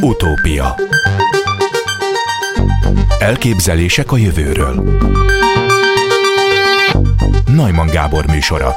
Utópia 0.00 0.74
Elképzelések 3.18 4.12
a 4.12 4.16
jövőről 4.16 5.00
Najman 7.46 7.86
Gábor 7.86 8.26
műsora 8.26 8.72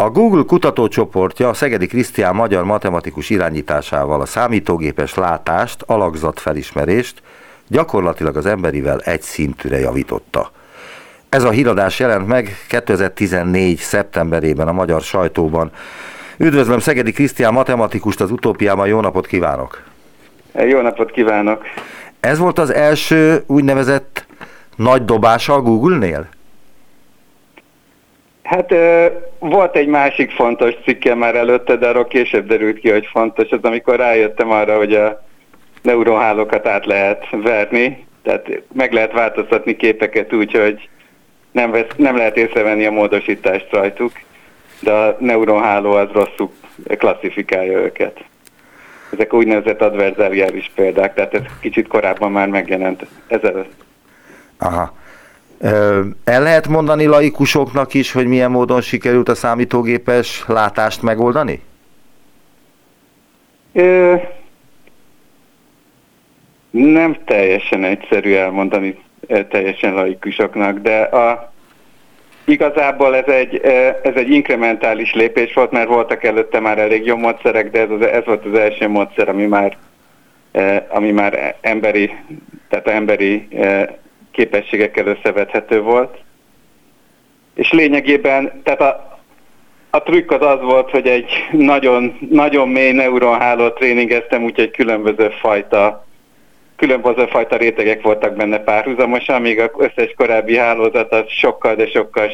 a 0.00 0.10
Google 0.10 0.42
kutatócsoportja 0.42 1.48
a 1.48 1.54
Szegedi 1.54 1.86
Krisztián 1.86 2.34
magyar 2.34 2.64
matematikus 2.64 3.30
irányításával 3.30 4.20
a 4.20 4.26
számítógépes 4.26 5.14
látást, 5.14 5.82
alakzatfelismerést 5.82 7.22
gyakorlatilag 7.68 8.36
az 8.36 8.46
emberivel 8.46 9.00
egy 9.00 9.22
szintűre 9.22 9.78
javította. 9.78 10.50
Ez 11.28 11.44
a 11.44 11.50
híradás 11.50 11.98
jelent 11.98 12.26
meg 12.26 12.56
2014. 12.68 13.78
szeptemberében 13.78 14.68
a 14.68 14.72
magyar 14.72 15.00
sajtóban. 15.00 15.70
Üdvözlöm 16.40 16.78
Szegedi 16.78 17.12
Krisztián 17.12 17.52
matematikust 17.52 18.20
az 18.20 18.30
utópiában, 18.30 18.86
jó 18.86 19.00
napot 19.00 19.26
kívánok! 19.26 19.82
Jó 20.54 20.80
napot 20.80 21.10
kívánok! 21.10 21.64
Ez 22.20 22.38
volt 22.38 22.58
az 22.58 22.74
első 22.74 23.42
úgynevezett 23.46 24.26
nagy 24.76 25.04
dobása 25.04 25.54
a 25.54 25.60
Google-nél? 25.60 26.28
Hát 28.42 28.74
volt 29.38 29.76
egy 29.76 29.86
másik 29.86 30.30
fontos 30.30 30.74
cikke 30.84 31.14
már 31.14 31.34
előtte, 31.34 31.76
de 31.76 31.88
arról 31.88 32.06
később 32.06 32.46
derült 32.46 32.78
ki, 32.78 32.90
hogy 32.90 33.08
fontos. 33.12 33.50
Az 33.50 33.62
amikor 33.62 33.96
rájöttem 33.96 34.50
arra, 34.50 34.76
hogy 34.76 34.94
a 34.94 35.24
neuronhálókat 35.82 36.66
át 36.66 36.86
lehet 36.86 37.26
verni, 37.30 38.06
tehát 38.22 38.62
meg 38.72 38.92
lehet 38.92 39.12
változtatni 39.12 39.76
képeket 39.76 40.32
úgy, 40.32 40.52
hogy 40.52 40.88
nem, 41.50 41.70
vesz, 41.70 41.86
nem 41.96 42.16
lehet 42.16 42.36
észrevenni 42.36 42.86
a 42.86 42.90
módosítást 42.90 43.66
rajtuk, 43.70 44.12
de 44.80 44.92
a 44.92 45.16
neuronháló 45.18 45.92
az 45.92 46.08
rosszul 46.12 46.50
klasszifikálja 46.98 47.78
őket. 47.78 48.24
Ezek 49.12 49.34
úgynevezett 49.34 49.80
adverzáriális 49.80 50.70
példák, 50.74 51.14
tehát 51.14 51.34
ez 51.34 51.42
kicsit 51.60 51.88
korábban 51.88 52.32
már 52.32 52.48
megjelent 52.48 53.06
ezelőtt. 53.26 53.84
Aha. 54.58 54.92
El 56.24 56.42
lehet 56.42 56.68
mondani 56.68 57.04
laikusoknak 57.04 57.94
is, 57.94 58.12
hogy 58.12 58.26
milyen 58.26 58.50
módon 58.50 58.80
sikerült 58.80 59.28
a 59.28 59.34
számítógépes 59.34 60.44
látást 60.46 61.02
megoldani? 61.02 61.62
Ö, 63.72 64.14
nem 66.70 67.16
teljesen 67.24 67.84
egyszerű 67.84 68.34
elmondani 68.34 68.98
teljesen 69.48 69.94
laikusoknak, 69.94 70.78
de 70.78 71.00
a, 71.00 71.52
igazából 72.48 73.16
ez 73.16 73.26
egy, 73.26 73.56
ez 74.02 74.14
egy 74.14 74.30
inkrementális 74.30 75.14
lépés 75.14 75.54
volt, 75.54 75.70
mert 75.70 75.88
voltak 75.88 76.24
előtte 76.24 76.60
már 76.60 76.78
elég 76.78 77.06
jó 77.06 77.16
módszerek, 77.16 77.70
de 77.70 77.80
ez, 77.80 77.90
az, 77.90 78.06
ez 78.06 78.24
volt 78.24 78.44
az 78.44 78.58
első 78.58 78.88
módszer, 78.88 79.28
ami 79.28 79.46
már, 79.46 79.76
ami 80.88 81.10
már 81.10 81.56
emberi, 81.60 82.14
tehát 82.68 82.88
emberi 82.88 83.48
képességekkel 84.30 85.06
összevethető 85.06 85.80
volt. 85.80 86.18
És 87.54 87.72
lényegében, 87.72 88.60
tehát 88.62 88.80
a, 88.80 89.18
a 89.90 90.02
trükk 90.02 90.30
az 90.30 90.42
az 90.42 90.60
volt, 90.60 90.90
hogy 90.90 91.06
egy 91.06 91.30
nagyon, 91.50 92.18
nagyon 92.30 92.68
mély 92.68 92.92
neuronhálót 92.92 93.74
tréningeztem, 93.74 94.44
úgyhogy 94.44 94.70
különböző 94.70 95.28
fajta 95.28 96.06
különböző 96.78 97.26
fajta 97.26 97.56
rétegek 97.56 98.02
voltak 98.02 98.36
benne 98.36 98.58
párhuzamosan, 98.58 99.40
míg 99.40 99.60
az 99.60 99.70
összes 99.76 100.14
korábbi 100.16 100.56
hálózat 100.56 101.12
az 101.12 101.24
sokkal, 101.28 101.74
de 101.74 101.86
sokkal 101.86 102.30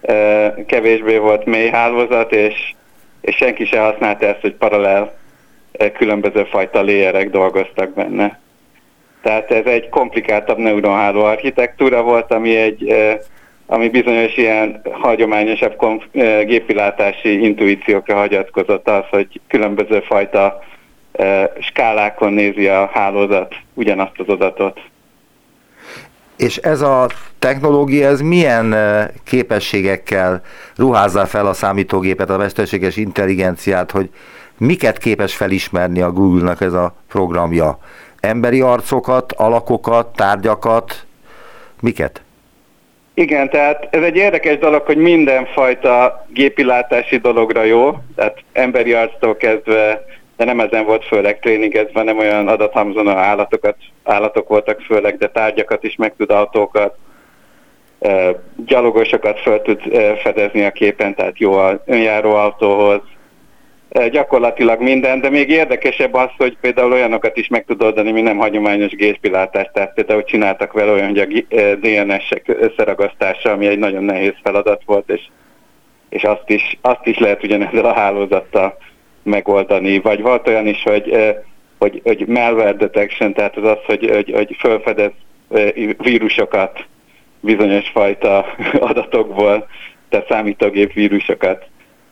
e, 0.00 0.54
kevésbé 0.66 1.16
volt 1.16 1.44
mély 1.44 1.68
hálózat, 1.68 2.32
és, 2.32 2.74
és 3.20 3.36
senki 3.36 3.64
se 3.64 3.80
használta 3.80 4.26
ezt, 4.26 4.40
hogy 4.40 4.54
paralel 4.54 5.18
e, 5.72 5.92
különböző 5.92 6.44
fajta 6.44 6.80
léjerek 6.80 7.30
dolgoztak 7.30 7.94
benne. 7.94 8.40
Tehát 9.22 9.50
ez 9.50 9.64
egy 9.64 9.88
komplikáltabb 9.88 10.58
neuronháló 10.58 11.24
architektúra 11.24 12.02
volt, 12.02 12.32
ami 12.32 12.56
egy 12.56 12.94
ami 13.66 13.88
bizonyos 13.88 14.36
ilyen 14.36 14.80
hagyományosabb 14.90 15.82
gépilátási 16.44 17.44
intuíciókra 17.44 18.14
hagyatkozott 18.14 18.88
az, 18.88 19.04
hogy 19.10 19.40
különböző 19.48 20.00
fajta 20.00 20.62
skálákon 21.60 22.32
nézi 22.32 22.66
a 22.66 22.90
hálózat 22.92 23.54
ugyanazt 23.74 24.18
az 24.18 24.28
adatot. 24.28 24.80
És 26.36 26.56
ez 26.56 26.80
a 26.80 27.08
technológia, 27.38 28.08
ez 28.08 28.20
milyen 28.20 28.74
képességekkel 29.24 30.42
ruházza 30.76 31.26
fel 31.26 31.46
a 31.46 31.52
számítógépet, 31.52 32.30
a 32.30 32.36
mesterséges 32.36 32.96
intelligenciát, 32.96 33.90
hogy 33.90 34.10
miket 34.58 34.98
képes 34.98 35.36
felismerni 35.36 36.00
a 36.00 36.12
Google-nak 36.12 36.60
ez 36.60 36.72
a 36.72 36.94
programja? 37.08 37.78
emberi 38.26 38.60
arcokat, 38.60 39.32
alakokat, 39.32 40.06
tárgyakat, 40.06 41.06
miket? 41.80 42.20
Igen, 43.14 43.50
tehát 43.50 43.88
ez 43.90 44.02
egy 44.02 44.16
érdekes 44.16 44.58
dolog, 44.58 44.82
hogy 44.82 44.96
mindenfajta 44.96 46.26
gépilátási 46.28 47.16
dologra 47.16 47.62
jó, 47.62 47.98
tehát 48.16 48.38
emberi 48.52 48.92
arctól 48.92 49.36
kezdve, 49.36 50.04
de 50.36 50.44
nem 50.44 50.60
ezen 50.60 50.84
volt 50.84 51.04
főleg 51.04 51.38
tréningezve, 51.38 52.02
nem 52.02 52.18
olyan 52.18 52.48
adathamzon 52.48 53.08
állatokat, 53.08 53.76
állatok 54.04 54.48
voltak 54.48 54.80
főleg, 54.80 55.16
de 55.16 55.28
tárgyakat 55.28 55.84
is 55.84 55.96
meg 55.96 56.14
tud 56.16 56.30
autókat, 56.30 56.96
gyalogosokat 58.66 59.40
fel 59.40 59.62
tud 59.62 59.80
fedezni 60.22 60.64
a 60.64 60.70
képen, 60.70 61.14
tehát 61.14 61.38
jó 61.38 61.52
a 61.52 61.82
önjáró 61.86 62.34
autóhoz, 62.34 63.00
gyakorlatilag 64.10 64.80
minden, 64.80 65.20
de 65.20 65.30
még 65.30 65.50
érdekesebb 65.50 66.14
az, 66.14 66.28
hogy 66.36 66.56
például 66.60 66.92
olyanokat 66.92 67.36
is 67.36 67.48
meg 67.48 67.64
tud 67.64 67.82
oldani, 67.82 68.10
mi 68.10 68.20
nem 68.20 68.36
hagyományos 68.36 68.90
géspilátás, 68.90 69.70
tehát 69.72 69.94
például 69.94 70.24
csináltak 70.24 70.72
vele 70.72 70.92
olyan, 70.92 71.08
hogy 71.08 71.18
a 71.18 71.54
DNS-ek 71.74 72.42
összeragasztása, 72.46 73.50
ami 73.50 73.66
egy 73.66 73.78
nagyon 73.78 74.04
nehéz 74.04 74.34
feladat 74.42 74.82
volt, 74.86 75.10
és, 75.10 75.22
és 76.08 76.24
azt, 76.24 76.50
is, 76.50 76.78
azt 76.80 77.06
is 77.06 77.18
lehet 77.18 77.42
ugyanezzel 77.42 77.84
a 77.84 77.94
hálózattal 77.94 78.76
megoldani. 79.26 80.00
Vagy 80.00 80.22
volt 80.22 80.48
olyan 80.48 80.66
is, 80.66 80.82
hogy, 80.82 81.34
hogy, 81.78 82.00
hogy 82.04 82.26
malware 82.26 82.72
detection, 82.72 83.32
tehát 83.32 83.56
az 83.56 83.64
az, 83.64 83.78
hogy, 83.86 84.10
hogy, 84.12 84.32
hogy 84.34 84.56
felfedez 84.58 85.10
vírusokat 85.98 86.84
bizonyos 87.40 87.88
fajta 87.88 88.46
adatokból, 88.90 89.66
tehát 90.08 90.28
számítógép 90.28 90.92
vírusokat 90.92 91.66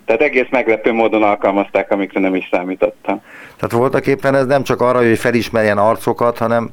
tehát 0.04 0.22
egész 0.22 0.46
meglepő 0.50 0.92
módon 0.92 1.22
alkalmazták, 1.22 1.90
amikre 1.90 2.20
nem 2.20 2.34
is 2.34 2.48
számítottam. 2.50 3.22
Tehát 3.56 3.72
voltak 3.72 4.06
éppen 4.06 4.34
ez 4.34 4.46
nem 4.46 4.62
csak 4.62 4.80
arra, 4.80 4.98
hogy 4.98 5.18
felismerjen 5.18 5.78
arcokat, 5.78 6.38
hanem 6.38 6.70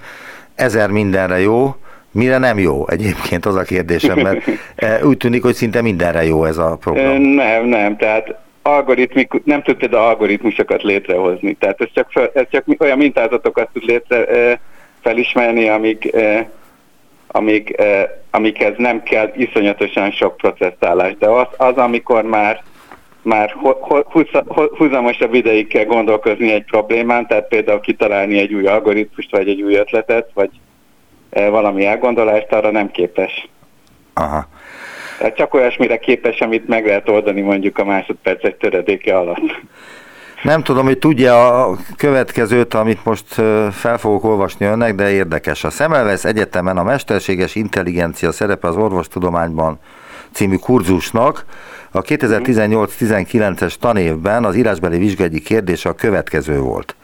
ezer 0.56 0.90
mindenre 0.90 1.40
jó, 1.40 1.76
mire 2.12 2.38
nem 2.38 2.60
jó 2.60 2.88
egyébként 2.90 3.46
az 3.46 3.56
a 3.56 3.62
kérdésem, 3.62 4.20
mert 4.20 4.48
úgy 5.10 5.18
tűnik, 5.18 5.44
hogy 5.44 5.54
szinte 5.54 5.82
mindenre 5.82 6.26
jó 6.26 6.46
ez 6.46 6.58
a 6.58 6.78
program. 6.80 7.22
Nem, 7.22 7.66
nem, 7.66 7.98
tehát 7.98 8.36
algoritmik, 8.62 9.44
nem 9.44 9.62
tud 9.62 9.76
például 9.76 10.04
algoritmusokat 10.04 10.84
létrehozni. 10.84 11.54
Tehát 11.54 11.82
ez 11.82 11.88
csak, 11.94 12.12
fel, 12.12 12.32
ez 12.34 12.46
csak 12.52 12.66
olyan 12.78 12.98
mintázatokat 12.98 13.70
tud 13.74 13.84
létre 13.84 14.60
felismerni, 15.02 15.70
amik, 15.70 16.16
amik, 17.28 17.82
amikhez 18.32 18.74
nem 18.78 19.04
kell 19.04 19.32
iszonyatosan 19.36 20.12
sok 20.12 20.38
processzálás. 20.38 21.18
De 21.18 21.28
az, 21.28 21.48
az 21.58 21.78
amikor 21.78 22.24
már 22.24 22.64
már 23.24 23.56
húzamosabb 24.78 25.34
ideig 25.34 25.68
kell 25.68 25.86
gondolkozni 25.86 26.52
egy 26.52 26.64
problémán, 26.64 27.28
tehát 27.28 27.48
például 27.48 27.80
kitalálni 27.80 28.40
egy 28.40 28.54
új 28.54 28.68
algoritmust, 28.68 29.32
vagy 29.32 29.50
egy 29.50 29.62
új 29.62 29.76
ötletet, 29.76 30.30
vagy 30.34 30.50
valami 31.30 31.86
elgondolást, 31.86 32.52
arra 32.52 32.72
nem 32.72 32.92
képes. 32.92 33.50
Aha. 34.14 34.48
Tehát 35.22 35.36
csak 35.36 35.54
olyasmire 35.54 35.98
képes, 35.98 36.40
amit 36.40 36.68
meg 36.68 36.86
lehet 36.86 37.10
oldani 37.10 37.42
mondjuk 37.42 37.78
a 37.78 37.86
másodpercek 37.86 38.58
töredéke 38.58 39.18
alatt. 39.18 39.62
Nem 40.44 40.64
tudom, 40.64 40.86
hogy 40.86 40.98
tudja 40.98 41.64
a 41.66 41.78
következőt, 41.98 42.74
amit 42.74 43.06
most 43.06 43.34
fel 43.72 43.98
fogok 43.98 44.24
olvasni 44.24 44.66
önnek, 44.66 44.96
de 44.96 45.12
érdekes. 45.12 45.64
A 45.64 45.70
Szemelvesz 45.70 46.26
Egyetemen 46.26 46.78
a 46.78 46.84
mesterséges 46.84 47.56
intelligencia 47.56 48.32
szerepe 48.32 48.68
az 48.68 48.76
orvostudományban 48.76 49.80
című 50.32 50.56
kurzusnak 50.56 51.46
a 51.92 52.02
2018-19-es 52.02 53.74
tanévben 53.74 54.46
az 54.46 54.56
írásbeli 54.56 54.98
vizsgályi 54.98 55.40
kérdése 55.40 55.90
a 55.90 55.94
következő 55.94 56.60
volt. 56.60 56.96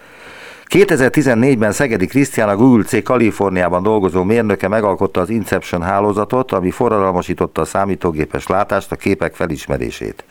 2014-ben 0.69 1.71
Szegedi 1.71 2.05
Krisztián 2.05 2.49
a 2.49 2.55
Google 2.55 2.83
C 2.83 3.03
Kaliforniában 3.03 3.83
dolgozó 3.83 4.23
mérnöke 4.23 4.67
megalkotta 4.67 5.21
az 5.21 5.29
Inception 5.29 5.81
hálózatot, 5.81 6.51
ami 6.51 6.71
forradalmasította 6.71 7.61
a 7.61 7.65
számítógépes 7.65 8.47
látást, 8.47 8.91
a 8.91 8.95
képek 8.95 9.35
felismerését. 9.35 10.23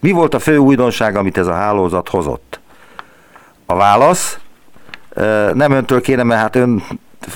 Mi 0.00 0.10
volt 0.10 0.34
a 0.34 0.38
fő 0.38 0.56
újdonság, 0.56 1.16
amit 1.16 1.38
ez 1.38 1.46
a 1.46 1.52
hálózat 1.52 2.08
hozott? 2.08 2.60
A 3.66 3.74
válasz 3.74 4.38
nem 5.52 5.72
öntől 5.72 6.00
kéne, 6.00 6.22
mert 6.22 6.40
hát 6.40 6.56
ön 6.56 6.82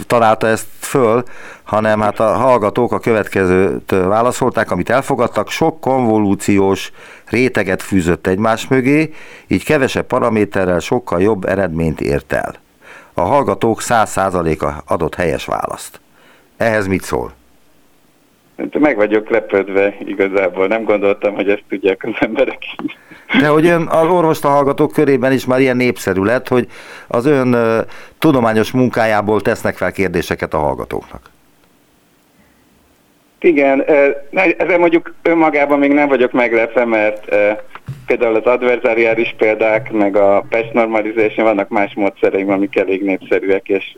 találta 0.06 0.46
ezt 0.46 0.66
föl, 0.78 1.22
hanem 1.62 2.00
hát 2.00 2.20
a 2.20 2.32
hallgatók 2.32 2.92
a 2.92 2.98
következőt 2.98 3.90
válaszolták, 3.90 4.70
amit 4.70 4.90
elfogadtak, 4.90 5.50
sok 5.50 5.80
konvolúciós 5.80 6.92
réteget 7.26 7.82
fűzött 7.82 8.26
egymás 8.26 8.68
mögé, 8.68 9.14
így 9.46 9.64
kevesebb 9.64 10.06
paraméterrel 10.06 10.78
sokkal 10.78 11.22
jobb 11.22 11.44
eredményt 11.44 12.00
ért 12.00 12.32
el. 12.32 12.54
A 13.14 13.20
hallgatók 13.20 13.80
100%-a 13.82 14.92
adott 14.94 15.14
helyes 15.14 15.44
választ. 15.44 16.00
Ehhez 16.56 16.86
mit 16.86 17.02
szól? 17.02 17.32
Meg 18.78 18.96
vagyok 18.96 19.30
lepődve 19.30 19.94
igazából, 20.04 20.66
nem 20.66 20.84
gondoltam, 20.84 21.34
hogy 21.34 21.48
ezt 21.48 21.64
tudják 21.68 22.04
az 22.04 22.14
emberek. 22.26 22.62
De 23.40 23.48
hogy 23.48 23.66
ön 23.66 23.86
az 23.86 24.06
orvosta 24.06 24.48
hallgatók 24.48 24.92
körében 24.92 25.32
is 25.32 25.44
már 25.44 25.60
ilyen 25.60 25.76
népszerű 25.76 26.22
lett, 26.22 26.48
hogy 26.48 26.66
az 27.06 27.26
ön 27.26 27.56
tudományos 28.18 28.70
munkájából 28.70 29.40
tesznek 29.40 29.76
fel 29.76 29.92
kérdéseket 29.92 30.54
a 30.54 30.58
hallgatóknak. 30.58 31.30
Igen, 33.40 33.84
ezzel 34.58 34.78
mondjuk 34.78 35.14
önmagában 35.22 35.78
még 35.78 35.92
nem 35.92 36.08
vagyok 36.08 36.32
meglepve, 36.32 36.84
mert 36.84 37.36
például 38.06 38.34
az 38.34 38.44
adverzáriális 38.44 39.34
példák, 39.38 39.92
meg 39.92 40.16
a 40.16 40.44
patch 40.48 40.72
normalization 40.72 41.46
vannak 41.46 41.68
más 41.68 41.94
módszereim, 41.94 42.50
amik 42.50 42.76
elég 42.76 43.02
népszerűek, 43.02 43.68
és, 43.68 43.94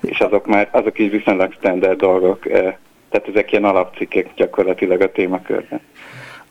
és 0.00 0.18
azok 0.18 0.46
már 0.46 0.68
azok 0.70 0.98
is 0.98 1.10
viszonylag 1.10 1.52
standard 1.52 1.98
dolgok, 1.98 2.42
tehát 3.10 3.28
ezek 3.28 3.52
ilyen 3.52 3.64
alapcikkek 3.64 4.26
gyakorlatilag 4.36 5.00
a 5.00 5.12
témakörben. 5.12 5.80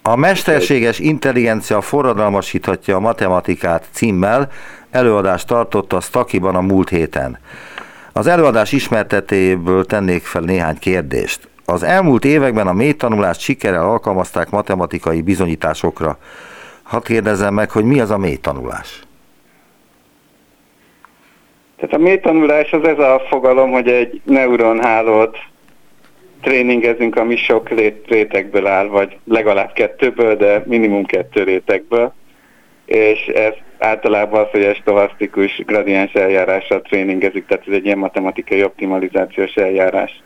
A 0.08 0.16
mesterséges 0.16 1.00
intelligencia 1.00 1.82
forradalmasíthatja 1.82 2.96
a 2.96 3.00
matematikát 3.00 3.88
címmel 3.92 4.50
előadást 4.92 5.48
tartott 5.48 5.94
a 5.94 6.00
Stakiban 6.00 6.56
a 6.56 6.62
múlt 6.62 6.90
héten. 6.90 7.40
Az 8.14 8.28
előadás 8.28 8.72
ismertetéből 8.72 9.86
tennék 9.86 10.24
fel 10.24 10.42
néhány 10.42 10.78
kérdést. 10.80 11.50
Az 11.66 11.84
elmúlt 11.84 12.26
években 12.26 12.68
a 12.68 12.74
mélytanulást 12.74 13.40
sikerrel 13.40 13.90
alkalmazták 13.90 14.50
matematikai 14.50 15.22
bizonyításokra. 15.22 16.18
Hadd 16.84 17.04
kérdezzem 17.04 17.54
meg, 17.54 17.72
hogy 17.72 17.84
mi 17.84 18.00
az 18.00 18.12
a 18.12 18.18
mélytanulás? 18.18 19.02
Tehát 21.76 21.94
a 21.96 21.98
mélytanulás 21.98 22.72
az 22.72 22.84
ez 22.84 23.00
a 23.00 23.22
fogalom, 23.30 23.72
hogy 23.72 23.88
egy 23.88 24.22
neuronhálót 24.24 25.38
tréningezünk, 26.42 27.16
ami 27.16 27.36
sok 27.36 27.70
rétegből 28.08 28.68
áll, 28.68 28.88
vagy 28.88 29.18
legalább 29.26 29.74
kettőből, 29.74 30.36
de 30.36 30.64
minimum 30.66 31.06
kettő 31.06 31.44
rétegből. 31.44 32.14
És 32.86 33.26
ez 33.26 33.54
általában 33.78 34.42
az, 34.42 34.48
hogy 34.52 34.64
egy 34.64 34.76
stohasztikus 34.76 35.62
gradiens 35.66 36.14
eljárással 36.14 36.82
tréningezik, 36.82 37.46
tehát 37.46 37.68
ez 37.68 37.74
egy 37.74 37.86
ilyen 37.86 37.98
matematikai 37.98 38.64
optimalizációs 38.64 39.56
eljárás. 39.56 40.22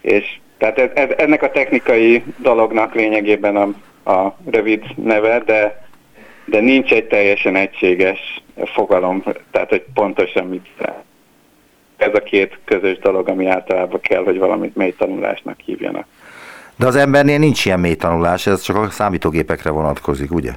És 0.00 0.24
tehát 0.58 0.78
ez, 0.78 0.90
ez, 0.94 1.08
ennek 1.16 1.42
a 1.42 1.50
technikai 1.50 2.22
dolognak 2.36 2.94
lényegében 2.94 3.56
a, 3.56 3.68
a 4.10 4.36
rövid 4.50 4.84
neve, 4.96 5.38
de, 5.38 5.86
de 6.44 6.60
nincs 6.60 6.92
egy 6.92 7.06
teljesen 7.06 7.56
egységes 7.56 8.42
fogalom, 8.64 9.22
tehát 9.50 9.68
hogy 9.68 9.84
pontosan 9.94 10.46
mit 10.46 10.66
ez 12.02 12.14
a 12.14 12.22
két 12.22 12.58
közös 12.64 12.98
dolog, 12.98 13.28
ami 13.28 13.46
általában 13.46 14.00
kell, 14.00 14.24
hogy 14.24 14.38
valamit 14.38 14.76
mély 14.76 14.94
tanulásnak 14.98 15.60
hívjanak. 15.64 16.06
De 16.76 16.86
az 16.86 16.96
embernél 16.96 17.38
nincs 17.38 17.64
ilyen 17.64 17.80
mély 17.80 17.94
tanulás, 17.94 18.46
ez 18.46 18.62
csak 18.62 18.76
a 18.76 18.90
számítógépekre 18.90 19.70
vonatkozik, 19.70 20.32
ugye? 20.32 20.50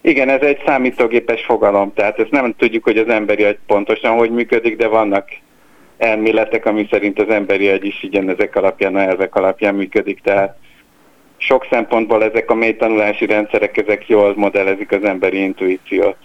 Igen, 0.00 0.28
ez 0.28 0.40
egy 0.40 0.62
számítógépes 0.66 1.44
fogalom, 1.44 1.92
tehát 1.94 2.18
ezt 2.18 2.30
nem 2.30 2.54
tudjuk, 2.56 2.84
hogy 2.84 2.98
az 2.98 3.08
emberi 3.08 3.44
agy 3.44 3.58
pontosan 3.66 4.16
hogy 4.16 4.30
működik, 4.30 4.76
de 4.76 4.88
vannak 4.88 5.28
elméletek, 5.98 6.66
ami 6.66 6.86
szerint 6.90 7.20
az 7.20 7.28
emberi 7.28 7.68
agy 7.68 7.84
is 7.84 8.02
igen 8.02 8.28
ezek 8.28 8.56
alapján, 8.56 8.96
a 8.96 9.00
elvek 9.00 9.34
alapján 9.34 9.74
működik, 9.74 10.20
tehát 10.20 10.56
sok 11.36 11.66
szempontból 11.70 12.24
ezek 12.24 12.50
a 12.50 12.54
mély 12.54 12.76
tanulási 12.76 13.26
rendszerek, 13.26 13.76
ezek 13.76 14.08
jól 14.08 14.34
modellezik 14.36 14.92
az 14.92 15.04
emberi 15.04 15.42
intuíciót. 15.42 16.16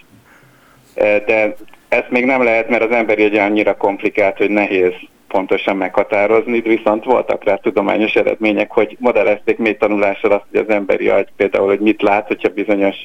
De 0.99 1.55
ezt 1.89 2.09
még 2.09 2.25
nem 2.25 2.43
lehet, 2.43 2.69
mert 2.69 2.83
az 2.83 2.91
emberi 2.91 3.23
agy 3.23 3.35
annyira 3.35 3.77
komplikált, 3.77 4.37
hogy 4.37 4.49
nehéz 4.49 4.93
pontosan 5.27 5.77
meghatározni, 5.77 6.59
viszont 6.59 7.03
voltak 7.03 7.43
rá 7.43 7.55
tudományos 7.55 8.13
eredmények, 8.13 8.71
hogy 8.71 8.95
modellezték 8.99 9.57
mély 9.57 9.77
tanulással 9.77 10.31
azt, 10.31 10.45
hogy 10.51 10.59
az 10.59 10.69
emberi 10.69 11.09
agy 11.09 11.27
például, 11.35 11.67
hogy 11.67 11.79
mit 11.79 12.01
lát, 12.01 12.27
hogyha 12.27 12.49
bizonyos 12.49 12.95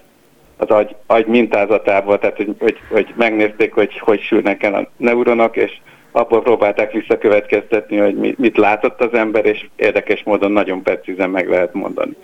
az 0.57 0.69
agy, 0.69 0.95
agy 1.07 1.27
mintázatából, 1.27 2.19
tehát 2.19 2.37
hogy, 2.37 2.55
hogy, 2.59 2.79
hogy 2.91 3.13
megnézték, 3.17 3.73
hogy 3.73 3.99
hogy 3.99 4.21
sülnek 4.21 4.63
el 4.63 4.75
a 4.75 4.89
neuronok, 4.97 5.57
és 5.57 5.73
abból 6.13 6.43
próbálták 6.43 6.93
visszakövetkeztetni, 6.93 7.97
hogy 7.97 8.35
mit 8.39 8.57
látott 8.57 9.01
az 9.01 9.15
ember, 9.15 9.47
és 9.47 9.67
érdekes 9.77 10.23
módon 10.23 10.53
nagyon 10.53 10.83
precízen 10.83 11.31
meg 11.31 11.49
lehet 11.49 11.75
mondani. 11.75 12.17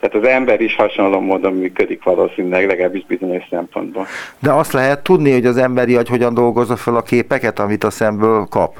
Tehát 0.00 0.26
az 0.26 0.32
ember 0.32 0.60
is 0.60 0.76
hasonló 0.76 1.20
módon 1.20 1.52
működik 1.52 2.02
valószínűleg, 2.02 2.66
legalábbis 2.66 3.04
bizonyos 3.06 3.44
szempontból. 3.50 4.06
De 4.38 4.52
azt 4.52 4.72
lehet 4.72 5.02
tudni, 5.02 5.32
hogy 5.32 5.46
az 5.46 5.56
emberi 5.56 5.96
agy 5.96 6.08
hogyan 6.08 6.34
dolgozza 6.34 6.76
fel 6.76 6.96
a 6.96 7.02
képeket, 7.02 7.58
amit 7.58 7.84
a 7.84 7.90
szemből 7.90 8.46
kap? 8.50 8.76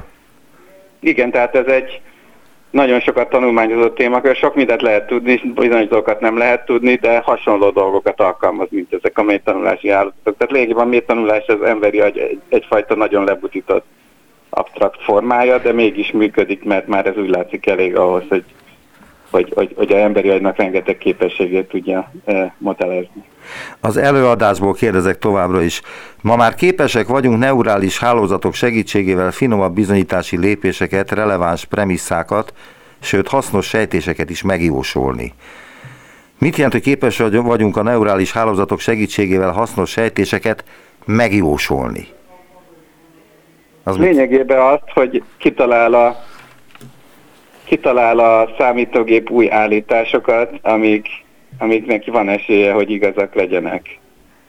Igen, 0.99 1.31
tehát 1.31 1.55
ez 1.55 1.65
egy 1.65 2.01
nagyon 2.71 2.99
sokat 2.99 3.29
tanulmányozott 3.29 3.95
témakör, 3.95 4.35
sok 4.35 4.55
mindent 4.55 4.81
lehet 4.81 5.07
tudni, 5.07 5.41
bizonyos 5.55 5.87
dolgokat 5.87 6.19
nem 6.19 6.37
lehet 6.37 6.65
tudni, 6.65 6.95
de 6.95 7.19
hasonló 7.19 7.69
dolgokat 7.69 8.19
alkalmaz, 8.19 8.67
mint 8.69 8.93
ezek 8.93 9.17
a 9.17 9.23
mélytanulási 9.23 9.89
állatok. 9.89 10.37
Tehát 10.37 10.51
lényegében 10.51 10.85
a 10.85 10.89
mélytanulás 10.89 11.45
az 11.47 11.61
emberi 11.61 11.99
agy 11.99 12.17
egy, 12.17 12.39
egyfajta 12.49 12.95
nagyon 12.95 13.23
lebutított 13.23 13.85
absztrakt 14.49 15.03
formája, 15.03 15.57
de 15.57 15.71
mégis 15.71 16.11
működik, 16.11 16.63
mert 16.63 16.87
már 16.87 17.05
ez 17.05 17.17
úgy 17.17 17.29
látszik 17.29 17.65
elég 17.65 17.95
ahhoz, 17.95 18.23
hogy, 18.29 18.43
hogy, 19.31 19.51
hogy, 19.55 19.73
hogy 19.75 19.91
a 19.91 19.97
emberi 19.97 20.29
agynak 20.29 20.57
rengeteg 20.57 20.97
képességét 20.97 21.67
tudja 21.67 22.11
e, 22.25 22.55
modellezni. 22.57 23.23
Az 23.79 23.97
előadásból 23.97 24.73
kérdezek 24.73 25.17
továbbra 25.17 25.61
is. 25.61 25.81
Ma 26.21 26.35
már 26.35 26.55
képesek 26.55 27.07
vagyunk 27.07 27.39
neurális 27.39 27.99
hálózatok 27.99 28.53
segítségével 28.53 29.31
finomabb 29.31 29.73
bizonyítási 29.73 30.37
lépéseket, 30.37 31.11
releváns 31.11 31.65
premisszákat, 31.65 32.53
sőt 32.99 33.27
hasznos 33.27 33.67
sejtéseket 33.67 34.29
is 34.29 34.41
megjósolni. 34.41 35.33
Mit 36.37 36.55
jelent, 36.55 36.73
hogy 36.73 36.81
képes 36.81 37.23
vagyunk 37.31 37.77
a 37.77 37.83
neurális 37.83 38.31
hálózatok 38.31 38.79
segítségével 38.79 39.51
hasznos 39.51 39.89
sejtéseket 39.89 40.63
megjósolni? 41.05 42.07
Az 43.83 43.97
Lényegében 43.97 44.59
azt, 44.59 44.89
hogy 44.93 45.23
kitalál 45.37 45.93
a, 45.93 46.23
kitalál 47.71 48.19
a 48.19 48.53
számítógép 48.57 49.29
új 49.29 49.51
állításokat, 49.51 50.59
amik, 50.61 51.07
amik 51.57 51.85
neki 51.85 52.09
van 52.09 52.29
esélye, 52.29 52.71
hogy 52.71 52.89
igazak 52.89 53.35
legyenek. 53.35 53.99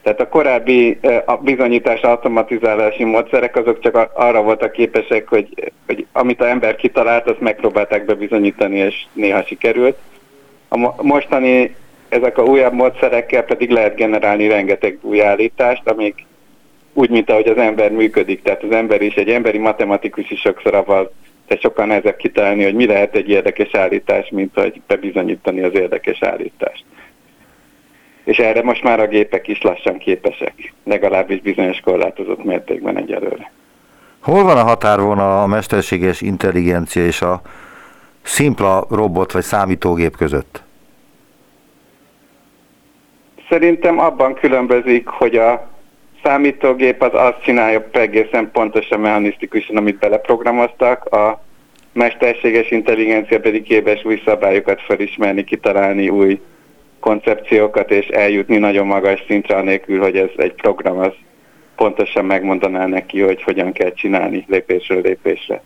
Tehát 0.03 0.21
a 0.21 0.29
korábbi 0.29 0.99
a 1.25 1.37
bizonyítás 1.37 2.01
automatizálási 2.01 3.05
módszerek 3.05 3.57
azok 3.57 3.81
csak 3.81 4.11
arra 4.15 4.43
voltak 4.43 4.73
képesek, 4.73 5.29
hogy, 5.29 5.73
hogy 5.87 6.07
amit 6.13 6.41
a 6.41 6.49
ember 6.49 6.77
kitalált, 6.77 7.29
azt 7.29 7.41
megpróbálták 7.41 8.05
bebizonyítani, 8.05 8.79
és 8.79 8.95
néha 9.13 9.43
sikerült. 9.43 9.97
A 10.69 11.03
mostani 11.03 11.77
ezek 12.09 12.39
a 12.39 12.43
újabb 12.43 12.73
módszerekkel 12.73 13.43
pedig 13.43 13.71
lehet 13.71 13.97
generálni 13.97 14.49
rengeteg 14.49 14.99
új 15.03 15.23
állítást, 15.23 15.89
amik 15.89 16.27
úgy, 16.93 17.11
mint 17.11 17.31
ahogy 17.31 17.49
az 17.49 17.59
ember 17.59 17.91
működik. 17.91 18.43
Tehát 18.43 18.63
az 18.63 18.71
ember 18.71 19.03
is, 19.03 19.15
egy 19.15 19.29
emberi 19.29 19.59
matematikus 19.59 20.31
is 20.31 20.41
sokszor 20.41 20.75
avval, 20.75 21.13
de 21.53 21.59
sokan 21.61 21.87
nehezebb 21.87 22.17
kitalálni, 22.17 22.63
hogy 22.63 22.75
mi 22.75 22.87
lehet 22.87 23.17
egy 23.17 23.29
érdekes 23.29 23.75
állítás, 23.75 24.29
mint 24.31 24.55
hogy 24.55 24.81
bebizonyítani 24.87 25.63
az 25.63 25.75
érdekes 25.75 26.23
állítást. 26.23 26.85
És 28.25 28.39
erre 28.39 28.63
most 28.63 28.83
már 28.83 29.01
a 29.01 29.07
gépek 29.07 29.49
is 29.49 29.63
lassan 29.63 29.99
képesek, 29.99 30.73
legalábbis 30.85 31.41
bizonyos 31.41 31.81
korlátozott 31.81 32.45
mértékben 32.45 32.97
egyelőre. 32.97 33.53
Hol 34.21 34.43
van 34.43 34.57
a 34.57 34.63
határvonal 34.63 35.43
a 35.43 35.47
mesterséges 35.47 36.21
intelligencia 36.21 37.05
és 37.05 37.23
a 37.23 37.41
szimpla 38.23 38.87
robot 38.91 39.33
vagy 39.33 39.43
számítógép 39.43 40.17
között? 40.17 40.63
Szerintem 43.49 43.99
abban 43.99 44.35
különbözik, 44.35 45.09
hogy 45.09 45.37
a 45.37 45.72
számítógép 46.23 47.03
az 47.03 47.11
azt 47.13 47.43
csinálja 47.43 47.89
egészen 47.93 48.51
pontosan 48.51 49.01
mechanisztikusan, 49.01 49.77
amit 49.77 49.99
beleprogramoztak, 49.99 51.05
a 51.05 51.43
mesterséges 51.93 52.71
intelligencia 52.71 53.41
pedig 53.41 53.63
képes 53.63 54.05
új 54.05 54.23
szabályokat 54.25 54.81
felismerni, 54.83 55.45
kitalálni 55.45 56.09
új 56.09 56.41
koncepciókat 57.01 57.91
és 57.91 58.07
eljutni 58.07 58.57
nagyon 58.57 58.87
magas 58.87 59.25
szintre, 59.27 59.57
anélkül, 59.57 60.01
hogy 60.01 60.17
ez 60.17 60.31
egy 60.37 60.53
program 60.53 60.99
az 60.99 61.13
pontosan 61.77 62.25
megmondaná 62.25 62.87
neki, 62.87 63.21
hogy 63.21 63.43
hogyan 63.43 63.73
kell 63.73 63.93
csinálni 63.93 64.45
lépésről 64.49 65.01
lépésre. 65.01 65.63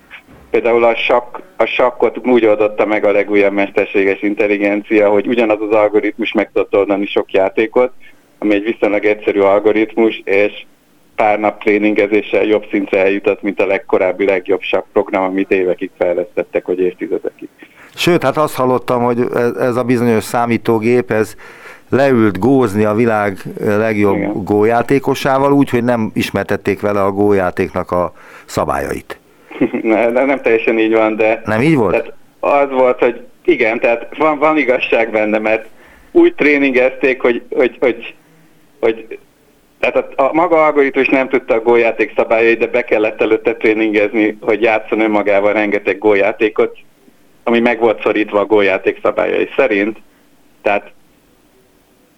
Például 0.51 0.85
a, 0.85 0.95
sakk, 0.95 1.39
a 1.57 1.65
sakkot 1.65 2.27
úgy 2.27 2.45
oldotta 2.45 2.87
meg 2.87 3.05
a 3.05 3.11
legújabb 3.11 3.53
mesterséges 3.53 4.23
intelligencia, 4.23 5.09
hogy 5.11 5.27
ugyanaz 5.27 5.61
az 5.61 5.71
algoritmus 5.71 6.33
meg 6.33 6.51
tudott 6.53 6.77
oldani 6.77 7.07
sok 7.07 7.33
játékot, 7.33 7.93
ami 8.39 8.55
egy 8.55 8.65
viszonylag 8.65 9.05
egyszerű 9.05 9.41
algoritmus, 9.41 10.23
és 10.25 10.65
pár 11.17 11.39
nap 11.39 11.63
tréningezéssel 11.63 12.45
jobb 12.45 12.67
szintre 12.71 13.01
eljutott, 13.01 13.43
mint 13.43 13.61
a 13.61 13.67
legkorábbi 13.67 14.25
legjobb 14.25 14.61
program, 14.93 15.23
amit 15.23 15.51
évekig 15.51 15.91
fejlesztettek, 15.99 16.67
vagy 16.67 16.81
évtizedekig. 16.81 17.49
Sőt, 17.95 18.23
hát 18.23 18.37
azt 18.37 18.55
hallottam, 18.55 19.03
hogy 19.03 19.19
ez 19.59 19.77
a 19.77 19.83
bizonyos 19.83 20.25
számítógép, 20.25 21.11
ez 21.11 21.35
leült 21.89 22.39
gózni 22.39 22.85
a 22.85 22.95
világ 22.95 23.39
legjobb 23.61 24.17
Igen. 24.17 24.45
gójátékosával, 24.45 25.53
úgy, 25.53 25.71
hogy 25.71 25.85
nem 25.85 26.11
ismertették 26.15 26.81
vele 26.81 27.03
a 27.03 27.11
gójátéknak 27.11 27.91
a 27.91 28.13
szabályait. 28.45 29.19
ne, 29.83 30.11
de 30.11 30.25
nem 30.25 30.41
teljesen 30.41 30.79
így 30.79 30.93
van, 30.93 31.17
de... 31.17 31.43
Nem 31.45 31.61
így 31.61 31.77
volt? 31.77 31.91
Tehát 31.91 32.13
az 32.41 32.71
volt, 32.71 32.99
hogy 32.99 33.21
igen, 33.45 33.81
tehát 33.81 34.17
van, 34.17 34.39
van 34.39 34.57
igazság 34.57 35.11
benne, 35.11 35.39
mert 35.39 35.67
úgy 36.13 36.35
tréningezték, 36.35 37.21
hogy, 37.21 37.43
hogy, 37.51 37.77
hogy, 37.81 38.15
hogy 38.87 39.19
tehát 39.79 39.97
a, 39.97 40.23
a 40.23 40.33
maga 40.33 40.65
algoritmus 40.65 41.09
nem 41.09 41.29
tudta 41.29 41.55
a 41.55 41.61
góljáték 41.61 42.13
szabályait, 42.17 42.59
de 42.59 42.67
be 42.67 42.85
kellett 42.85 43.21
előtte 43.21 43.55
tréningezni, 43.55 44.39
hogy 44.41 44.63
játszon 44.63 45.01
önmagával 45.01 45.53
rengeteg 45.53 45.99
góljátékot, 45.99 46.79
ami 47.45 47.61
meg 47.61 47.79
volt 47.79 48.03
szorítva 48.03 48.41
a 48.41 48.47
góljáték 48.47 48.99
szabályai 49.03 49.49
szerint. 49.57 49.99
Tehát 50.63 50.93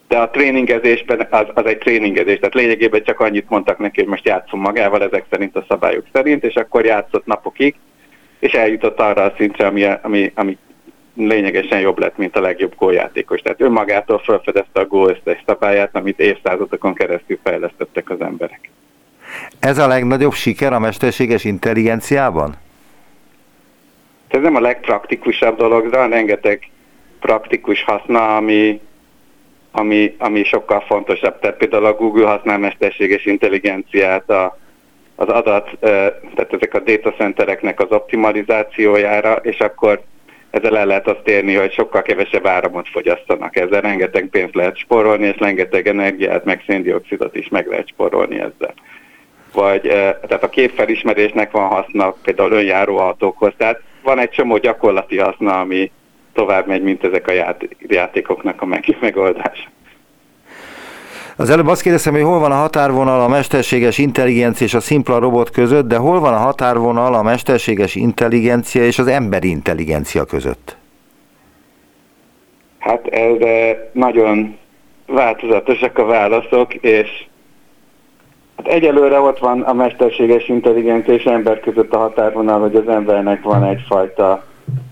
de 0.09 0.19
a 0.19 0.31
tréningezésben 0.31 1.27
az, 1.31 1.47
az 1.55 1.67
egy 1.67 1.79
tréningezés, 1.79 2.39
tehát 2.39 2.55
lényegében 2.55 3.03
csak 3.05 3.21
annyit 3.21 3.51
mondtak 3.51 3.79
neki, 3.79 4.01
hogy 4.01 4.09
most 4.09 4.27
játszom 4.27 4.61
magával 4.61 5.03
ezek 5.03 5.25
szerint 5.31 5.57
a 5.57 5.65
szabályok 5.69 6.05
szerint, 6.13 6.45
és 6.45 6.55
akkor 6.55 6.85
játszott 6.85 7.27
napokig, 7.27 7.75
és 8.39 8.53
eljutott 8.53 9.01
arra 9.01 9.23
a 9.23 9.35
szintre, 9.37 9.67
ami, 9.67 9.87
ami, 10.03 10.33
ami 10.35 10.59
lényegesen 11.27 11.81
jobb 11.81 11.99
lett, 11.99 12.17
mint 12.17 12.37
a 12.37 12.41
legjobb 12.41 12.75
góljátékos. 12.77 13.41
Tehát 13.41 13.61
önmagától 13.61 14.19
felfedezte 14.19 14.81
a 14.81 14.87
gól 14.87 15.19
szabályát, 15.47 15.97
amit 15.97 16.21
évszázadokon 16.21 16.95
keresztül 16.95 17.39
fejlesztettek 17.43 18.11
az 18.11 18.21
emberek. 18.21 18.71
Ez 19.61 19.79
a 19.79 19.87
legnagyobb 19.87 20.33
siker 20.33 20.73
a 20.73 20.79
mesterséges 20.79 21.45
intelligenciában? 21.45 22.55
Ez 24.29 24.41
nem 24.41 24.57
a 24.57 24.61
legpraktikusabb 24.61 25.57
dolog, 25.57 25.89
de 25.91 26.07
rengeteg 26.07 26.71
praktikus 27.21 27.85
haszna, 27.85 28.37
ami, 28.37 28.81
ami, 29.71 30.15
ami 30.19 30.45
sokkal 30.45 30.81
fontosabb. 30.81 31.41
Tehát 31.41 31.57
például 31.57 31.85
a 31.85 31.95
Google 31.95 32.27
használ 32.27 32.59
mesterséges 32.59 33.25
intelligenciát 33.25 34.31
a, 34.31 34.59
az 35.15 35.29
adat, 35.29 35.77
tehát 35.81 36.53
ezek 36.53 36.75
a 36.75 36.81
data 36.81 37.13
centereknek 37.13 37.81
az 37.81 37.91
optimalizációjára, 37.91 39.35
és 39.35 39.59
akkor 39.59 40.03
ezzel 40.51 40.79
el 40.79 40.87
lehet 40.87 41.09
azt 41.09 41.29
érni, 41.29 41.55
hogy 41.55 41.73
sokkal 41.73 42.03
kevesebb 42.03 42.47
áramot 42.47 42.89
fogyasztanak. 42.89 43.57
Ezzel 43.57 43.81
rengeteg 43.81 44.29
pénzt 44.31 44.55
lehet 44.55 44.77
sporolni, 44.77 45.27
és 45.27 45.39
rengeteg 45.39 45.87
energiát, 45.87 46.45
meg 46.45 46.63
széndiokszidot 46.67 47.37
is 47.37 47.49
meg 47.49 47.67
lehet 47.67 47.89
sporolni 47.89 48.35
ezzel. 48.35 48.75
Vagy 49.53 49.81
tehát 49.81 50.43
a 50.43 50.49
képfelismerésnek 50.49 51.51
van 51.51 51.67
haszna 51.67 52.15
például 52.23 52.53
önjáró 52.53 52.97
autókhoz. 52.97 53.53
Tehát 53.57 53.81
van 54.03 54.19
egy 54.19 54.31
csomó 54.31 54.59
gyakorlati 54.59 55.19
haszna, 55.19 55.61
ami 55.61 55.91
tovább 56.33 56.67
megy, 56.67 56.83
mint 56.83 57.05
ezek 57.05 57.29
a 57.29 57.57
játékoknak 57.89 58.63
a 58.63 58.81
megoldása. 59.01 59.69
Az 61.41 61.51
előbb 61.51 61.67
azt 61.67 61.83
kérdeztem, 61.83 62.13
hogy 62.13 62.23
hol 62.23 62.39
van 62.39 62.51
a 62.51 62.55
határvonal 62.55 63.21
a 63.21 63.29
mesterséges 63.29 63.99
intelligencia 63.99 64.67
és 64.67 64.75
a 64.75 64.81
szimpla 64.81 65.19
robot 65.19 65.51
között, 65.51 65.89
de 65.89 65.97
hol 65.97 66.21
van 66.21 66.33
a 66.33 66.37
határvonal 66.37 67.15
a 67.15 67.23
mesterséges 67.23 67.95
intelligencia 67.95 68.85
és 68.85 68.99
az 68.99 69.07
emberi 69.07 69.49
intelligencia 69.49 70.25
között? 70.25 70.77
Hát 72.79 73.07
ez 73.07 73.37
nagyon 73.93 74.57
változatosak 75.07 75.99
a 75.99 76.05
válaszok, 76.05 76.75
és 76.75 77.09
hát 78.57 78.67
egyelőre 78.67 79.21
ott 79.21 79.39
van 79.39 79.61
a 79.61 79.73
mesterséges 79.73 80.49
intelligencia 80.49 81.15
és 81.15 81.25
ember 81.25 81.61
között 81.61 81.93
a 81.93 81.99
határvonal, 81.99 82.61
hogy 82.61 82.77
az 82.77 82.89
embernek 82.89 83.43
van 83.43 83.65
egyfajta 83.65 84.45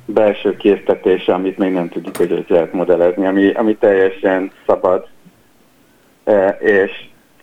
belső 0.04 0.56
késztetése, 0.56 1.34
amit 1.34 1.58
még 1.58 1.72
nem 1.72 1.88
tudjuk, 1.88 2.16
hogy 2.16 2.44
lehet 2.48 2.72
modellezni, 2.72 3.26
ami, 3.26 3.52
ami 3.52 3.76
teljesen 3.76 4.50
szabad 4.66 5.06
és, 6.60 6.90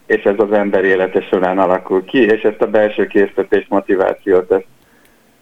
és 0.05 0.23
ez 0.23 0.35
az 0.37 0.51
ember 0.51 0.83
élete 0.83 1.21
során 1.21 1.59
alakul 1.59 2.05
ki, 2.05 2.25
és 2.25 2.41
ezt 2.41 2.61
a 2.61 2.67
belső 2.67 3.07
késztetés 3.07 3.65
motivációt 3.69 4.51
ezt 4.51 4.65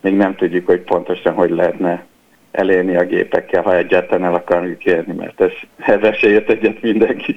még 0.02 0.16
nem 0.16 0.36
tudjuk, 0.36 0.66
hogy 0.66 0.82
pontosan 0.82 1.34
hogy 1.34 1.50
lehetne 1.50 2.06
elérni 2.52 2.96
a 2.96 3.06
gépekkel, 3.06 3.62
ha 3.62 3.76
egyáltalán 3.76 4.24
el 4.24 4.34
akarjuk 4.34 4.86
érni, 4.86 5.14
mert 5.14 5.42
ez, 5.42 5.52
ez 5.78 6.02
esélyet 6.02 6.50
egyet 6.50 6.82
mindenki. 6.82 7.36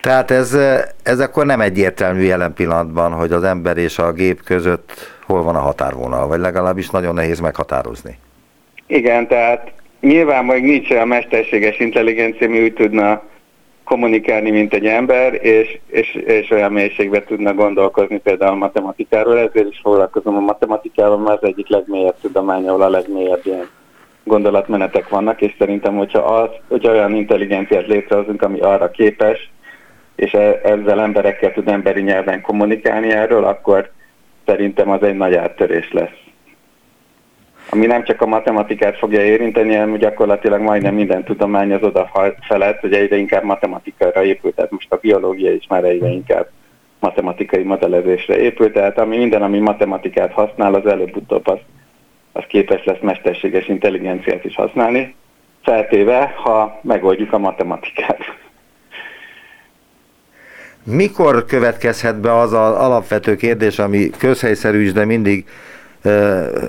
Tehát 0.00 0.30
ez, 0.30 0.58
ez 1.02 1.20
akkor 1.20 1.46
nem 1.46 1.60
egyértelmű 1.60 2.22
jelen 2.22 2.52
pillanatban, 2.52 3.12
hogy 3.12 3.32
az 3.32 3.42
ember 3.42 3.76
és 3.76 3.98
a 3.98 4.12
gép 4.12 4.42
között 4.42 4.92
hol 5.22 5.42
van 5.42 5.56
a 5.56 5.60
határvonal, 5.60 6.26
vagy 6.26 6.40
legalábbis 6.40 6.90
nagyon 6.90 7.14
nehéz 7.14 7.40
meghatározni. 7.40 8.18
Igen, 8.86 9.26
tehát 9.26 9.72
nyilván 10.00 10.44
még 10.44 10.62
nincs 10.62 10.90
olyan 10.90 11.08
mesterséges 11.08 11.78
intelligencia, 11.78 12.46
ami 12.46 12.62
úgy 12.62 12.72
tudna 12.72 13.22
kommunikálni, 13.84 14.50
mint 14.50 14.74
egy 14.74 14.86
ember, 14.86 15.44
és, 15.44 15.78
és, 15.86 16.14
és 16.14 16.50
olyan 16.50 16.72
mélységbe 16.72 17.24
tudna 17.24 17.54
gondolkozni 17.54 18.18
például 18.18 18.52
a 18.52 18.56
matematikáról, 18.56 19.38
ezért 19.38 19.68
is 19.70 19.80
foglalkozom 19.82 20.36
a 20.36 20.40
matematikával, 20.40 21.18
mert 21.18 21.42
az 21.42 21.48
egyik 21.48 21.68
legmélyebb 21.68 22.20
tudomány, 22.20 22.68
ahol 22.68 22.82
a 22.82 22.88
legmélyebb 22.88 23.40
ilyen 23.44 23.68
gondolatmenetek 24.24 25.08
vannak, 25.08 25.40
és 25.40 25.54
szerintem, 25.58 25.96
hogyha, 25.96 26.18
az, 26.18 26.48
hogyha 26.68 26.92
olyan 26.92 27.14
intelligenciát 27.14 27.86
létrehozunk, 27.86 28.42
ami 28.42 28.60
arra 28.60 28.90
képes, 28.90 29.50
és 30.16 30.32
e, 30.32 30.60
ezzel 30.64 31.00
emberekkel 31.00 31.52
tud 31.52 31.68
emberi 31.68 32.00
nyelven 32.00 32.40
kommunikálni 32.40 33.10
erről, 33.10 33.44
akkor 33.44 33.90
szerintem 34.46 34.90
az 34.90 35.02
egy 35.02 35.16
nagy 35.16 35.34
áttörés 35.34 35.92
lesz 35.92 36.25
ami 37.70 37.86
nem 37.86 38.04
csak 38.04 38.20
a 38.20 38.26
matematikát 38.26 38.96
fogja 38.96 39.24
érinteni, 39.24 39.74
hanem 39.74 39.96
gyakorlatilag 39.96 40.60
majdnem 40.60 40.94
minden 40.94 41.24
tudomány 41.24 41.72
az 41.72 41.82
oda 41.82 42.10
felett, 42.40 42.80
hogy 42.80 42.92
egyre 42.92 43.16
inkább 43.16 43.44
matematikára 43.44 44.24
épült, 44.24 44.54
tehát 44.54 44.70
most 44.70 44.92
a 44.92 44.96
biológia 44.96 45.52
is 45.52 45.66
már 45.68 45.84
egyre 45.84 46.08
inkább 46.08 46.48
matematikai 46.98 47.62
modellezésre 47.62 48.38
épült, 48.38 48.72
tehát 48.72 48.98
ami 48.98 49.16
minden, 49.16 49.42
ami 49.42 49.58
matematikát 49.58 50.32
használ, 50.32 50.74
az 50.74 50.86
előbb-utóbb 50.86 51.46
az, 51.46 51.58
az 52.32 52.44
képes 52.48 52.84
lesz 52.84 53.00
mesterséges 53.00 53.68
intelligenciát 53.68 54.44
is 54.44 54.54
használni, 54.54 55.14
feltéve, 55.62 56.34
ha 56.36 56.80
megoldjuk 56.82 57.32
a 57.32 57.38
matematikát. 57.38 58.18
Mikor 60.84 61.44
következhet 61.44 62.20
be 62.20 62.38
az 62.38 62.52
az 62.52 62.74
alapvető 62.74 63.36
kérdés, 63.36 63.78
ami 63.78 64.10
közhelyszerű 64.18 64.82
is, 64.82 64.92
de 64.92 65.04
mindig 65.04 65.44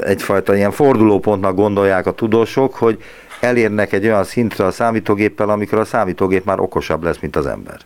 egyfajta 0.03 0.55
ilyen 0.55 0.71
fordulópontnak 0.71 1.55
gondolják 1.55 2.05
a 2.05 2.11
tudósok, 2.11 2.75
hogy 2.75 2.97
elérnek 3.41 3.93
egy 3.93 4.05
olyan 4.05 4.23
szintre 4.23 4.65
a 4.65 4.71
számítógéppel, 4.71 5.49
amikor 5.49 5.79
a 5.79 5.85
számítógép 5.85 6.45
már 6.45 6.59
okosabb 6.59 7.03
lesz, 7.03 7.19
mint 7.19 7.35
az 7.35 7.45
ember. 7.45 7.77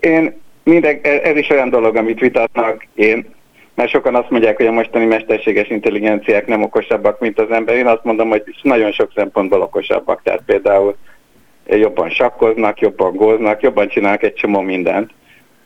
Én 0.00 0.40
minden, 0.62 1.00
ez 1.02 1.36
is 1.36 1.50
olyan 1.50 1.70
dolog, 1.70 1.96
amit 1.96 2.20
vitatnak 2.20 2.86
én, 2.94 3.26
mert 3.74 3.90
sokan 3.90 4.14
azt 4.14 4.30
mondják, 4.30 4.56
hogy 4.56 4.66
a 4.66 4.72
mostani 4.72 5.04
mesterséges 5.04 5.68
intelligenciák 5.68 6.46
nem 6.46 6.62
okosabbak, 6.62 7.20
mint 7.20 7.38
az 7.38 7.50
ember. 7.50 7.76
Én 7.76 7.86
azt 7.86 8.04
mondom, 8.04 8.28
hogy 8.28 8.42
nagyon 8.62 8.92
sok 8.92 9.12
szempontból 9.14 9.60
okosabbak. 9.62 10.22
Tehát 10.22 10.42
például 10.46 10.96
jobban 11.66 12.10
sakkoznak, 12.10 12.80
jobban 12.80 13.14
góznak, 13.14 13.62
jobban 13.62 13.88
csinálnak 13.88 14.22
egy 14.22 14.34
csomó 14.34 14.60
mindent, 14.60 15.10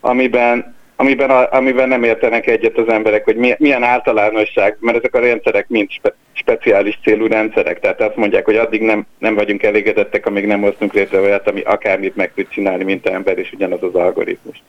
amiben 0.01 0.75
amiben, 0.97 1.31
a, 1.31 1.53
amiben 1.53 1.89
nem 1.89 2.03
értenek 2.03 2.47
egyet 2.47 2.79
az 2.79 2.89
emberek, 2.89 3.25
hogy 3.25 3.57
milyen 3.59 3.83
általánosság, 3.83 4.77
mert 4.81 4.97
ezek 4.97 5.15
a 5.15 5.21
rendszerek 5.21 5.69
mind 5.69 5.91
spe, 5.91 6.15
speciális 6.33 6.99
célú 7.03 7.27
rendszerek, 7.27 7.81
tehát 7.81 8.01
azt 8.01 8.17
mondják, 8.17 8.45
hogy 8.45 8.57
addig 8.57 8.83
nem, 8.83 9.07
nem 9.19 9.35
vagyunk 9.35 9.63
elégedettek, 9.63 10.27
amíg 10.27 10.47
nem 10.47 10.61
hoztunk 10.61 10.93
létre 10.93 11.21
olyat, 11.21 11.49
ami 11.49 11.61
akármit 11.61 12.17
meg 12.17 12.33
tud 12.35 12.49
csinálni, 12.49 12.85
mint 12.85 13.07
ember, 13.07 13.39
és 13.39 13.53
ugyanaz 13.53 13.83
az 13.83 13.95
algoritmus. 13.95 14.63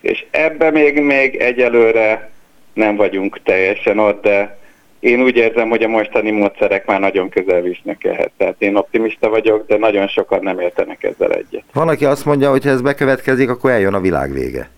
És 0.00 0.24
ebbe 0.30 0.70
még, 0.70 1.00
még 1.00 1.36
egyelőre 1.36 2.30
nem 2.72 2.96
vagyunk 2.96 3.42
teljesen 3.42 3.98
ott, 3.98 4.22
de 4.22 4.58
én 5.00 5.22
úgy 5.22 5.36
érzem, 5.36 5.68
hogy 5.68 5.82
a 5.82 5.88
mostani 5.88 6.30
módszerek 6.30 6.86
már 6.86 7.00
nagyon 7.00 7.28
közel 7.28 7.60
visznek 7.60 8.04
ehhez. 8.04 8.30
Tehát 8.36 8.54
én 8.58 8.76
optimista 8.76 9.28
vagyok, 9.28 9.66
de 9.66 9.76
nagyon 9.76 10.08
sokan 10.08 10.42
nem 10.42 10.60
értenek 10.60 11.02
ezzel 11.02 11.32
egyet. 11.32 11.64
Van, 11.72 11.88
aki 11.88 12.04
azt 12.04 12.24
mondja, 12.24 12.50
hogy 12.50 12.64
ha 12.64 12.70
ez 12.70 12.80
bekövetkezik, 12.80 13.50
akkor 13.50 13.70
eljön 13.70 13.94
a 13.94 14.00
világ 14.00 14.32
vége. 14.32 14.70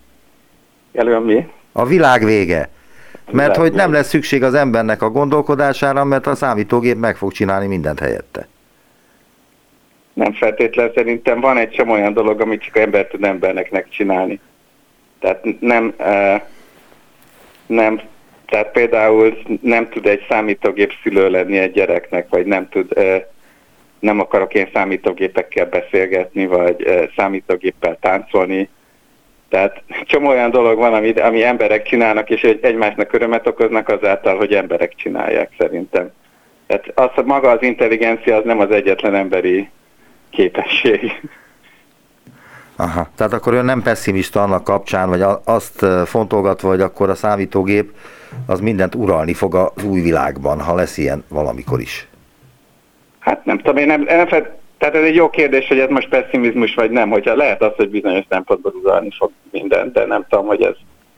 Elően 0.93 1.21
mi? 1.21 1.47
A 1.71 1.85
világ 1.85 2.23
vége. 2.23 2.69
Mert 3.31 3.55
hogy 3.55 3.73
nem 3.73 3.91
lesz 3.91 4.07
szükség 4.07 4.43
az 4.43 4.53
embernek 4.53 5.01
a 5.01 5.09
gondolkodására, 5.09 6.03
mert 6.03 6.27
a 6.27 6.35
számítógép 6.35 6.97
meg 6.97 7.15
fog 7.15 7.31
csinálni 7.31 7.67
mindent 7.67 7.99
helyette. 7.99 8.47
Nem 10.13 10.33
feltétlen 10.33 10.91
szerintem 10.95 11.39
van 11.39 11.57
egy 11.57 11.69
csomó 11.69 11.91
olyan 11.91 12.13
dolog, 12.13 12.41
amit 12.41 12.63
csak 12.63 12.77
ember 12.77 13.07
tud 13.07 13.23
embernek 13.23 13.71
megcsinálni. 13.71 14.39
Tehát 15.19 15.45
nem, 15.59 15.93
nem, 17.65 18.01
tehát 18.45 18.71
például 18.71 19.37
nem 19.61 19.89
tud 19.89 20.05
egy 20.05 20.25
számítógép 20.29 20.93
szülő 21.03 21.29
lenni 21.29 21.57
egy 21.57 21.71
gyereknek, 21.71 22.29
vagy 22.29 22.45
nem 22.45 22.69
tud 22.69 22.93
nem 23.99 24.19
akarok 24.19 24.53
én 24.53 24.69
számítógépekkel 24.73 25.65
beszélgetni, 25.65 26.45
vagy 26.45 27.07
számítógéppel 27.15 27.97
táncolni. 28.01 28.69
Tehát 29.51 29.83
csomó 30.05 30.27
olyan 30.27 30.51
dolog 30.51 30.77
van, 30.77 30.93
ami, 30.93 31.11
ami 31.11 31.43
emberek 31.43 31.83
csinálnak, 31.83 32.29
és 32.29 32.41
egymásnak 32.61 33.13
örömet 33.13 33.47
okoznak 33.47 33.89
azáltal, 33.89 34.37
hogy 34.37 34.53
emberek 34.53 34.95
csinálják 34.95 35.49
szerintem. 35.57 36.11
Tehát 36.67 36.91
az, 36.95 37.25
maga 37.25 37.49
az 37.49 37.61
intelligencia 37.61 38.35
az 38.35 38.43
nem 38.45 38.59
az 38.59 38.71
egyetlen 38.71 39.15
emberi 39.15 39.69
képesség. 40.29 41.11
Aha, 42.75 43.09
tehát 43.15 43.33
akkor 43.33 43.53
ön 43.53 43.65
nem 43.65 43.81
pessimista 43.81 44.43
annak 44.43 44.63
kapcsán, 44.63 45.09
vagy 45.09 45.23
azt 45.45 45.85
fontolgatva, 46.05 46.67
hogy 46.67 46.81
akkor 46.81 47.09
a 47.09 47.15
számítógép 47.15 47.91
az 48.47 48.59
mindent 48.59 48.95
uralni 48.95 49.33
fog 49.33 49.55
az 49.55 49.83
új 49.83 50.01
világban, 50.01 50.61
ha 50.61 50.75
lesz 50.75 50.97
ilyen 50.97 51.23
valamikor 51.29 51.79
is. 51.79 52.07
Hát 53.19 53.45
nem 53.45 53.57
tudom, 53.57 53.77
én 53.77 53.87
nem, 53.87 54.01
nem 54.01 54.27
tehát 54.81 54.95
ez 54.95 55.03
egy 55.03 55.15
jó 55.15 55.29
kérdés, 55.29 55.67
hogy 55.67 55.79
ez 55.79 55.89
most 55.89 56.09
pessimizmus 56.09 56.73
vagy 56.73 56.91
nem, 56.91 57.09
hogyha 57.09 57.35
lehet 57.35 57.61
az, 57.61 57.71
hogy 57.75 57.89
bizonyos 57.89 58.25
szempontból 58.29 58.73
uralni 58.83 59.09
fog 59.17 59.31
mindent, 59.51 59.93
de 59.93 60.05
nem 60.05 60.25
tudom, 60.29 60.45
hogy 60.45 60.61
ez, 60.61 60.75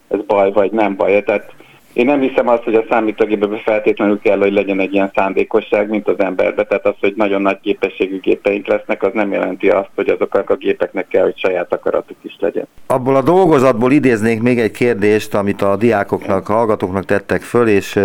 ez 0.08 0.20
baj 0.28 0.52
vagy 0.52 0.72
nem 0.72 0.96
baj. 0.96 1.24
Tehát 1.24 1.52
én 1.94 2.06
nem 2.06 2.20
hiszem 2.20 2.48
azt, 2.48 2.64
hogy 2.64 2.76
a 2.76 2.86
számítógépben 2.90 3.58
feltétlenül 3.58 4.20
kell, 4.20 4.38
hogy 4.38 4.54
legyen 4.54 4.80
egy 4.80 4.94
ilyen 4.94 5.12
szándékosság, 5.16 5.90
mint 5.90 6.08
az 6.08 6.20
emberbe. 6.20 6.64
Tehát 6.64 6.86
az, 6.86 6.94
hogy 7.00 7.14
nagyon 7.16 7.42
nagy 7.42 7.60
képességű 7.62 8.20
gépeink 8.20 8.68
lesznek, 8.68 9.04
az 9.04 9.12
nem 9.14 9.32
jelenti 9.32 9.70
azt, 9.70 9.90
hogy 9.96 10.10
azoknak 10.10 10.50
a 10.50 10.56
gépeknek 10.56 11.08
kell, 11.08 11.24
hogy 11.24 11.38
saját 11.38 11.74
akaratuk 11.74 12.18
is 12.22 12.38
legyen. 12.40 12.68
Abból 12.88 13.16
a 13.16 13.22
dolgozatból 13.22 13.92
idéznék 13.92 14.42
még 14.42 14.60
egy 14.60 14.72
kérdést, 14.72 15.34
amit 15.34 15.62
a 15.62 15.76
diákoknak, 15.76 16.50
a 16.50 16.54
hallgatóknak 16.54 17.06
tettek 17.06 17.42
föl, 17.42 17.68
és 17.68 18.00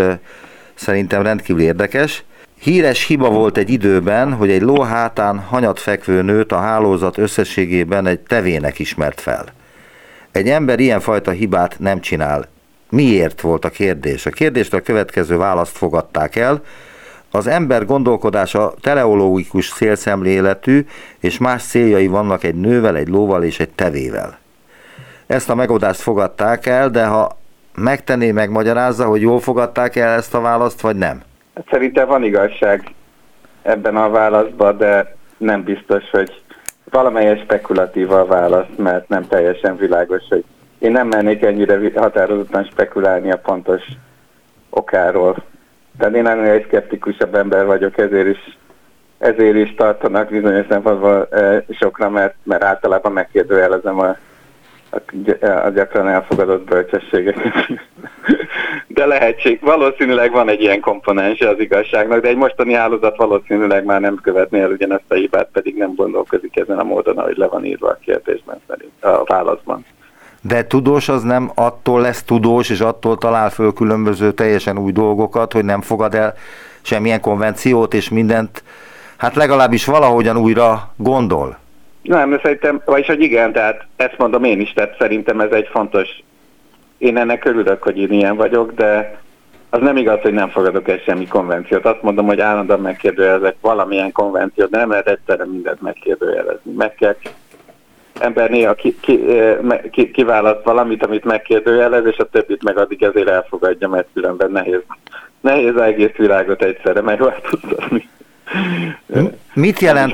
szerintem 0.74 1.22
rendkívül 1.22 1.62
érdekes. 1.62 2.24
Híres 2.60 3.06
hiba 3.06 3.30
volt 3.30 3.56
egy 3.56 3.70
időben, 3.70 4.32
hogy 4.32 4.50
egy 4.50 4.62
ló 4.62 4.86
hanyat 5.46 5.80
fekvő 5.80 6.22
nőt 6.22 6.52
a 6.52 6.58
hálózat 6.58 7.18
összességében 7.18 8.06
egy 8.06 8.20
tevének 8.20 8.78
ismert 8.78 9.20
fel. 9.20 9.44
Egy 10.32 10.48
ember 10.48 10.80
ilyenfajta 10.80 11.30
hibát 11.30 11.78
nem 11.78 12.00
csinál. 12.00 12.48
Miért 12.90 13.40
volt 13.40 13.64
a 13.64 13.70
kérdés? 13.70 14.26
A 14.26 14.30
kérdést 14.30 14.74
a 14.74 14.80
következő 14.80 15.36
választ 15.36 15.76
fogadták 15.76 16.36
el. 16.36 16.62
Az 17.30 17.46
ember 17.46 17.84
gondolkodása 17.84 18.74
teleológikus 18.80 19.72
célszemléletű, 19.72 20.86
és 21.18 21.38
más 21.38 21.62
céljai 21.62 22.06
vannak 22.06 22.44
egy 22.44 22.54
nővel, 22.54 22.96
egy 22.96 23.08
lóval 23.08 23.42
és 23.42 23.60
egy 23.60 23.70
tevével. 23.70 24.38
Ezt 25.26 25.50
a 25.50 25.54
megoldást 25.54 26.00
fogadták 26.00 26.66
el, 26.66 26.90
de 26.90 27.06
ha 27.06 27.38
megtenné, 27.74 28.30
megmagyarázza, 28.30 29.04
hogy 29.04 29.20
jól 29.20 29.40
fogadták 29.40 29.96
el 29.96 30.16
ezt 30.16 30.34
a 30.34 30.40
választ, 30.40 30.80
vagy 30.80 30.96
nem? 30.96 31.22
Hát 31.58 31.66
szerintem 31.70 32.06
van 32.06 32.22
igazság 32.22 32.94
ebben 33.62 33.96
a 33.96 34.10
válaszban, 34.10 34.76
de 34.76 35.16
nem 35.36 35.62
biztos, 35.62 36.10
hogy 36.10 36.42
valamelyes 36.90 37.40
spekulatív 37.40 38.12
a 38.12 38.26
válasz, 38.26 38.66
mert 38.76 39.08
nem 39.08 39.26
teljesen 39.26 39.76
világos, 39.76 40.22
hogy 40.28 40.44
én 40.78 40.90
nem 40.90 41.06
mennék 41.06 41.42
ennyire 41.42 42.00
határozottan 42.00 42.64
spekulálni 42.64 43.30
a 43.30 43.38
pontos 43.38 43.82
okáról. 44.70 45.36
Tehát 45.98 46.14
én 46.14 46.26
ennél 46.26 46.52
egy 46.52 46.64
szkeptikusabb 46.66 47.34
ember 47.34 47.66
vagyok, 47.66 47.98
ezért 47.98 48.28
is, 48.28 48.58
ezért 49.18 49.56
is 49.56 49.74
tartanak 49.74 50.28
bizonyos 50.28 50.66
szempontból 50.68 51.28
e, 51.30 51.64
sokra, 51.70 52.10
mert, 52.10 52.34
mert 52.42 52.62
általában 52.62 53.12
megkérdőjelezem 53.12 53.98
a, 53.98 54.16
a, 54.90 55.68
gyakran 55.74 56.08
elfogadott 56.08 56.64
bölcsességeket. 56.64 57.52
De 58.86 59.06
lehetség, 59.06 59.60
valószínűleg 59.60 60.32
van 60.32 60.48
egy 60.48 60.60
ilyen 60.60 60.80
komponense 60.80 61.48
az 61.48 61.58
igazságnak, 61.58 62.20
de 62.20 62.28
egy 62.28 62.36
mostani 62.36 62.72
hálózat 62.72 63.16
valószínűleg 63.16 63.84
már 63.84 64.00
nem 64.00 64.18
követné 64.22 64.60
el 64.60 64.70
ugyanezt 64.70 65.04
a 65.08 65.14
hibát, 65.14 65.48
pedig 65.52 65.76
nem 65.76 65.94
gondolkozik 65.94 66.56
ezen 66.56 66.78
a 66.78 66.84
módon, 66.84 67.18
ahogy 67.18 67.36
le 67.36 67.46
van 67.46 67.64
írva 67.64 67.88
a 67.88 67.98
kérdésben 68.04 68.60
szerint, 68.66 69.04
a 69.04 69.24
válaszban 69.24 69.84
de 70.40 70.66
tudós 70.66 71.08
az 71.08 71.22
nem 71.22 71.50
attól 71.54 72.00
lesz 72.00 72.22
tudós, 72.22 72.70
és 72.70 72.80
attól 72.80 73.18
talál 73.18 73.50
föl 73.50 73.72
különböző 73.72 74.32
teljesen 74.32 74.78
új 74.78 74.92
dolgokat, 74.92 75.52
hogy 75.52 75.64
nem 75.64 75.80
fogad 75.80 76.14
el 76.14 76.34
semmilyen 76.82 77.20
konvenciót, 77.20 77.94
és 77.94 78.08
mindent, 78.08 78.62
hát 79.16 79.34
legalábbis 79.34 79.84
valahogyan 79.84 80.36
újra 80.36 80.92
gondol. 80.96 81.58
Nem, 82.02 82.30
de 82.30 82.38
szerintem, 82.42 82.82
vagyis 82.84 83.06
hogy 83.06 83.20
igen, 83.20 83.52
tehát 83.52 83.86
ezt 83.96 84.18
mondom 84.18 84.44
én 84.44 84.60
is, 84.60 84.72
tehát 84.72 84.96
szerintem 84.98 85.40
ez 85.40 85.50
egy 85.50 85.68
fontos, 85.70 86.08
én 86.98 87.16
ennek 87.16 87.44
örülök, 87.44 87.82
hogy 87.82 87.98
én 87.98 88.12
ilyen 88.12 88.36
vagyok, 88.36 88.72
de 88.74 89.18
az 89.70 89.80
nem 89.80 89.96
igaz, 89.96 90.20
hogy 90.20 90.32
nem 90.32 90.48
fogadok 90.48 90.88
el 90.88 90.98
semmi 90.98 91.26
konvenciót. 91.26 91.84
Azt 91.84 92.02
mondom, 92.02 92.26
hogy 92.26 92.40
állandóan 92.40 92.80
megkérdőjelezek 92.80 93.56
valamilyen 93.60 94.12
konvenciót, 94.12 94.70
de 94.70 94.78
nem 94.78 94.90
lehet 94.90 95.08
egyszerre 95.08 95.44
mindent 95.46 95.80
megkérdőjelezni. 95.80 96.72
Meg 96.72 96.94
kell 96.94 97.16
ember 98.20 98.50
néha 98.50 98.74
ki, 98.74 98.96
ki, 99.00 99.20
ki, 99.90 100.10
kiválaszt 100.10 100.64
valamit, 100.64 101.04
amit 101.04 101.24
megkérdőjelez, 101.24 102.06
és 102.06 102.16
a 102.16 102.24
többit 102.24 102.62
meg 102.62 102.78
addig 102.78 103.02
ezért 103.02 103.28
elfogadja, 103.28 103.88
mert 103.88 104.08
különben 104.14 104.50
nehéz, 104.50 104.80
nehéz 105.40 105.76
egész 105.76 106.14
világot 106.16 106.62
egyszerre 106.62 107.00
megváltoztatni. 107.00 108.08
Mit 109.52 109.80
jelent, 109.80 110.12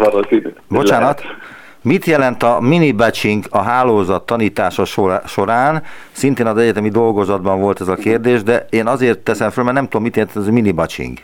bocsánat, 0.69 1.23
lehet. 1.23 1.37
Mit 1.85 2.05
jelent 2.05 2.43
a 2.43 2.61
mini 2.61 2.93
batching 2.93 3.45
a 3.51 3.63
hálózat 3.63 4.27
tanítása 4.27 4.85
során? 5.27 5.83
Szintén 6.13 6.47
az 6.47 6.57
egyetemi 6.57 6.89
dolgozatban 6.89 7.61
volt 7.61 7.81
ez 7.81 7.89
a 7.89 7.95
kérdés, 7.95 8.43
de 8.43 8.67
én 8.71 8.87
azért 8.87 9.19
teszem 9.19 9.51
fel, 9.51 9.65
mert 9.65 9.77
nem 9.77 9.85
tudom, 9.85 10.03
mit 10.03 10.17
jelent 10.17 10.37
ez 10.37 10.47
a 10.47 10.53
mini 10.53 10.73
batching. 10.73 11.19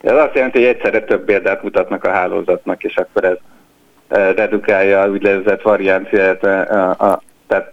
Ez 0.00 0.16
azt 0.16 0.34
jelenti, 0.34 0.58
hogy 0.58 0.66
egyszerre 0.66 1.00
több 1.04 1.24
példát 1.24 1.62
mutatnak 1.62 2.04
a 2.04 2.10
hálózatnak, 2.10 2.84
és 2.84 2.96
akkor 2.96 3.24
ez 3.24 3.36
redukálja 4.36 5.00
a 5.00 5.08
úgynevezett 5.08 5.62
varianciát. 5.62 6.44
A, 6.44 6.90
a, 6.90 7.22
tehát 7.46 7.72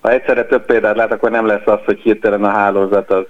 ha 0.00 0.10
egyszerre 0.10 0.44
több 0.44 0.64
példát 0.64 0.96
lát, 0.96 1.12
akkor 1.12 1.30
nem 1.30 1.46
lesz 1.46 1.66
az, 1.66 1.78
hogy 1.84 2.00
hirtelen 2.00 2.44
a 2.44 2.48
hálózat 2.50 3.10
az, 3.10 3.24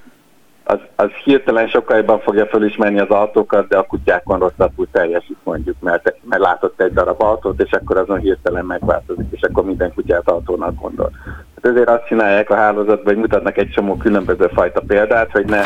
az, 0.65 0.79
az 0.97 1.11
hirtelen 1.25 1.69
sokkal 1.69 1.97
jobban 1.97 2.21
fogja 2.21 2.47
felismerni 2.47 3.01
az 3.01 3.09
autókat, 3.09 3.69
de 3.69 3.79
a 3.79 3.87
kutyákon 3.87 4.39
rosszabbul 4.39 4.87
teljesít 4.93 5.37
mondjuk, 5.43 5.77
mert, 5.81 6.15
mert 6.29 6.43
látott 6.43 6.81
egy 6.81 6.93
darab 6.93 7.23
autót, 7.23 7.63
és 7.63 7.71
akkor 7.71 7.97
azon 7.97 8.19
hirtelen 8.19 8.65
megváltozik, 8.65 9.27
és 9.31 9.41
akkor 9.43 9.65
minden 9.65 9.95
kutyát 9.95 10.29
autónak 10.29 10.81
gondol. 10.81 11.11
Hát 11.55 11.67
ezért 11.73 11.89
azt 11.89 12.07
csinálják 12.07 12.51
a 12.51 12.55
hálózatban, 12.55 13.15
hogy 13.15 13.23
mutatnak 13.23 13.57
egy 13.57 13.71
csomó 13.71 13.97
különböző 13.97 14.51
fajta 14.55 14.81
példát, 14.81 15.31
hogy 15.31 15.45
ne, 15.45 15.63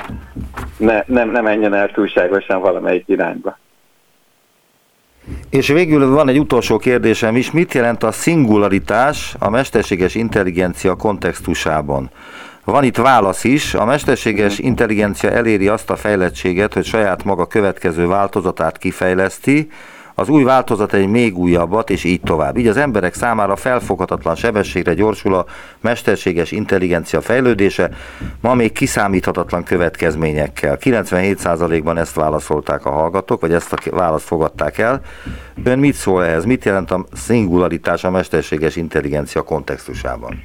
ne, 0.77 1.03
nem, 1.07 1.31
ne 1.31 1.41
menjen 1.41 1.75
el 1.75 1.91
túlságosan 1.91 2.61
valamelyik 2.61 3.09
irányba. 3.09 3.59
És 5.51 5.69
végül 5.69 6.11
van 6.11 6.29
egy 6.29 6.39
utolsó 6.39 6.79
kérdésem 6.79 7.37
is, 7.37 7.51
mit 7.51 7.75
jelent 7.75 8.03
a 8.03 8.13
szingularitás 8.13 9.35
a 9.39 9.51
mesterséges 9.51 10.15
intelligencia 10.15 10.95
kontextusában? 10.95 12.11
Van 12.71 12.85
itt 12.85 12.97
válasz 12.97 13.45
is, 13.45 13.75
a 13.75 13.85
mesterséges 13.85 14.59
intelligencia 14.59 15.31
eléri 15.31 15.69
azt 15.69 15.91
a 15.91 15.97
fejlettséget, 15.97 16.75
hogy 16.75 16.85
saját 16.85 17.25
maga 17.25 17.47
következő 17.47 18.07
változatát 18.07 18.79
kifejleszti, 18.79 19.71
az 20.15 20.29
új 20.29 20.43
változat 20.43 20.93
egy 20.93 21.09
még 21.09 21.39
újabbat, 21.39 21.91
és 21.91 22.05
így 22.05 22.21
tovább. 22.21 22.57
Így 22.57 22.67
az 22.67 22.77
emberek 22.77 23.15
számára 23.15 23.57
felfoghatatlan 23.57 24.35
sebességre 24.35 24.95
gyorsul 24.95 25.35
a 25.35 25.47
mesterséges 25.81 26.53
intelligencia 26.53 27.21
fejlődése, 27.21 27.91
ma 28.41 28.55
még 28.55 28.73
kiszámíthatatlan 28.73 29.63
következményekkel. 29.63 30.79
97%-ban 30.81 31.99
ezt 31.99 32.15
válaszolták 32.15 32.87
a 32.87 32.91
hallgatók, 32.91 33.41
vagy 33.41 33.53
ezt 33.53 33.73
a 33.73 33.79
választ 33.91 34.27
fogadták 34.27 34.79
el. 34.79 35.01
Ön 35.65 35.79
mit 35.79 35.95
szól 35.95 36.25
ehhez? 36.25 36.45
Mit 36.45 36.65
jelent 36.65 36.91
a 36.91 37.05
szingularitás 37.13 38.05
a 38.05 38.11
mesterséges 38.11 38.77
intelligencia 38.77 39.43
kontextusában? 39.43 40.43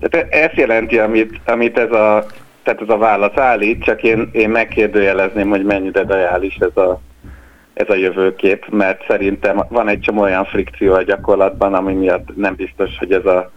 Tehát 0.00 0.34
ezt 0.34 0.54
jelenti, 0.54 0.98
amit, 0.98 1.40
amit 1.44 1.78
ez 1.78 1.92
a 1.92 2.26
tehát 2.62 2.80
ez 2.80 2.88
a 2.88 2.98
válasz 2.98 3.36
állít, 3.36 3.84
csak 3.84 4.02
én, 4.02 4.28
én 4.32 4.50
megkérdőjelezném, 4.50 5.48
hogy 5.48 5.64
mennyire 5.64 6.02
reális 6.02 6.56
ez 6.56 6.76
a, 6.76 7.00
ez 7.74 7.88
a 7.88 7.94
jövőkép, 7.94 8.66
mert 8.70 9.04
szerintem 9.08 9.64
van 9.68 9.88
egy 9.88 10.00
csomó 10.00 10.20
olyan 10.20 10.44
frikció 10.44 10.92
a 10.92 11.02
gyakorlatban, 11.02 11.74
ami 11.74 11.92
miatt 11.92 12.36
nem 12.36 12.54
biztos, 12.54 12.90
hogy 12.98 13.12
ez 13.12 13.24
a 13.24 13.50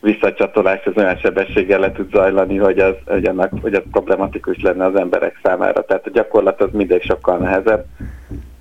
visszacsatolás 0.00 0.84
az 0.84 0.92
olyan 0.96 1.16
sebességgel 1.16 1.80
le 1.80 1.92
tud 1.92 2.10
zajlani, 2.10 2.56
hogy 2.56 2.78
az, 2.78 2.94
hogy, 3.06 3.26
ennek, 3.26 3.50
hogy 3.62 3.74
az 3.74 3.82
problematikus 3.90 4.62
lenne 4.62 4.84
az 4.84 4.96
emberek 4.96 5.38
számára. 5.42 5.84
Tehát 5.84 6.06
a 6.06 6.10
gyakorlat 6.10 6.60
az 6.60 6.68
mindig 6.72 7.02
sokkal 7.02 7.36
nehezebb. 7.36 7.84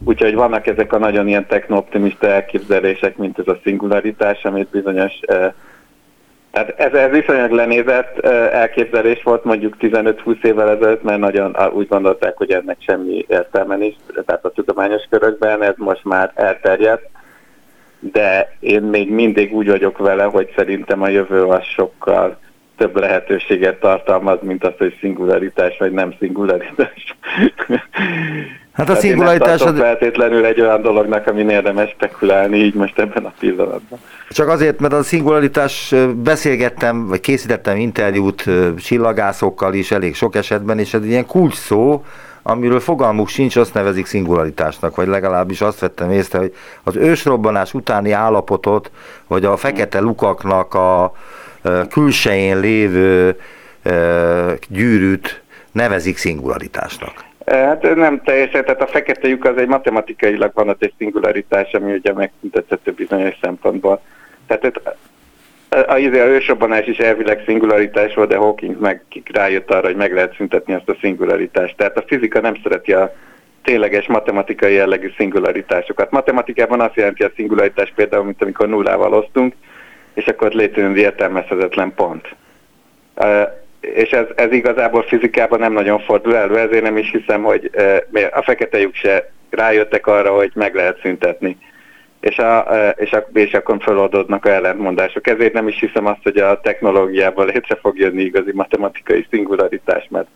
Úgyhogy 0.04 0.36
vannak 0.36 0.68
ezek 0.68 0.94
a 0.94 0.98
nagyon 0.98 1.28
ilyen 1.28 1.48
techno-optimista 1.48 2.28
elképzelések, 2.28 3.18
mint 3.18 3.40
ez 3.40 3.48
a 3.48 3.60
szingularitás, 3.64 4.46
amit 4.46 4.70
bizonyos 4.70 5.14
eh, 5.22 5.52
tehát 6.56 6.80
ez, 6.80 6.94
ez 6.94 7.12
viszonylag 7.12 7.52
lenézett 7.52 8.20
elképzelés 8.52 9.24
volt 9.24 9.44
mondjuk 9.44 9.76
15-20 9.80 10.44
évvel 10.44 10.70
ezelőtt, 10.70 11.04
mert 11.04 11.20
nagyon 11.20 11.56
úgy 11.74 11.88
gondolták, 11.88 12.38
hogy 12.38 12.52
ennek 12.52 12.78
semmi 12.80 13.26
értelme 13.28 13.76
nincs, 13.76 13.96
tehát 14.26 14.46
a 14.46 14.50
tudományos 14.50 15.04
körökben 15.10 15.64
ez 15.64 15.74
most 15.78 16.04
már 16.04 16.32
elterjedt, 16.36 17.10
de 18.00 18.56
én 18.60 18.82
még 18.82 19.12
mindig 19.12 19.54
úgy 19.54 19.70
vagyok 19.70 19.98
vele, 19.98 20.24
hogy 20.24 20.54
szerintem 20.56 21.02
a 21.02 21.08
jövő 21.08 21.44
az 21.44 21.64
sokkal 21.64 22.38
több 22.78 23.00
lehetőséget 23.00 23.80
tartalmaz, 23.80 24.38
mint 24.42 24.64
az, 24.64 24.74
hogy 24.78 24.98
szingularitás 25.00 25.78
vagy 25.78 25.92
nem 25.92 26.16
szingularitás. 26.20 27.16
Hát 28.74 28.90
a 28.90 28.96
szingularitás... 28.96 29.62
Az... 29.62 29.78
feltétlenül 29.78 30.46
egy 30.46 30.62
olyan 30.62 30.82
dolognak, 30.82 31.28
amin 31.28 31.50
érdemes 31.50 31.90
spekulálni 31.90 32.58
így 32.58 32.74
most 32.74 33.00
ebben 33.00 33.26
a 33.26 33.34
pillanatban. 33.40 34.00
Csak 34.30 34.48
azért, 34.48 34.80
mert 34.80 34.94
a 34.94 35.04
szingularitás 35.04 35.94
beszélgettem, 36.16 37.08
vagy 37.08 37.20
készítettem 37.20 37.78
interjút 37.78 38.44
csillagászokkal 38.78 39.74
is 39.74 39.92
elég 39.92 40.16
sok 40.16 40.36
esetben, 40.36 40.80
és 40.80 40.94
ez 40.94 41.02
egy 41.02 41.10
ilyen 41.10 41.26
kulcs 41.26 41.56
szó, 41.56 42.04
amiről 42.44 42.80
fogalmuk 42.80 43.28
sincs, 43.28 43.56
azt 43.56 43.74
nevezik 43.74 44.06
szingularitásnak, 44.06 44.96
vagy 44.96 45.08
legalábbis 45.08 45.62
azt 45.62 45.80
vettem 45.80 46.12
észre, 46.12 46.38
hogy 46.38 46.54
az 46.84 46.96
ősrobbanás 46.96 47.74
utáni 47.74 48.12
állapotot, 48.12 48.92
vagy 49.28 49.46
a 49.46 49.58
fekete 49.58 50.00
lukaknak 50.00 50.74
a 50.74 51.14
külsején 51.90 52.60
lévő 52.60 53.36
gyűrűt 54.70 55.42
nevezik 55.72 56.18
szingularitásnak. 56.18 57.24
Hát 57.46 57.96
nem 57.96 58.22
teljesen, 58.24 58.66
tehát 58.66 58.82
a 58.82 58.88
fekete 58.88 59.28
lyuk 59.28 59.46
az 59.46 59.58
egy 59.58 59.68
matematikailag 59.68 60.52
van 60.54 60.76
egy 60.80 60.94
szingularitás, 60.98 61.74
ami 61.74 61.94
ugye 61.94 62.14
megszüntethető 62.14 62.92
bizonyos 62.92 63.36
szempontból. 63.42 64.02
Tehát 64.48 64.82
a, 64.84 64.96
a, 65.76 65.94
a 65.94 66.28
ősrobbanás 66.28 66.86
is 66.86 66.98
elvileg 66.98 67.42
szingularitás 67.46 68.14
volt, 68.14 68.30
de 68.30 68.36
Hawking 68.36 68.80
meg 68.80 69.02
rájött 69.32 69.72
arra, 69.72 69.86
hogy 69.86 69.96
meg 69.96 70.14
lehet 70.14 70.36
szüntetni 70.36 70.74
azt 70.74 70.90
a 70.90 70.98
szingularitást. 71.02 71.78
Tehát 71.78 71.98
a 71.98 72.04
fizika 72.08 72.40
nem 72.42 72.56
szereti 72.64 72.94
a 72.94 73.16
tényleges 73.64 74.08
matematikai 74.08 74.74
jellegű 74.74 75.12
szingularitásokat. 75.18 76.12
Matematikában 76.12 76.82
azt 76.82 76.96
jelenti 76.96 77.24
a 77.24 77.32
szingularitás 77.36 77.94
például, 77.96 78.24
mint 78.24 78.42
amikor 78.42 78.68
nullával 78.68 79.14
osztunk, 79.14 79.54
és 80.16 80.26
akkor 80.26 80.52
létrejön 80.52 80.96
értelmezhetetlen 80.96 81.94
pont. 81.96 82.36
És 83.80 84.10
ez, 84.10 84.26
ez 84.36 84.52
igazából 84.52 85.04
fizikában 85.04 85.60
nem 85.60 85.74
nagyon 85.74 86.00
fordul 86.00 86.36
elő, 86.36 86.58
ezért 86.58 86.84
nem 86.84 86.98
is 86.98 87.12
hiszem, 87.12 87.44
hogy 87.44 87.72
a 88.32 88.42
fekete 88.42 88.80
lyuk 88.80 88.96
se 88.96 89.32
rájöttek 89.50 90.08
arra, 90.08 90.36
hogy 90.36 90.52
meg 90.54 90.76
lehet 90.76 91.00
szüntetni. 91.02 91.58
És, 92.20 92.38
a, 92.38 92.60
és, 92.96 93.12
a, 93.12 93.28
és 93.34 93.54
akkor 93.54 93.78
feloldódnak 93.80 94.46
a 94.46 94.50
ellentmondások. 94.50 95.28
Ezért 95.28 95.54
nem 95.54 95.68
is 95.68 95.80
hiszem 95.80 96.06
azt, 96.06 96.24
hogy 96.24 96.38
a 96.38 96.60
technológiában 96.62 97.46
létre 97.46 97.76
fog 97.76 97.98
jönni 97.98 98.22
igazi 98.22 98.52
matematikai 98.54 99.28
szingularitás, 99.30 100.08
mert 100.10 100.28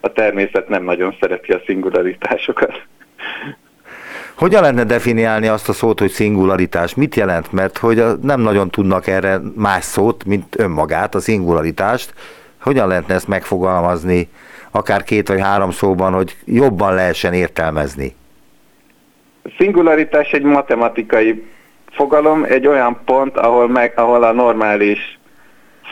a 0.00 0.12
természet 0.12 0.68
nem 0.68 0.84
nagyon 0.84 1.16
szereti 1.20 1.52
a 1.52 1.62
szingularitásokat. 1.66 2.82
Hogyan 4.36 4.60
lehetne 4.60 4.84
definiálni 4.84 5.46
azt 5.46 5.68
a 5.68 5.72
szót, 5.72 6.00
hogy 6.00 6.10
szingularitás? 6.10 6.94
Mit 6.94 7.14
jelent? 7.14 7.52
Mert 7.52 7.78
hogy 7.78 8.02
nem 8.22 8.40
nagyon 8.40 8.70
tudnak 8.70 9.06
erre 9.06 9.40
más 9.54 9.84
szót, 9.84 10.24
mint 10.24 10.58
önmagát, 10.58 11.14
a 11.14 11.20
szingularitást. 11.20 12.14
Hogyan 12.60 12.88
lehetne 12.88 13.14
ezt 13.14 13.28
megfogalmazni, 13.28 14.28
akár 14.70 15.02
két 15.02 15.28
vagy 15.28 15.40
három 15.40 15.70
szóban, 15.70 16.12
hogy 16.12 16.36
jobban 16.44 16.94
lehessen 16.94 17.32
értelmezni? 17.32 18.14
Szingularitás 19.58 20.30
egy 20.30 20.42
matematikai 20.42 21.46
fogalom, 21.90 22.44
egy 22.44 22.66
olyan 22.66 23.00
pont, 23.04 23.36
ahol, 23.36 23.68
meg, 23.68 23.92
ahol 23.96 24.22
a 24.22 24.32
normális 24.32 25.18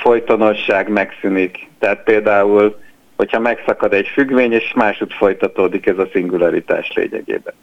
folytonosság 0.02 0.88
megszűnik. 0.88 1.68
Tehát 1.78 2.02
például, 2.02 2.78
hogyha 3.16 3.38
megszakad 3.38 3.92
egy 3.92 4.08
függvény, 4.08 4.52
és 4.52 4.72
másút 4.74 5.14
folytatódik 5.14 5.86
ez 5.86 5.98
a 5.98 6.08
szingularitás 6.12 6.92
lényegében. 6.94 7.54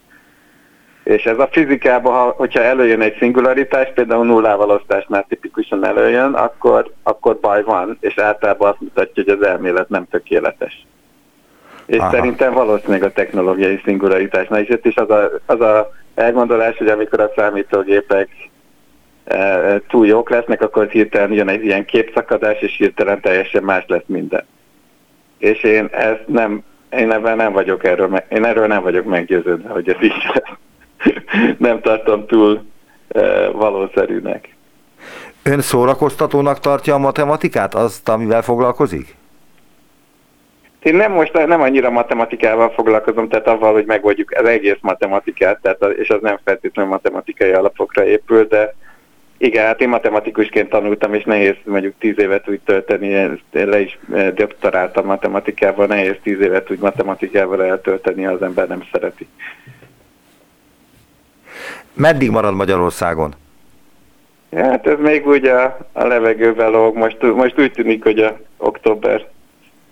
És 1.03 1.23
ez 1.23 1.39
a 1.39 1.49
fizikában, 1.51 2.13
ha, 2.13 2.33
hogyha 2.37 2.63
előjön 2.63 3.01
egy 3.01 3.15
szingularitás, 3.19 3.91
például 3.93 4.25
nullával 4.25 4.69
osztásnál 4.69 5.25
tipikusan 5.29 5.85
előjön, 5.85 6.33
akkor, 6.33 6.91
akkor 7.03 7.39
baj 7.39 7.63
van, 7.63 7.97
és 7.99 8.17
általában 8.17 8.69
azt 8.69 8.81
mutatja, 8.81 9.23
hogy 9.23 9.33
az 9.33 9.47
elmélet 9.47 9.89
nem 9.89 10.07
tökéletes. 10.07 10.85
És 11.85 11.97
Aha. 11.97 12.11
szerintem 12.11 12.53
valószínűleg 12.53 13.03
a 13.03 13.11
technológiai 13.11 13.81
szingularitásnál 13.83 14.61
is, 14.61 14.67
és 14.81 14.95
az 14.95 15.09
a, 15.09 15.29
az 15.45 15.61
a 15.61 15.91
elgondolás, 16.15 16.77
hogy 16.77 16.87
amikor 16.87 17.19
a 17.19 17.31
számítógépek 17.35 18.29
e, 19.23 19.79
túl 19.87 20.07
jók 20.07 20.29
lesznek, 20.29 20.61
akkor 20.61 20.87
hirtelen 20.87 21.31
jön 21.31 21.49
egy 21.49 21.65
ilyen 21.65 21.85
képszakadás, 21.85 22.61
és 22.61 22.75
hirtelen 22.77 23.21
teljesen 23.21 23.63
más 23.63 23.83
lesz 23.87 24.05
minden. 24.05 24.45
És 25.37 25.63
én 25.63 25.89
ezt 25.91 26.23
nem, 26.27 26.63
én 26.91 27.11
ebben 27.11 27.35
nem 27.35 27.53
vagyok 27.53 27.83
erről, 27.83 28.23
én 28.29 28.45
erről 28.45 28.67
nem 28.67 28.81
vagyok 28.81 29.05
meggyőződve, 29.05 29.69
hogy 29.69 29.89
ez 29.89 30.03
így 30.03 30.23
lesz. 30.33 30.57
Nem 31.57 31.81
tartom 31.81 32.25
túl 32.25 32.63
e, 33.07 33.49
valószerűnek. 33.49 34.55
Ön 35.43 35.61
szórakoztatónak 35.61 36.59
tartja 36.59 36.93
a 36.93 36.97
matematikát, 36.97 37.75
azt, 37.75 38.09
amivel 38.09 38.41
foglalkozik? 38.41 39.15
Én 40.81 40.95
nem 40.95 41.11
most 41.11 41.33
nem 41.33 41.61
annyira 41.61 41.89
matematikával 41.89 42.69
foglalkozom, 42.69 43.29
tehát 43.29 43.47
avval, 43.47 43.73
hogy 43.73 43.85
megoldjuk 43.85 44.31
az 44.31 44.47
egész 44.47 44.77
matematikát, 44.81 45.59
tehát, 45.61 45.97
és 45.97 46.09
az 46.09 46.21
nem 46.21 46.39
feltétlenül 46.43 46.91
matematikai 46.91 47.51
alapokra 47.51 48.05
épül, 48.05 48.47
de 48.47 48.75
igen, 49.37 49.65
hát 49.65 49.81
én 49.81 49.89
matematikusként 49.89 50.69
tanultam, 50.69 51.13
és 51.13 51.23
nehéz 51.23 51.55
mondjuk 51.63 51.93
tíz 51.99 52.19
évet 52.19 52.49
úgy 52.49 52.59
tölteni, 52.59 53.07
én 53.07 53.39
le 53.51 53.79
is 53.79 53.99
e, 54.13 54.31
doktoráltam 54.31 55.05
matematikával, 55.05 55.85
nehéz 55.85 56.15
tíz 56.23 56.39
évet 56.39 56.71
úgy 56.71 56.79
matematikával 56.79 57.63
eltölteni, 57.63 58.25
az 58.25 58.41
ember 58.41 58.67
nem 58.67 58.83
szereti. 58.91 59.27
Meddig 61.93 62.29
marad 62.29 62.53
Magyarországon? 62.53 63.33
Hát 64.55 64.87
ez 64.87 64.99
még 64.99 65.27
úgy 65.27 65.45
a, 65.45 65.77
a 65.91 66.05
levegőben 66.05 66.71
lóg. 66.71 66.95
Most, 66.95 67.21
most 67.21 67.59
úgy 67.59 67.71
tűnik, 67.71 68.03
hogy 68.03 68.19
a 68.19 68.37
október, 68.57 69.27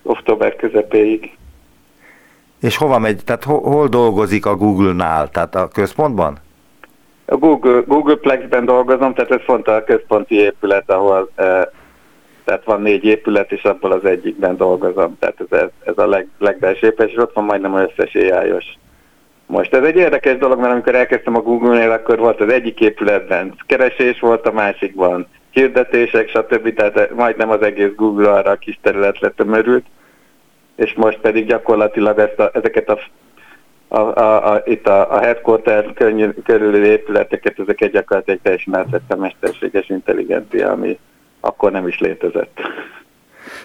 október 0.02 0.56
közepéig. 0.56 1.38
És 2.62 2.78
hova 2.78 3.00
megy? 3.00 3.24
Tehát 3.24 3.44
hol, 3.44 3.62
hol 3.62 3.88
dolgozik 3.88 4.46
a 4.46 4.56
Google-nál? 4.56 5.30
Tehát 5.30 5.56
a 5.56 5.68
központban? 5.68 6.38
A 7.26 7.36
Google, 7.36 7.82
Google 7.88 8.16
Plex-ben 8.16 8.66
dolgozom, 8.66 9.14
tehát 9.14 9.32
ez 9.32 9.42
fontos 9.46 9.74
a 9.74 9.84
központi 9.84 10.36
épület, 10.36 10.92
ahol 10.92 11.30
e, 11.36 11.72
tehát 12.44 12.64
van 12.66 12.82
négy 12.82 13.04
épület, 13.04 13.52
és 13.52 13.64
abból 13.64 13.92
az 13.92 14.06
egyikben 14.06 14.58
dolgozom. 14.58 15.18
Tehát 15.20 15.36
ez, 15.50 15.60
ez, 15.60 15.70
ez 15.84 15.98
a 15.98 16.08
leg, 16.08 16.28
legbelső 16.38 16.88
és 16.88 17.16
ott 17.16 17.34
van 17.34 17.44
majdnem 17.44 17.74
összes 17.74 18.16
AI-os 18.16 18.78
most 19.50 19.74
ez 19.74 19.84
egy 19.84 19.96
érdekes 19.96 20.38
dolog, 20.38 20.60
mert 20.60 20.72
amikor 20.72 20.96
elkezdtem 20.96 21.36
a 21.36 21.42
Google-nél, 21.42 21.92
akkor 21.92 22.18
volt 22.18 22.42
az 22.42 22.52
egyik 22.52 22.80
épületben 22.80 23.54
keresés, 23.66 24.20
volt 24.20 24.46
a 24.46 24.52
másikban 24.52 25.28
hirdetések, 25.52 26.30
stb. 26.30 26.74
Tehát 26.74 27.16
majdnem 27.16 27.50
az 27.50 27.62
egész 27.62 27.92
Google 27.96 28.32
arra 28.32 28.52
a 28.52 28.56
kis 28.56 28.80
területre 28.82 29.30
tömörült, 29.30 29.86
és 30.76 30.94
most 30.94 31.20
pedig 31.20 31.46
gyakorlatilag 31.46 32.20
ezt 32.20 32.40
a, 32.40 32.52
ezeket 32.54 32.90
a, 32.90 33.00
a, 33.88 34.20
a, 34.20 34.54
a, 34.54 34.62
itt 34.66 34.88
a, 34.88 35.14
a 35.14 35.20
headquarter 35.20 35.94
körül 36.44 36.86
épületeket, 36.86 37.60
ezeket 37.60 37.92
gyakorlatilag 37.92 38.40
teljesen 38.42 38.76
átvette 38.76 39.16
mesterséges 39.16 39.90
intelligencia, 39.90 40.72
ami 40.72 41.00
akkor 41.40 41.72
nem 41.72 41.88
is 41.88 42.00
létezett. 42.00 42.60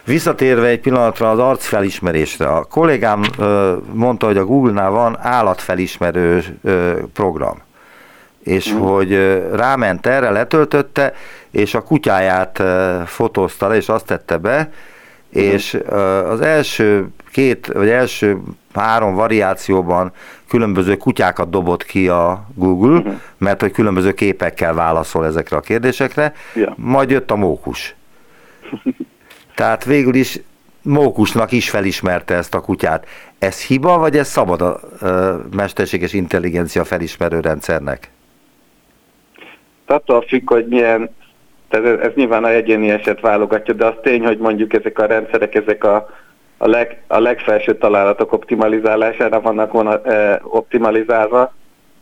Visszatérve 0.05 0.67
egy 0.67 0.81
pillanatra 0.81 1.31
az 1.31 1.39
arcfelismerésre, 1.39 2.47
a 2.47 2.65
kollégám 2.65 3.23
mondta, 3.93 4.27
hogy 4.27 4.37
a 4.37 4.45
Google-nál 4.45 4.91
van 4.91 5.19
állatfelismerő 5.21 6.45
program 7.13 7.63
és 8.45 8.73
mm. 8.73 8.79
hogy 8.79 9.13
ráment 9.53 10.07
erre, 10.07 10.31
letöltötte, 10.31 11.13
és 11.51 11.75
a 11.75 11.83
kutyáját 11.83 12.63
fotózta 13.07 13.69
le, 13.69 13.77
és 13.77 13.89
azt 13.89 14.07
tette 14.07 14.37
be, 14.37 14.61
mm. 14.61 15.41
és 15.43 15.79
az 16.29 16.41
első 16.41 17.09
két, 17.33 17.67
vagy 17.67 17.89
első 17.89 18.39
három 18.75 19.15
variációban 19.15 20.13
különböző 20.49 20.97
kutyákat 20.97 21.51
dobott 21.51 21.85
ki 21.85 22.09
a 22.09 22.47
Google, 22.55 23.01
mm. 23.01 23.13
mert 23.39 23.61
hogy 23.61 23.73
különböző 23.73 24.13
képekkel 24.13 24.75
válaszol 24.75 25.27
ezekre 25.27 25.57
a 25.57 25.61
kérdésekre, 25.61 26.35
ja. 26.55 26.75
majd 26.77 27.11
jött 27.11 27.31
a 27.31 27.37
mókus. 27.37 27.95
Tehát 29.55 29.85
végül 29.85 30.15
is 30.15 30.41
Mókusnak 30.85 31.53
is 31.53 31.71
felismerte 31.71 32.35
ezt 32.35 32.55
a 32.55 32.61
kutyát. 32.61 33.07
Ez 33.39 33.63
hiba, 33.63 33.99
vagy 33.99 34.17
ez 34.17 34.29
szabad 34.29 34.61
a 34.61 34.81
mesterséges 35.57 36.13
intelligencia 36.13 36.85
felismerő 36.85 37.41
rendszernek? 37.41 38.11
Attól 39.87 40.23
függ, 40.23 40.51
hogy 40.51 40.67
milyen, 40.67 41.11
tehát 41.69 41.87
ez, 41.87 41.99
ez 41.99 42.13
nyilván 42.15 42.45
a 42.45 42.51
egyéni 42.51 42.91
eset 42.91 43.21
válogatja, 43.21 43.75
de 43.75 43.87
az 43.87 43.95
tény, 44.03 44.25
hogy 44.25 44.39
mondjuk 44.39 44.73
ezek 44.73 44.99
a 44.99 45.07
rendszerek, 45.07 45.55
ezek 45.55 45.85
a, 45.85 46.09
a, 46.59 46.69
leg, 46.69 47.03
a 47.07 47.19
legfelső 47.19 47.77
találatok 47.77 48.33
optimalizálására 48.33 49.41
vannak 49.41 49.73
volna, 49.73 50.03
e, 50.03 50.41
optimalizálva, 50.43 51.55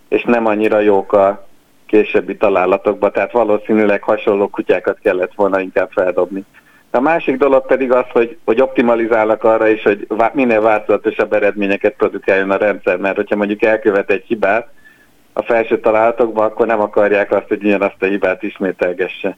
és 0.09 0.23
nem 0.23 0.47
annyira 0.47 0.81
jók 0.81 1.13
a 1.13 1.47
későbbi 1.87 2.37
találatokba, 2.37 3.11
tehát 3.11 3.33
valószínűleg 3.33 4.03
hasonló 4.03 4.49
kutyákat 4.49 4.99
kellett 5.03 5.35
volna 5.35 5.61
inkább 5.61 5.91
feldobni. 5.91 6.45
A 6.95 7.01
másik 7.01 7.37
dolog 7.37 7.67
pedig 7.67 7.93
az, 7.93 8.05
hogy, 8.13 8.37
hogy 8.45 8.61
optimalizálnak 8.61 9.45
arra 9.45 9.69
is, 9.69 9.83
hogy 9.83 10.07
minél 10.33 10.61
változatosabb 10.61 11.33
eredményeket 11.33 11.95
produkáljon 11.97 12.51
a 12.51 12.57
rendszer, 12.57 12.97
mert 12.97 13.17
hogyha 13.17 13.37
mondjuk 13.37 13.63
elkövet 13.63 14.11
egy 14.11 14.25
hibát 14.27 14.69
a 15.33 15.43
felső 15.43 15.81
találatokban, 15.81 16.45
akkor 16.45 16.67
nem 16.67 16.81
akarják 16.81 17.33
azt, 17.33 17.49
hogy 17.49 17.73
azt 17.73 18.03
a 18.03 18.07
hibát 18.07 18.43
ismételgesse. 18.43 19.37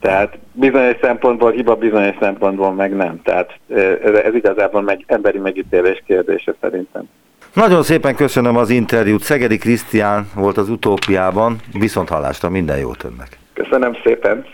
Tehát 0.00 0.38
bizonyos 0.52 0.96
szempontból 1.00 1.50
hiba, 1.50 1.74
bizonyos 1.74 2.16
szempontból 2.20 2.72
meg 2.72 2.96
nem. 2.96 3.22
Tehát 3.22 3.58
ez, 4.04 4.14
ez 4.14 4.34
igazából 4.34 4.82
meg, 4.82 5.04
emberi 5.06 5.38
megítélés 5.38 6.02
kérdése 6.06 6.54
szerintem. 6.60 7.08
Nagyon 7.52 7.82
szépen 7.82 8.14
köszönöm 8.14 8.56
az 8.56 8.70
interjút. 8.70 9.22
Szegedi 9.22 9.58
Krisztián 9.58 10.30
volt 10.34 10.56
az 10.56 10.68
utópiában. 10.68 11.56
Viszont 11.72 12.08
hallásra 12.08 12.48
minden 12.48 12.78
jót 12.78 13.04
önnek. 13.04 13.38
Köszönöm 13.52 13.96
szépen. 14.04 14.44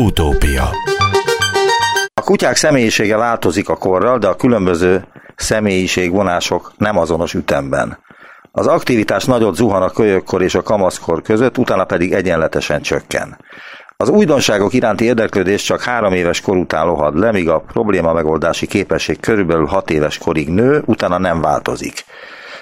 Utópia. 0.00 0.70
A 2.14 2.20
kutyák 2.20 2.56
személyisége 2.56 3.16
változik 3.16 3.68
a 3.68 3.76
korral, 3.76 4.18
de 4.18 4.26
a 4.26 4.36
különböző 4.36 5.04
személyiségvonások 5.36 6.72
nem 6.76 6.98
azonos 6.98 7.34
ütemben. 7.34 7.98
Az 8.52 8.66
aktivitás 8.66 9.24
nagyot 9.24 9.54
zuhan 9.54 9.82
a 9.82 9.90
kölyökkor 9.90 10.42
és 10.42 10.54
a 10.54 10.62
kamaszkor 10.62 11.22
között, 11.22 11.58
utána 11.58 11.84
pedig 11.84 12.12
egyenletesen 12.12 12.82
csökken. 12.82 13.38
Az 13.96 14.08
újdonságok 14.08 14.72
iránti 14.72 15.04
érdeklődés 15.04 15.62
csak 15.62 15.82
három 15.82 16.12
éves 16.12 16.40
kor 16.40 16.56
után 16.56 16.86
lohad 16.86 17.18
le, 17.18 17.32
míg 17.32 17.48
a 17.48 17.60
probléma 17.60 18.12
megoldási 18.12 18.66
képesség 18.66 19.20
körülbelül 19.20 19.66
hat 19.66 19.90
éves 19.90 20.18
korig 20.18 20.48
nő, 20.48 20.82
utána 20.86 21.18
nem 21.18 21.40
változik. 21.40 22.04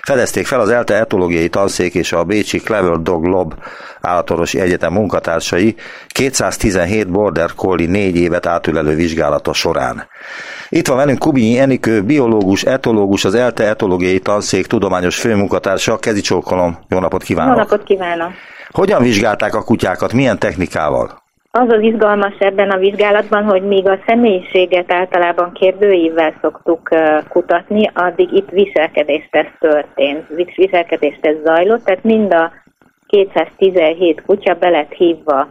Fedezték 0.06 0.46
fel 0.46 0.60
az 0.60 0.68
ELTE 0.68 0.94
etológiai 0.94 1.48
tanszék 1.48 1.94
és 1.94 2.12
a 2.12 2.24
Bécsi 2.24 2.58
Clever 2.58 3.00
Dog 3.00 3.24
Lob 3.24 3.54
állatorvosi 4.06 4.60
egyetem 4.60 4.92
munkatársai 4.92 5.74
217 6.06 7.10
Border 7.10 7.50
Collie 7.54 7.90
négy 7.90 8.16
évet 8.16 8.46
átülelő 8.46 8.94
vizsgálata 8.94 9.52
során. 9.52 10.02
Itt 10.68 10.86
van 10.86 10.96
velünk 10.96 11.18
Kubinyi 11.18 11.58
Enikő, 11.58 12.02
biológus, 12.02 12.62
etológus, 12.62 13.24
az 13.24 13.34
ELTE 13.34 13.68
etológiai 13.68 14.18
tanszék 14.18 14.66
tudományos 14.66 15.20
főmunkatársa. 15.20 15.98
Kezi 15.98 16.20
csókolom, 16.20 16.78
jó 16.88 16.98
napot 16.98 17.22
kívánok! 17.22 17.54
Jó 17.54 17.62
napot 17.62 17.82
kívánok! 17.82 18.30
Hogyan 18.70 19.02
vizsgálták 19.02 19.54
a 19.54 19.64
kutyákat, 19.64 20.12
milyen 20.12 20.38
technikával? 20.38 21.24
Az 21.50 21.68
az 21.68 21.80
izgalmas 21.80 22.34
ebben 22.38 22.70
a 22.70 22.78
vizsgálatban, 22.78 23.44
hogy 23.44 23.62
míg 23.62 23.88
a 23.88 23.98
személyiséget 24.06 24.92
általában 24.92 25.52
kérdőívvel 25.52 26.34
szoktuk 26.40 26.88
kutatni, 27.28 27.90
addig 27.94 28.32
itt 28.32 28.48
viselkedéstesz 28.50 29.52
történt, 29.58 30.26
viselkedéstesz 30.56 31.36
zajlott, 31.44 31.84
tehát 31.84 32.02
mind 32.02 32.32
a 32.34 32.52
217 33.24 34.22
kutya 34.26 34.54
be 34.54 34.68
lett 34.68 34.92
hívva 34.92 35.48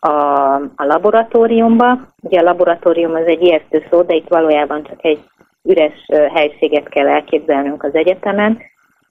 a, 0.00 0.10
a 0.54 0.84
laboratóriumba. 0.84 1.98
Ugye 2.22 2.40
a 2.40 2.42
laboratórium 2.42 3.14
az 3.14 3.26
egy 3.26 3.42
ijesztő 3.42 3.86
szó, 3.90 4.02
de 4.02 4.14
itt 4.14 4.28
valójában 4.28 4.82
csak 4.82 5.04
egy 5.04 5.20
üres 5.62 6.08
helységet 6.34 6.88
kell 6.88 7.08
elképzelnünk 7.08 7.82
az 7.82 7.94
egyetemen, 7.94 8.58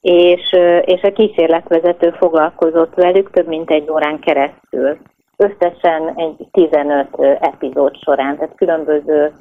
és, 0.01 0.51
és 0.81 1.01
a 1.01 1.11
kísérletvezető 1.11 2.11
foglalkozott 2.11 2.93
velük 2.93 3.31
több 3.31 3.47
mint 3.47 3.71
egy 3.71 3.89
órán 3.89 4.19
keresztül. 4.19 4.97
Összesen 5.37 6.13
egy 6.15 6.47
15 6.51 7.07
epizód 7.39 7.95
során, 7.95 8.37
tehát 8.37 8.55
különböző 8.55 9.33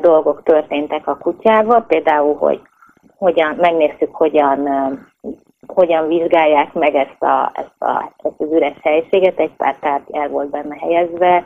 dolgok 0.00 0.42
történtek 0.42 1.06
a 1.06 1.16
kutyával, 1.16 1.84
például, 1.88 2.34
hogy 2.36 2.60
hogyan, 3.16 3.54
megnéztük, 3.60 4.14
hogyan, 4.14 4.68
hogyan 5.74 6.08
vizsgálják 6.08 6.72
meg 6.72 6.94
ezt, 6.94 7.22
a, 7.22 7.52
ezt, 7.54 7.82
a, 7.82 8.12
ezt 8.22 8.40
az 8.40 8.52
üres 8.52 8.76
helységet, 8.82 9.38
egy 9.38 9.52
pár 9.56 9.76
tárgy 9.80 10.10
el 10.12 10.28
volt 10.28 10.50
benne 10.50 10.76
helyezve, 10.76 11.44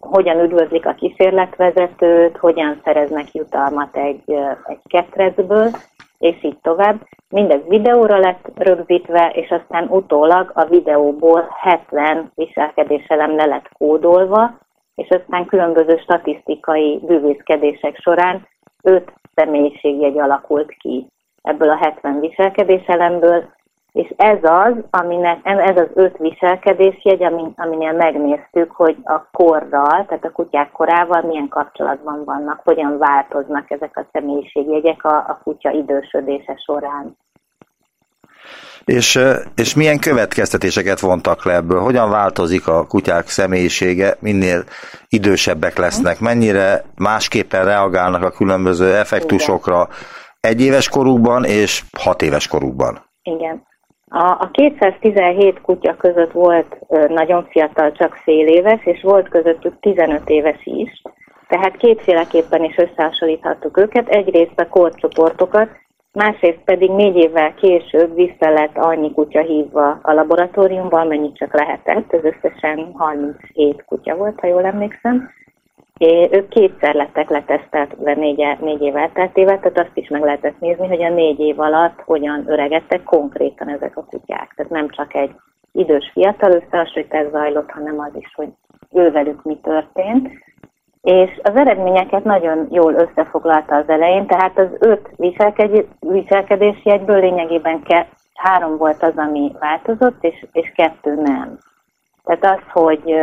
hogyan 0.00 0.40
üdvözlik 0.40 0.86
a 0.86 0.94
kísérletvezetőt, 0.94 2.36
hogyan 2.36 2.80
szereznek 2.84 3.34
jutalmat 3.34 3.96
egy, 3.96 4.22
egy 4.66 4.80
ketrecből, 4.84 5.70
és 6.18 6.44
így 6.44 6.58
tovább. 6.62 7.06
Mindez 7.28 7.60
videóra 7.68 8.18
lett 8.18 8.50
rögzítve, 8.54 9.30
és 9.34 9.50
aztán 9.50 9.88
utólag 9.88 10.50
a 10.54 10.64
videóból 10.64 11.48
70 11.60 12.32
viselkedéselem 12.34 13.36
le 13.36 13.44
lett 13.44 13.68
kódolva, 13.78 14.58
és 14.94 15.08
aztán 15.08 15.46
különböző 15.46 15.96
statisztikai 15.96 17.00
bűvészkedések 17.02 17.96
során 18.00 18.46
5 18.82 19.12
személyiségjegy 19.34 20.18
alakult 20.18 20.70
ki 20.70 21.06
ebből 21.42 21.70
a 21.70 21.76
70 21.76 22.20
viselkedéselemből, 22.20 23.44
és 23.92 24.12
ez 24.16 24.38
az, 24.42 24.74
aminek, 24.90 25.38
ez 25.42 25.76
az 25.76 25.88
öt 25.94 26.16
viselkedésjegy, 26.18 27.22
amin, 27.22 27.52
aminél 27.56 27.92
megnéztük, 27.92 28.70
hogy 28.70 28.96
a 29.04 29.28
korral, 29.32 30.04
tehát 30.06 30.24
a 30.24 30.30
kutyák 30.32 30.70
korával 30.72 31.22
milyen 31.22 31.48
kapcsolatban 31.48 32.24
vannak, 32.24 32.60
hogyan 32.64 32.98
változnak 32.98 33.70
ezek 33.70 33.96
a 33.96 34.06
személyiségjegyek 34.12 35.04
a, 35.04 35.16
a 35.16 35.40
kutya 35.42 35.70
idősödése 35.70 36.56
során. 36.66 37.16
És, 38.84 39.18
és 39.56 39.74
milyen 39.74 39.98
következtetéseket 39.98 41.00
vontak 41.00 41.44
le 41.44 41.54
ebből? 41.54 41.80
Hogyan 41.80 42.10
változik 42.10 42.68
a 42.68 42.86
kutyák 42.86 43.28
személyisége, 43.28 44.16
minél 44.20 44.64
idősebbek 45.08 45.78
lesznek? 45.78 46.20
Mennyire 46.20 46.84
másképpen 46.96 47.64
reagálnak 47.64 48.22
a 48.22 48.30
különböző 48.30 48.94
effektusokra 48.94 49.88
egy 50.40 50.60
éves 50.60 50.88
korukban 50.88 51.44
és 51.44 51.84
hat 51.98 52.22
éves 52.22 52.48
korukban? 52.48 52.98
Igen. 53.22 53.68
A, 54.08 54.30
a 54.30 54.50
217 54.52 55.60
kutya 55.60 55.96
között 55.96 56.32
volt 56.32 56.76
nagyon 57.08 57.46
fiatal, 57.50 57.92
csak 57.92 58.14
fél 58.14 58.46
éves, 58.46 58.84
és 58.84 59.02
volt 59.02 59.28
közöttük 59.28 59.80
15 59.80 60.28
éves 60.28 60.60
is, 60.64 61.02
tehát 61.48 61.76
kétféleképpen 61.76 62.64
is 62.64 62.76
összehasonlíthattuk 62.76 63.76
őket. 63.76 64.08
Egyrészt 64.08 64.60
a 64.60 64.68
korcsoportokat, 64.68 65.68
másrészt 66.12 66.60
pedig 66.64 66.90
négy 66.90 67.16
évvel 67.16 67.54
később 67.54 68.14
vissza 68.14 68.50
lett 68.50 68.76
annyi 68.76 69.12
kutya 69.12 69.40
hívva 69.40 69.98
a 70.02 70.12
laboratóriumban, 70.12 71.00
amennyit 71.00 71.36
csak 71.36 71.54
lehetett, 71.54 72.12
ez 72.12 72.24
összesen 72.24 72.92
37 72.94 73.84
kutya 73.86 74.16
volt, 74.16 74.40
ha 74.40 74.46
jól 74.46 74.64
emlékszem, 74.64 75.30
É, 76.00 76.28
ők 76.32 76.48
kétszer 76.48 76.94
lettek 76.94 77.30
letesztelve 77.30 78.14
négy, 78.14 78.56
négy 78.60 78.82
év 78.82 78.96
elteltével, 78.96 79.60
tehát 79.60 79.78
azt 79.78 79.96
is 79.96 80.08
meg 80.08 80.22
lehetett 80.22 80.60
nézni, 80.60 80.86
hogy 80.86 81.02
a 81.02 81.08
négy 81.08 81.40
év 81.40 81.60
alatt 81.60 82.00
hogyan 82.04 82.44
öregedtek 82.46 83.02
konkrétan 83.02 83.68
ezek 83.68 83.96
a 83.96 84.04
kutyák. 84.04 84.52
Tehát 84.56 84.72
nem 84.72 84.88
csak 84.88 85.14
egy 85.14 85.30
idős 85.72 86.10
fiatal 86.12 86.52
összehasonlítás 86.52 87.26
zajlott, 87.30 87.70
hanem 87.70 87.98
az 87.98 88.10
is, 88.14 88.34
hogy 88.34 88.48
ővelük 88.92 89.42
mi 89.42 89.58
történt. 89.62 90.28
És 91.02 91.40
az 91.42 91.56
eredményeket 91.56 92.24
nagyon 92.24 92.66
jól 92.70 92.94
összefoglalta 92.94 93.74
az 93.76 93.88
elején, 93.88 94.26
tehát 94.26 94.58
az 94.58 94.68
öt 94.78 95.08
viselkedési 96.00 96.90
egyből 96.90 97.20
lényegében 97.20 97.82
ke, 97.82 98.08
három 98.34 98.76
volt 98.76 99.02
az, 99.02 99.16
ami 99.16 99.52
változott, 99.58 100.24
és, 100.24 100.46
és 100.52 100.72
kettő 100.74 101.14
nem. 101.14 101.58
Tehát 102.24 102.58
az, 102.58 102.82
hogy 102.82 103.14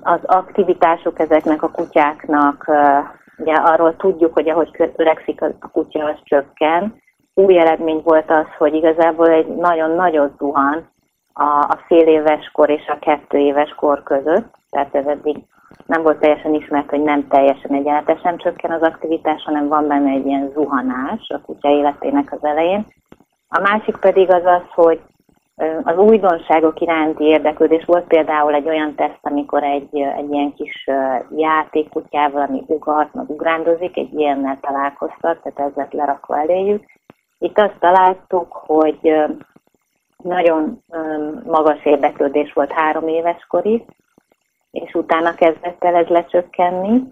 az 0.00 0.20
aktivitások 0.22 1.18
ezeknek 1.18 1.62
a 1.62 1.70
kutyáknak, 1.70 2.70
ugye 3.36 3.54
arról 3.54 3.96
tudjuk, 3.96 4.32
hogy 4.32 4.48
ahogy 4.48 4.92
öregszik 4.96 5.42
a 5.42 5.68
kutya, 5.72 6.04
az 6.04 6.18
csökken. 6.22 6.94
Új 7.34 7.58
eredmény 7.58 8.00
volt 8.04 8.30
az, 8.30 8.46
hogy 8.58 8.74
igazából 8.74 9.28
egy 9.28 9.46
nagyon 9.46 9.90
nagyot 9.90 10.38
zuhan 10.38 10.88
a, 11.32 11.44
a 11.44 11.78
fél 11.86 12.06
éves 12.06 12.50
kor 12.52 12.70
és 12.70 12.86
a 12.86 12.98
kettő 12.98 13.38
éves 13.38 13.74
kor 13.74 14.02
között, 14.02 14.54
tehát 14.70 14.94
ez 14.94 15.06
eddig 15.06 15.36
nem 15.86 16.02
volt 16.02 16.18
teljesen 16.18 16.54
ismert, 16.54 16.90
hogy 16.90 17.02
nem 17.02 17.28
teljesen 17.28 17.72
egyenletesen 17.72 18.36
csökken 18.36 18.70
az 18.70 18.82
aktivitás, 18.82 19.42
hanem 19.42 19.68
van 19.68 19.86
benne 19.86 20.10
egy 20.10 20.26
ilyen 20.26 20.50
zuhanás 20.54 21.28
a 21.28 21.40
kutya 21.40 21.68
életének 21.68 22.32
az 22.32 22.44
elején. 22.44 22.86
A 23.48 23.60
másik 23.60 23.96
pedig 23.96 24.30
az 24.30 24.44
az, 24.44 24.62
hogy 24.74 25.00
az 25.82 25.98
újdonságok 25.98 26.80
iránti 26.80 27.24
érdeklődés 27.24 27.84
volt 27.84 28.06
például 28.06 28.54
egy 28.54 28.68
olyan 28.68 28.94
teszt, 28.94 29.18
amikor 29.22 29.62
egy, 29.62 29.96
egy 29.96 30.30
ilyen 30.32 30.54
kis 30.54 30.88
játékkutyával, 31.36 32.42
ami 32.42 32.62
ugart, 32.66 33.14
meg 33.14 33.30
ugrándozik, 33.30 33.96
egy 33.96 34.12
ilyennel 34.12 34.58
találkoztak, 34.60 35.42
tehát 35.42 35.76
ez 35.76 35.86
lerakva 35.90 36.38
eléjük. 36.40 36.84
Itt 37.38 37.58
azt 37.58 37.78
találtuk, 37.80 38.52
hogy 38.52 39.14
nagyon 40.22 40.82
magas 41.44 41.84
érdeklődés 41.84 42.52
volt 42.52 42.72
három 42.72 43.08
éves 43.08 43.46
korig, 43.48 43.82
és 44.70 44.94
utána 44.94 45.34
kezdett 45.34 45.84
el 45.84 45.94
ez 45.94 46.06
lecsökkenni, 46.06 47.02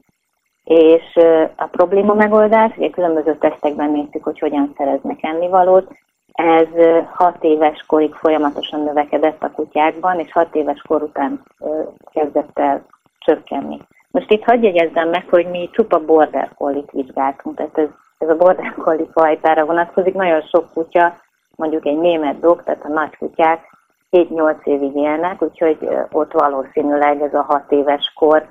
és 0.64 1.16
a 1.56 1.66
probléma 1.66 2.14
megoldás, 2.14 2.76
ugye 2.76 2.90
különböző 2.90 3.36
tesztekben 3.36 3.90
néztük, 3.90 4.24
hogy 4.24 4.38
hogyan 4.38 4.74
szereznek 4.76 5.18
ennivalót, 5.22 5.92
ez 6.34 6.68
hat 7.12 7.44
éves 7.44 7.84
korig 7.86 8.14
folyamatosan 8.14 8.82
növekedett 8.82 9.42
a 9.42 9.50
kutyákban, 9.50 10.18
és 10.18 10.32
hat 10.32 10.54
éves 10.54 10.82
kor 10.88 11.02
után 11.02 11.42
kezdett 12.12 12.58
el 12.58 12.86
csökkenni. 13.18 13.80
Most 14.10 14.30
itt 14.30 14.44
hagyj 14.44 14.66
jegyezzem 14.66 15.08
meg, 15.08 15.28
hogy 15.30 15.46
mi 15.50 15.70
csupa 15.72 16.04
border 16.04 16.50
collie 16.54 16.84
vizsgáltunk, 16.92 17.56
tehát 17.56 17.78
ez, 17.78 17.88
ez 18.18 18.28
a 18.28 18.36
border 18.36 18.74
collie 18.74 19.06
fajtára 19.12 19.64
vonatkozik. 19.64 20.14
Nagyon 20.14 20.40
sok 20.40 20.72
kutya, 20.72 21.20
mondjuk 21.56 21.86
egy 21.86 21.98
német 21.98 22.40
dog, 22.40 22.62
tehát 22.62 22.84
a 22.84 22.88
nagy 22.88 23.16
kutyák 23.16 23.72
7-8 24.10 24.64
évig 24.64 24.96
élnek, 24.96 25.42
úgyhogy 25.42 25.88
ott 26.12 26.32
valószínűleg 26.32 27.22
ez 27.22 27.34
a 27.34 27.42
6 27.42 27.72
éves 27.72 28.12
kor 28.14 28.46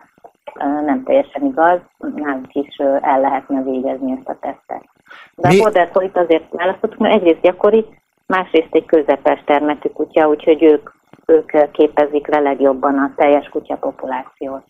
nem 0.86 1.04
teljesen 1.04 1.46
igaz, 1.46 1.80
nem 2.16 2.46
is 2.52 2.76
el 3.02 3.22
lehetne 3.22 3.62
végezni 3.62 4.12
ezt 4.12 4.30
a 4.30 4.38
tesztet. 4.40 4.93
De 5.36 5.48
Mi? 5.48 5.60
a 5.60 5.62
border 5.62 5.92
collie 5.92 6.12
azért 6.14 6.44
választottuk, 6.50 7.00
mert 7.00 7.16
egyrészt 7.16 7.42
gyakori, 7.42 7.86
másrészt 8.26 8.76
egy 8.76 8.86
közepes 8.86 9.44
termetű 9.46 9.90
kutya, 9.90 10.28
úgyhogy 10.28 10.64
ők 10.64 10.90
ők 11.26 11.72
képezik 11.72 12.28
le 12.28 12.40
legjobban 12.40 12.98
a 12.98 13.14
teljes 13.16 13.50
kutya 13.50 13.76
populációt. 13.76 14.64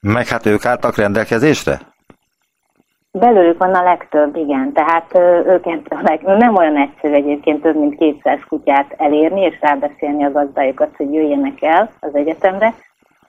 Meg 0.00 0.26
hát 0.26 0.46
ők 0.46 0.64
álltak 0.64 0.96
rendelkezésre? 0.96 1.78
Belőlük 3.12 3.58
van 3.58 3.74
a 3.74 3.82
legtöbb, 3.82 4.36
igen. 4.36 4.72
Tehát 4.72 5.14
őket 5.46 5.80
leg... 6.02 6.22
nem 6.22 6.56
olyan 6.56 6.76
egyszerű 6.76 7.14
egyébként 7.14 7.62
több 7.62 7.76
mint 7.76 7.96
200 7.96 8.40
kutyát 8.48 8.94
elérni, 8.96 9.40
és 9.40 9.58
rábeszélni 9.60 10.24
a 10.24 10.32
gazdájukat, 10.32 10.96
hogy 10.96 11.14
jöjjenek 11.14 11.62
el 11.62 11.90
az 12.00 12.14
egyetemre. 12.14 12.74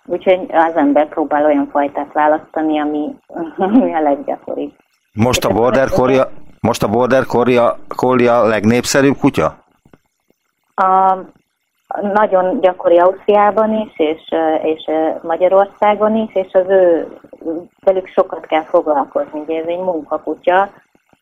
Úgyhogy 0.06 0.46
az 0.52 0.76
ember 0.76 1.08
próbál 1.08 1.46
olyan 1.46 1.68
fajtát 1.72 2.14
választani, 2.14 2.80
ami, 2.80 3.16
ami 3.58 3.94
a 3.94 4.02
leggyakoribb. 4.02 4.72
Most 5.14 5.46
a 5.46 5.54
border 5.54 5.90
collie, 5.90 6.28
most 6.62 6.84
a 6.84 6.88
border 6.88 7.26
collie, 7.26 7.76
collie 7.96 8.32
legnépszerűbb 8.32 9.18
kutya? 9.18 9.64
A, 10.76 11.18
nagyon 12.14 12.60
gyakori 12.60 12.98
Ausztriában 12.98 13.74
is, 13.74 14.00
és, 14.00 14.22
és 14.64 14.92
Magyarországon 15.22 16.16
is, 16.16 16.36
és 16.36 16.54
az 16.54 16.66
ő 16.68 17.08
velük 17.80 18.08
sokat 18.08 18.46
kell 18.46 18.64
foglalkozni. 18.64 19.40
Ugye 19.40 19.60
ez 19.60 19.68
egy 19.68 19.80
munkakutya, 19.80 20.70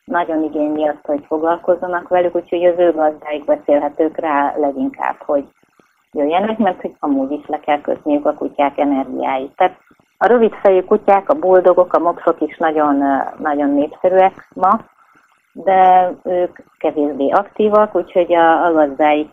nagyon 0.04 0.42
igényli 0.42 0.88
azt, 0.88 1.06
hogy 1.06 1.24
foglalkozzanak 1.26 2.08
velük, 2.08 2.34
úgyhogy 2.34 2.64
az 2.64 2.78
ő 2.78 2.92
gazdáik 2.92 3.44
beszélhetők 3.44 4.16
rá 4.16 4.54
leginkább, 4.56 5.16
hogy 5.26 5.44
jöjjenek, 6.12 6.58
mert 6.58 6.80
hogy 6.80 6.94
amúgy 6.98 7.30
is 7.30 7.46
le 7.46 7.60
kell 7.60 7.80
kötniük 7.80 8.26
a 8.26 8.34
kutyák 8.34 8.78
energiáit. 8.78 9.52
Tehát 9.56 9.76
a 10.18 10.26
rövidfejű 10.26 10.82
kutyák, 10.82 11.28
a 11.28 11.34
buldogok, 11.34 11.92
a 11.92 11.98
mopsok 11.98 12.40
is 12.40 12.56
nagyon, 12.56 13.04
nagyon 13.38 13.70
népszerűek 13.70 14.48
ma, 14.54 14.80
de 15.52 16.10
ők 16.24 16.58
kevésbé 16.78 17.28
aktívak, 17.28 17.94
úgyhogy 17.94 18.34
a, 18.34 18.64
a 18.64 18.72
gazdáik 18.72 19.32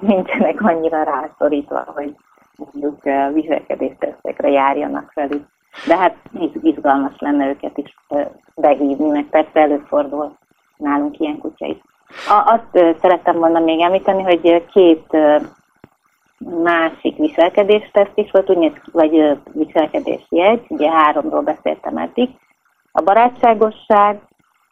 nincsenek 0.00 0.60
annyira 0.60 1.02
rászorítva, 1.02 1.84
hogy 1.94 2.14
mondjuk 2.56 3.02
viselkedéstesztekre 3.32 4.48
járjanak 4.48 5.12
velük. 5.14 5.44
De 5.86 5.96
hát 5.96 6.16
izgalmas 6.62 7.14
lenne 7.18 7.48
őket 7.48 7.78
is 7.78 7.94
behívni, 8.54 9.08
meg 9.08 9.24
persze 9.24 9.60
előfordul 9.60 10.36
nálunk 10.76 11.18
ilyen 11.18 11.38
kutya 11.38 11.66
is. 11.66 11.76
Azt 12.28 12.98
szerettem 13.00 13.38
volna 13.38 13.60
még 13.60 13.80
említeni, 13.80 14.22
hogy 14.22 14.64
két 14.72 15.16
másik 16.62 17.16
viselkedésteszt 17.16 18.12
is 18.14 18.30
volt, 18.30 18.50
úgy 18.50 18.80
vagy 18.92 19.38
viselkedésjegy, 19.52 20.64
ugye 20.68 20.90
háromról 20.90 21.42
beszéltem 21.42 21.96
eddig. 21.96 22.30
A 22.92 23.02
barátságosság, 23.02 24.20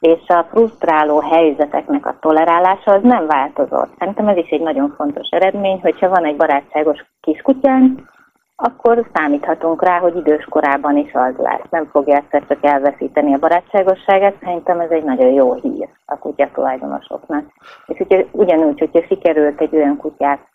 és 0.01 0.29
a 0.29 0.47
frusztráló 0.51 1.21
helyzeteknek 1.21 2.07
a 2.07 2.17
tolerálása 2.21 2.93
az 2.93 3.03
nem 3.03 3.27
változott. 3.27 3.91
Szerintem 3.99 4.29
ez 4.29 4.37
is 4.37 4.49
egy 4.49 4.61
nagyon 4.61 4.95
fontos 4.97 5.29
eredmény, 5.31 5.81
hogyha 5.81 6.09
van 6.09 6.25
egy 6.25 6.37
barátságos 6.37 7.05
kiskutyánk, 7.21 8.13
akkor 8.57 9.07
számíthatunk 9.13 9.83
rá, 9.83 9.99
hogy 9.99 10.17
idős 10.17 10.45
korában 10.45 10.97
is 10.97 11.13
az 11.13 11.35
lesz. 11.37 11.71
Nem 11.71 11.87
fogja 11.87 12.17
egyszer 12.17 12.47
csak 12.49 12.65
elveszíteni 12.65 13.35
a 13.35 13.39
barátságosságát, 13.39 14.37
szerintem 14.41 14.81
ez 14.81 14.91
egy 14.91 15.05
nagyon 15.05 15.33
jó 15.33 15.55
hír 15.55 15.89
a 16.07 16.19
kutya 16.19 16.51
tulajdonosoknak. 16.55 17.45
És 17.87 17.97
hogyha, 17.97 18.19
ugyanúgy, 18.31 18.79
hogyha 18.79 19.03
sikerült 19.09 19.61
egy 19.61 19.75
olyan 19.77 19.97
kutyát 19.97 20.53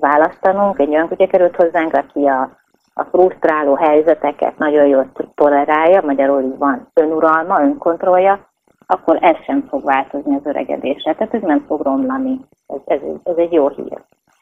választanunk, 0.00 0.78
egy 0.78 0.88
olyan 0.88 1.08
kutya 1.08 1.26
került 1.26 1.56
hozzánk, 1.56 1.92
aki 1.94 2.24
a, 2.24 2.50
a 2.94 3.04
frusztráló 3.04 3.74
helyzeteket 3.74 4.58
nagyon 4.58 4.86
jól 4.86 5.12
tolerálja, 5.34 6.02
magyarul 6.04 6.56
van 6.58 6.88
önuralma, 6.94 7.60
önkontrollja, 7.60 8.48
akkor 8.86 9.18
ez 9.20 9.36
sem 9.44 9.66
fog 9.70 9.84
változni 9.84 10.34
az 10.34 10.46
öregedésre. 10.46 11.14
Tehát 11.14 11.34
ez 11.34 11.42
nem 11.42 11.64
fog 11.66 11.82
romlani. 11.82 12.40
Ez, 12.66 12.80
ez, 12.84 12.98
ez 13.22 13.36
egy 13.36 13.52
jó 13.52 13.68
hír. 13.68 13.98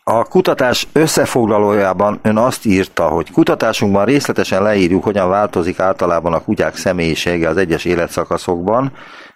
A 0.07 0.25
kutatás 0.25 0.89
összefoglalójában 0.93 2.19
ön 2.23 2.37
azt 2.37 2.67
írta, 2.67 3.09
hogy 3.09 3.33
kutatásunkban 3.33 4.05
részletesen 4.05 4.63
leírjuk, 4.63 5.05
hogyan 5.05 5.29
változik 5.29 5.81
általában 5.81 6.33
a 6.33 6.45
kutyák 6.45 6.75
személyisége 6.75 7.49
az 7.49 7.57
egyes 7.57 7.85
életszakaszokban, 7.85 8.93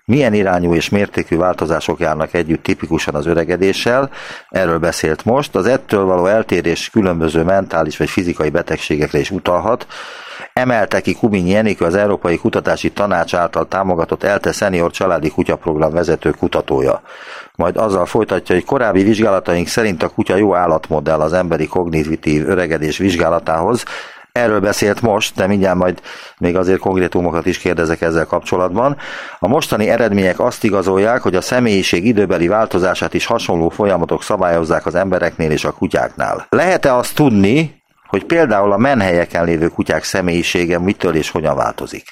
milyen 0.08 0.34
irányú 0.34 0.74
és 0.74 0.88
mértékű 0.88 1.36
változások 1.36 2.00
járnak 2.00 2.34
együtt 2.34 2.62
tipikusan 2.62 3.14
az 3.14 3.26
öregedéssel, 3.26 4.10
erről 4.48 4.78
beszélt 4.78 5.24
most, 5.24 5.56
az 5.56 5.66
ettől 5.66 6.04
való 6.04 6.26
eltérés 6.26 6.90
különböző 6.90 7.42
mentális 7.42 7.96
vagy 7.96 8.10
fizikai 8.10 8.50
betegségekre 8.50 9.18
is 9.18 9.30
utalhat, 9.30 9.86
emelte 10.52 11.00
ki 11.00 11.14
Kubinyi 11.14 11.54
Enikő 11.54 11.84
az 11.84 11.94
Európai 11.94 12.36
Kutatási 12.36 12.90
Tanács 12.90 13.34
által 13.34 13.68
támogatott 13.68 14.22
ELTE 14.22 14.52
Senior 14.52 14.90
Családi 14.90 15.30
Kutyaprogram 15.30 15.92
vezető 15.92 16.30
kutatója. 16.30 17.02
Majd 17.54 17.76
azzal 17.76 18.06
folytatja, 18.06 18.54
hogy 18.54 18.64
korábbi 18.64 19.02
vizsgálataink 19.02 19.66
szerint 19.66 20.02
a 20.02 20.08
kutya 20.08 20.36
jó 20.36 20.54
állatmodell 20.54 21.20
az 21.20 21.32
emberi 21.32 21.66
kognitív 21.66 22.48
öregedés 22.48 22.98
vizsgálatához, 22.98 23.84
Erről 24.38 24.60
beszélt 24.60 25.00
most, 25.00 25.34
de 25.34 25.46
mindjárt 25.46 25.76
majd 25.76 26.00
még 26.38 26.56
azért 26.56 26.78
konkrétumokat 26.78 27.46
is 27.46 27.58
kérdezek 27.58 28.00
ezzel 28.00 28.26
kapcsolatban. 28.26 28.96
A 29.38 29.48
mostani 29.48 29.88
eredmények 29.88 30.40
azt 30.40 30.64
igazolják, 30.64 31.22
hogy 31.22 31.34
a 31.34 31.40
személyiség 31.40 32.06
időbeli 32.06 32.48
változását 32.48 33.14
is 33.14 33.26
hasonló 33.26 33.68
folyamatok 33.68 34.22
szabályozzák 34.22 34.86
az 34.86 34.94
embereknél 34.94 35.50
és 35.50 35.64
a 35.64 35.72
kutyáknál. 35.72 36.46
Lehet-e 36.48 36.94
azt 36.94 37.14
tudni, 37.14 37.82
hogy 38.06 38.24
például 38.24 38.72
a 38.72 38.76
menhelyeken 38.76 39.44
lévő 39.44 39.68
kutyák 39.68 40.04
személyisége 40.04 40.78
mitől 40.78 41.14
és 41.14 41.30
hogyan 41.30 41.56
változik? 41.56 42.04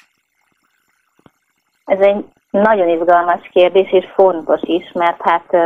Ez 1.85 1.99
egy 2.01 2.25
nagyon 2.63 2.89
izgalmas 2.89 3.49
kérdés, 3.53 3.93
és 3.93 4.07
fontos 4.15 4.61
is, 4.63 4.93
mert 4.93 5.21
hát 5.23 5.57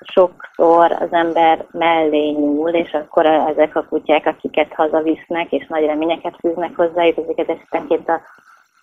sokszor 0.00 0.92
az 0.92 1.08
ember 1.10 1.64
mellé 1.70 2.30
nyúl, 2.30 2.70
és 2.70 2.92
akkor 2.92 3.26
ezek 3.26 3.76
a 3.76 3.84
kutyák, 3.88 4.26
akiket 4.26 4.72
hazavisznek, 4.74 5.52
és 5.52 5.66
nagy 5.66 5.84
reményeket 5.84 6.34
fűznek 6.40 6.76
hozzájuk, 6.76 7.18
ezeket 7.18 7.48
esetenként 7.48 8.08
a, 8.08 8.20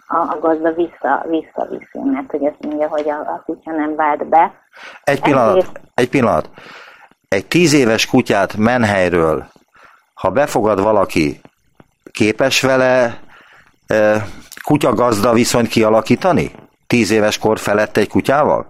a, 0.08 0.17
a 0.17 0.38
gazda 0.39 0.73
vissza, 0.73 1.25
visszaviszi, 1.30 1.99
mert 2.03 2.32
hogy 2.32 2.45
azt 2.45 2.65
mondja, 2.65 2.88
hogy 2.88 3.10
a, 3.10 3.19
a 3.19 3.43
kutya 3.45 3.71
nem 3.71 3.95
vált 3.95 4.25
be. 4.25 4.53
Egy 5.03 5.21
pillanat, 5.21 5.58
Ezért... 5.58 5.80
egy 5.93 6.10
pillanat. 6.10 6.49
Egy 7.27 7.45
tíz 7.45 7.73
éves 7.73 8.06
kutyát 8.06 8.58
menhelyről 8.58 9.45
ha 10.17 10.30
befogad 10.30 10.82
valaki, 10.82 11.41
képes 12.12 12.62
vele 12.62 13.19
e, 13.88 14.27
kutyagazda 14.63 15.34
viszonyt 15.34 15.67
kialakítani? 15.67 16.51
Tíz 16.88 17.12
éves 17.12 17.38
kor 17.38 17.60
felett 17.60 17.97
egy 17.97 18.10
kutyával? 18.10 18.65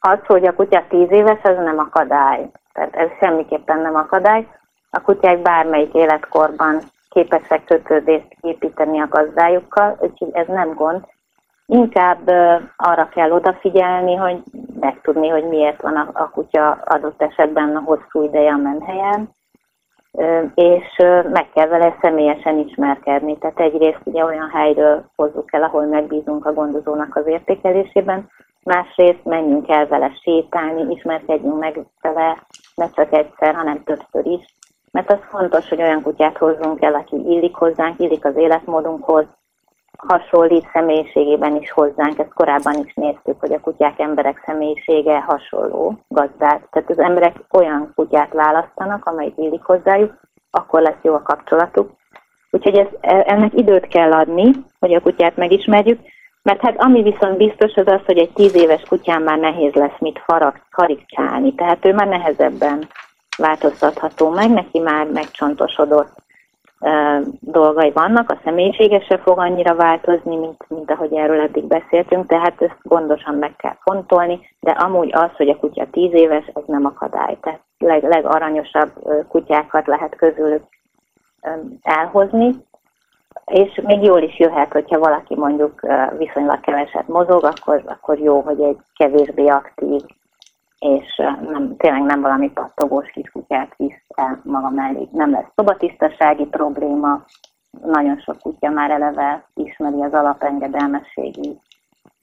Az, 0.00 0.18
hogy 0.26 0.46
a 0.46 0.54
kutya 0.54 0.84
tíz 0.88 1.10
éves, 1.10 1.42
ez 1.42 1.56
nem 1.56 1.78
akadály. 1.78 2.50
Tehát 2.72 2.94
ez 2.96 3.08
semmiképpen 3.20 3.80
nem 3.80 3.94
akadály. 3.94 4.46
A 4.90 5.00
kutyák 5.00 5.42
bármelyik 5.42 5.94
életkorban 5.94 6.80
képesek 7.10 7.64
kötődést 7.64 8.26
építeni 8.40 9.00
a 9.00 9.08
gazdájukkal, 9.08 9.96
úgyhogy 10.00 10.30
ez 10.32 10.46
nem 10.46 10.74
gond. 10.74 11.04
Inkább 11.66 12.28
arra 12.76 13.08
kell 13.08 13.30
odafigyelni, 13.30 14.14
hogy 14.14 14.42
megtudni, 14.80 15.28
hogy 15.28 15.44
miért 15.44 15.82
van 15.82 15.96
a, 15.96 16.10
a 16.12 16.30
kutya 16.30 16.70
adott 16.70 17.22
esetben 17.22 17.76
a 17.76 17.80
hosszú 17.80 18.22
ideje 18.22 18.52
a 18.52 18.56
menhelyen, 18.56 19.36
és 20.54 20.96
meg 21.32 21.48
kell 21.54 21.66
vele 21.66 21.96
személyesen 22.00 22.58
ismerkedni. 22.58 23.38
Tehát 23.38 23.60
egyrészt 23.60 24.00
ugye 24.04 24.24
olyan 24.24 24.50
helyről 24.50 25.04
hozzuk 25.16 25.52
el, 25.52 25.62
ahol 25.62 25.86
megbízunk 25.86 26.46
a 26.46 26.52
gondozónak 26.52 27.16
az 27.16 27.26
értékelésében, 27.26 28.30
másrészt 28.64 29.24
menjünk 29.24 29.68
el 29.68 29.86
vele 29.86 30.10
sétálni, 30.22 30.94
ismerkedjünk 30.94 31.58
meg 31.58 31.80
vele, 32.00 32.46
ne 32.74 32.90
csak 32.90 33.12
egyszer, 33.12 33.54
hanem 33.54 33.82
többször 33.84 34.26
is. 34.26 34.44
Mert 34.92 35.12
az 35.12 35.18
fontos, 35.30 35.68
hogy 35.68 35.82
olyan 35.82 36.02
kutyát 36.02 36.36
hozzunk 36.36 36.82
el, 36.82 36.94
aki 36.94 37.16
illik 37.16 37.54
hozzánk, 37.54 38.00
illik 38.00 38.24
az 38.24 38.36
életmódunkhoz, 38.36 39.24
hasonlít 40.06 40.68
személyiségében 40.72 41.56
is 41.56 41.70
hozzánk. 41.70 42.18
Ezt 42.18 42.34
korábban 42.34 42.84
is 42.84 42.94
néztük, 42.94 43.40
hogy 43.40 43.52
a 43.52 43.60
kutyák 43.60 43.98
emberek 43.98 44.42
személyisége 44.46 45.20
hasonló 45.20 45.98
gazdák. 46.08 46.68
Tehát 46.70 46.90
az 46.90 46.98
emberek 46.98 47.36
olyan 47.50 47.92
kutyát 47.94 48.32
választanak, 48.32 49.06
amelyik 49.06 49.36
illik 49.36 49.62
hozzájuk, 49.62 50.14
akkor 50.50 50.82
lesz 50.82 51.02
jó 51.02 51.14
a 51.14 51.22
kapcsolatuk. 51.22 51.90
Úgyhogy 52.50 52.78
ez, 52.78 52.86
ennek 53.00 53.54
időt 53.54 53.86
kell 53.86 54.12
adni, 54.12 54.50
hogy 54.80 54.94
a 54.94 55.00
kutyát 55.00 55.36
megismerjük, 55.36 56.00
mert 56.42 56.60
hát 56.60 56.82
ami 56.82 57.02
viszont 57.02 57.36
biztos 57.36 57.74
az 57.74 57.86
az, 57.86 58.00
hogy 58.06 58.18
egy 58.18 58.32
tíz 58.32 58.54
éves 58.54 58.82
kutyán 58.82 59.22
már 59.22 59.38
nehéz 59.38 59.72
lesz 59.72 59.98
mit 59.98 60.22
farag, 60.24 60.54
karikcsálni, 60.70 61.54
tehát 61.54 61.84
ő 61.84 61.94
már 61.94 62.06
nehezebben 62.06 62.88
változtatható 63.36 64.30
meg, 64.30 64.50
neki 64.50 64.78
már 64.78 65.06
megcsontosodott 65.06 66.17
dolgai 67.40 67.90
vannak, 67.90 68.30
a 68.30 68.40
személyisége 68.44 69.00
se 69.00 69.18
fog 69.18 69.38
annyira 69.38 69.74
változni, 69.74 70.36
mint, 70.36 70.64
mint 70.68 70.90
ahogy 70.90 71.14
erről 71.14 71.40
eddig 71.40 71.64
beszéltünk, 71.64 72.26
tehát 72.26 72.62
ezt 72.62 72.78
gondosan 72.82 73.34
meg 73.34 73.56
kell 73.56 73.76
fontolni, 73.80 74.40
de 74.60 74.70
amúgy 74.70 75.10
az, 75.12 75.30
hogy 75.36 75.48
a 75.48 75.56
kutya 75.56 75.86
tíz 75.90 76.12
éves, 76.12 76.50
az 76.52 76.62
nem 76.66 76.84
akadály. 76.84 77.38
Tehát 77.40 77.60
leg, 77.78 78.02
legaranyosabb 78.02 78.90
kutyákat 79.28 79.86
lehet 79.86 80.16
közülük 80.16 80.62
elhozni, 81.82 82.54
és 83.44 83.80
még 83.84 84.02
jól 84.02 84.22
is 84.22 84.38
jöhet, 84.38 84.72
hogyha 84.72 84.98
valaki 84.98 85.34
mondjuk 85.34 85.86
viszonylag 86.18 86.60
keveset 86.60 87.08
mozog, 87.08 87.44
akkor, 87.44 87.82
akkor 87.86 88.18
jó, 88.18 88.40
hogy 88.40 88.60
egy 88.60 88.78
kevésbé 88.96 89.46
aktív, 89.46 90.00
és 90.78 91.16
nem, 91.50 91.76
tényleg 91.76 92.02
nem 92.02 92.20
valami 92.20 92.50
pattogós 92.50 93.10
kis 93.10 93.30
kutyát 93.30 93.74
visz 93.76 94.02
kutya 94.06 94.40
maga 94.42 94.70
mellé 94.70 95.08
nem 95.12 95.30
lesz 95.30 95.52
szobatisztasági 95.54 96.44
probléma, 96.44 97.24
nagyon 97.70 98.18
sok 98.18 98.38
kutya 98.38 98.70
már 98.70 98.90
eleve 98.90 99.44
ismeri 99.54 100.02
az 100.02 100.12
alapengedelmességi 100.12 101.60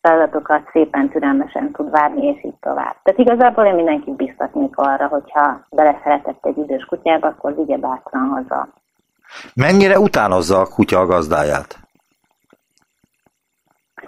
feladatokat, 0.02 0.70
szépen 0.72 1.10
türelmesen 1.10 1.72
tud 1.72 1.90
várni, 1.90 2.26
és 2.26 2.44
így 2.44 2.60
tovább. 2.60 2.96
Tehát 3.04 3.20
igazából 3.20 3.66
én 3.66 3.76
mindenkit 3.76 4.16
biztatnék 4.16 4.78
arra, 4.78 5.08
hogyha 5.08 5.66
beleszeretett 5.70 6.46
egy 6.46 6.58
idős 6.58 6.86
kutyába, 6.86 7.28
akkor 7.28 7.56
vigye 7.56 7.78
bátran 7.78 8.28
haza. 8.28 8.68
Mennyire 9.54 10.00
utánozza 10.00 10.60
a 10.60 10.68
kutya 10.68 11.00
a 11.00 11.06
gazdáját? 11.06 11.80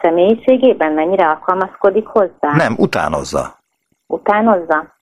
Személyiségében 0.02 0.92
mennyire 0.92 1.28
alkalmazkodik 1.28 2.08
hozzá? 2.08 2.52
Nem, 2.56 2.76
utánozza. 2.78 3.57
Utánozza? 4.08 4.96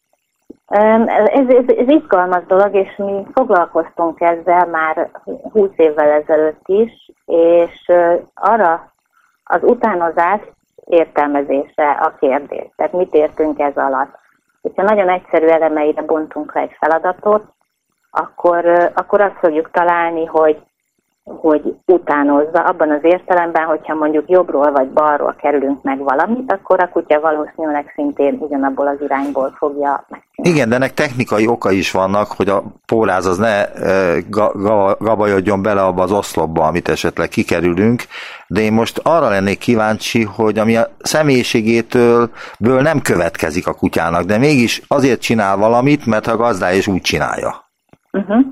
Ez, 0.68 1.48
ez, 1.48 1.68
ez 1.68 1.88
izgalmas 1.88 2.46
dolog, 2.46 2.76
és 2.76 2.96
mi 2.96 3.26
foglalkoztunk 3.34 4.22
ezzel 4.22 4.66
már 4.68 5.10
20 5.52 5.70
évvel 5.76 6.10
ezelőtt 6.10 6.68
is, 6.68 7.12
és 7.26 7.92
arra 8.34 8.94
az 9.44 9.64
utánozás 9.64 10.40
értelmezése 10.86 11.92
a 11.92 12.16
kérdés. 12.20 12.70
Tehát 12.76 12.94
mit 12.94 13.14
értünk 13.14 13.60
ez 13.60 13.76
alatt? 13.76 14.18
Hogyha 14.62 14.84
nagyon 14.84 15.10
egyszerű 15.10 15.46
elemeire 15.46 16.02
bontunk 16.02 16.56
le 16.56 16.62
egy 16.62 16.76
feladatot, 16.80 17.44
akkor, 18.12 18.92
akkor 18.96 19.22
azt 19.22 19.38
fogjuk 19.40 19.72
találni, 19.72 20.26
hogy 20.26 20.62
hogy 21.26 21.76
utánozza, 21.86 22.60
abban 22.60 22.92
az 22.92 23.00
értelemben, 23.02 23.64
hogyha 23.64 23.96
mondjuk 23.96 24.30
jobbról 24.30 24.72
vagy 24.72 24.88
balról 24.90 25.36
kerülünk 25.42 25.84
meg 25.84 26.00
valamit, 26.00 26.52
akkor 26.52 26.80
a 26.80 26.90
kutya 26.90 27.20
valószínűleg 27.20 27.92
szintén 27.96 28.38
ugyanabból 28.40 28.88
az 28.88 29.02
irányból 29.02 29.56
fogja 29.58 30.06
megcsinálni. 30.10 30.58
Igen, 30.58 30.70
de 30.70 30.76
ennek 30.76 30.94
technikai 30.94 31.48
oka 31.48 31.72
is 31.72 31.92
vannak, 31.92 32.28
hogy 32.28 32.50
a 32.50 32.64
póráz 32.86 33.26
az 33.26 33.38
ne 33.38 33.64
gabajodjon 34.98 35.62
bele 35.62 35.82
abba 35.82 36.04
az 36.04 36.12
oszlopba, 36.12 36.64
amit 36.68 36.90
esetleg 36.90 37.28
kikerülünk, 37.28 38.04
de 38.48 38.62
én 38.62 38.74
most 38.74 39.00
arra 39.04 39.30
lennék 39.30 39.58
kíváncsi, 39.58 40.24
hogy 40.24 40.58
ami 40.58 40.78
a 40.78 40.88
személyiségétől 41.00 42.30
ből 42.60 42.82
nem 42.82 43.02
következik 43.02 43.68
a 43.68 43.74
kutyának, 43.74 44.24
de 44.24 44.38
mégis 44.38 44.82
azért 44.88 45.22
csinál 45.22 45.58
valamit, 45.58 46.06
mert 46.06 46.28
a 46.28 46.38
gazdája 46.38 46.78
is 46.78 46.88
úgy 46.88 47.02
csinálja. 47.02 47.64
Uh-huh. 48.12 48.46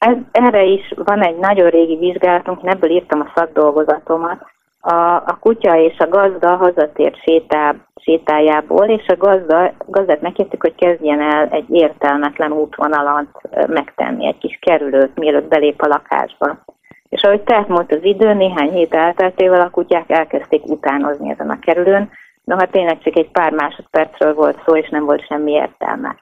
Ez, 0.00 0.16
erre 0.30 0.62
is 0.62 0.92
van 0.96 1.22
egy 1.22 1.36
nagyon 1.36 1.68
régi 1.68 1.96
vizsgálatunk, 1.96 2.60
ebből 2.62 2.90
írtam 2.90 3.20
a 3.20 3.32
szakdolgozatomat. 3.34 4.46
A, 4.80 4.94
a 5.14 5.38
kutya 5.40 5.76
és 5.76 5.98
a 5.98 6.08
gazda 6.08 6.56
hazatért 6.56 7.22
sétá, 7.22 7.74
sétájából, 7.96 8.86
és 8.86 9.06
a 9.06 9.16
gazda, 9.16 9.72
gazdát 9.86 10.20
megkértük, 10.20 10.62
hogy 10.62 10.74
kezdjen 10.74 11.20
el 11.20 11.48
egy 11.48 11.70
értelmetlen 11.70 12.52
útvonalat 12.52 13.26
megtenni, 13.66 14.26
egy 14.26 14.38
kis 14.38 14.58
kerülőt, 14.60 15.18
mielőtt 15.18 15.48
belép 15.48 15.82
a 15.82 15.86
lakásba. 15.86 16.64
És 17.08 17.22
ahogy 17.22 17.40
telt 17.40 17.68
múlt 17.68 17.92
az 17.92 18.02
idő, 18.04 18.32
néhány 18.32 18.70
hét 18.70 18.94
elteltével 18.94 19.60
a 19.60 19.70
kutyák 19.70 20.10
elkezdték 20.10 20.66
utánozni 20.66 21.30
ezen 21.30 21.50
a 21.50 21.58
kerülőn, 21.58 22.10
noha 22.44 22.66
tényleg 22.66 22.98
csak 23.02 23.16
egy 23.16 23.30
pár 23.30 23.52
másodpercről 23.52 24.34
volt 24.34 24.62
szó, 24.66 24.76
és 24.76 24.88
nem 24.88 25.04
volt 25.04 25.26
semmi 25.26 25.52
értelme. 25.52 26.16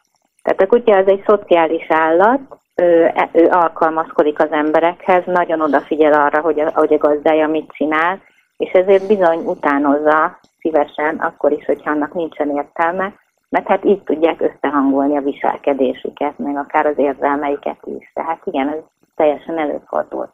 Tehát 0.49 0.63
a 0.63 0.77
kutya 0.77 0.97
az 0.97 1.07
egy 1.07 1.23
szociális 1.27 1.87
állat, 1.89 2.41
ő, 2.75 3.13
ő 3.33 3.49
alkalmazkodik 3.51 4.43
az 4.43 4.51
emberekhez, 4.51 5.23
nagyon 5.27 5.61
odafigyel 5.61 6.13
arra, 6.13 6.41
hogy 6.41 6.61
a, 6.61 6.71
hogy 6.75 6.93
a 6.93 6.99
gazdája 6.99 7.49
mit 7.49 7.73
csinál, 7.73 8.21
és 8.57 8.71
ezért 8.71 9.07
bizony 9.07 9.45
utánozza 9.45 10.39
szívesen, 10.61 11.17
akkor 11.17 11.53
is, 11.53 11.65
hogyha 11.65 11.91
annak 11.91 12.15
nincsen 12.15 12.51
értelme, 12.51 13.13
mert 13.49 13.67
hát 13.67 13.85
így 13.85 14.03
tudják 14.03 14.41
összehangolni 14.41 15.17
a 15.17 15.23
viselkedésüket, 15.23 16.39
meg 16.39 16.57
akár 16.57 16.87
az 16.87 16.99
érzelmeiket 16.99 17.79
is. 17.85 18.11
Tehát 18.15 18.41
igen, 18.45 18.69
ez 18.69 18.79
teljesen 19.17 19.59
előfordul. 19.59 20.33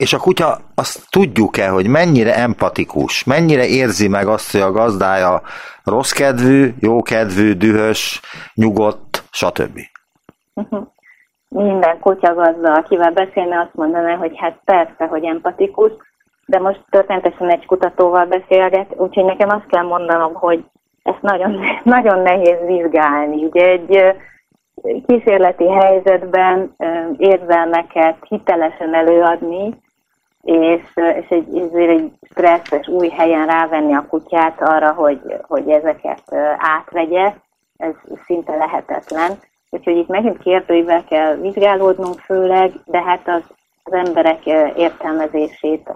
És 0.00 0.12
a 0.12 0.18
kutya, 0.18 0.58
azt 0.74 1.10
tudjuk-e, 1.10 1.68
hogy 1.68 1.86
mennyire 1.86 2.34
empatikus, 2.34 3.24
mennyire 3.24 3.66
érzi 3.66 4.08
meg 4.08 4.26
azt, 4.26 4.52
hogy 4.52 4.60
a 4.60 4.72
gazdája 4.72 5.42
rossz 5.84 6.12
kedvű, 6.12 6.74
jó 6.78 7.02
kedvű, 7.02 7.52
dühös, 7.52 8.20
nyugodt, 8.54 9.24
stb. 9.30 9.78
Uh-huh 10.54 10.86
minden 11.50 11.98
kutyagazda, 12.00 12.72
akivel 12.72 13.12
beszélne, 13.12 13.60
azt 13.60 13.74
mondaná, 13.74 14.14
hogy 14.14 14.32
hát 14.36 14.60
persze, 14.64 15.06
hogy 15.06 15.24
empatikus, 15.24 15.92
de 16.46 16.58
most 16.58 16.84
történetesen 16.90 17.50
egy 17.50 17.66
kutatóval 17.66 18.26
beszélget, 18.26 18.94
úgyhogy 18.96 19.24
nekem 19.24 19.48
azt 19.48 19.66
kell 19.66 19.84
mondanom, 19.84 20.34
hogy 20.34 20.64
ezt 21.02 21.22
nagyon, 21.22 21.60
nagyon 21.96 22.18
nehéz 22.18 22.58
vizsgálni. 22.66 23.44
Ugye 23.44 23.66
egy 23.66 24.16
kísérleti 25.06 25.68
helyzetben 25.68 26.74
érzelmeket 27.16 28.16
hitelesen 28.28 28.94
előadni, 28.94 29.74
és, 30.42 30.82
és 30.94 31.28
egy, 31.28 31.58
ezért 31.58 31.90
egy 31.90 32.12
stresszes 32.30 32.88
új 32.88 33.08
helyen 33.08 33.46
rávenni 33.46 33.94
a 33.94 34.06
kutyát 34.08 34.62
arra, 34.62 34.92
hogy, 34.92 35.20
hogy 35.42 35.70
ezeket 35.70 36.34
átvegye, 36.56 37.34
ez 37.76 37.94
szinte 38.24 38.56
lehetetlen. 38.56 39.38
Úgyhogy 39.70 39.96
itt 39.96 40.08
megint 40.08 40.38
kérdőivel 40.38 41.04
kell 41.04 41.36
vizsgálódnunk 41.36 42.18
főleg, 42.18 42.72
de 42.84 43.02
hát 43.02 43.28
az, 43.28 43.42
az 43.82 43.92
emberek 43.92 44.46
értelmezését 44.76 45.92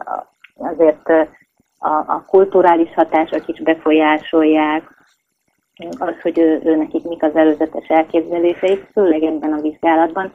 azért 0.56 1.08
a, 1.78 1.88
a 1.88 2.24
kulturális 2.26 2.94
hatások 2.94 3.48
is 3.48 3.62
befolyásolják, 3.62 4.94
az, 5.98 6.20
hogy 6.22 6.38
ő, 6.38 6.60
ő 6.64 6.76
nekik 6.76 7.04
mik 7.04 7.22
az 7.22 7.36
előzetes 7.36 7.88
elképzeléseik, 7.88 8.88
főleg 8.92 9.22
ebben 9.22 9.52
a 9.52 9.60
vizsgálatban. 9.60 10.32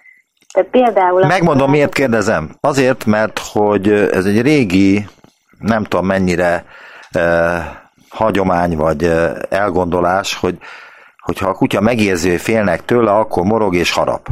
Tehát 0.54 0.70
például... 0.70 1.26
Megmondom, 1.26 1.70
miért 1.70 1.94
kérdezem. 1.94 2.56
Azért, 2.60 3.06
mert 3.06 3.40
hogy 3.40 3.90
ez 3.92 4.26
egy 4.26 4.42
régi, 4.42 5.08
nem 5.60 5.84
tudom 5.84 6.06
mennyire 6.06 6.66
eh, 7.12 7.66
hagyomány 8.10 8.78
vagy 8.78 9.04
eh, 9.04 9.32
elgondolás, 9.50 10.36
hogy 10.36 10.58
hogyha 11.18 11.50
a 11.50 11.54
kutya 11.54 11.82
megérzi, 11.82 12.30
hogy 12.30 12.42
félnek 12.42 12.86
tőle, 12.86 13.12
akkor 13.12 13.44
morog 13.44 13.76
és 13.76 13.92
harap. 13.92 14.28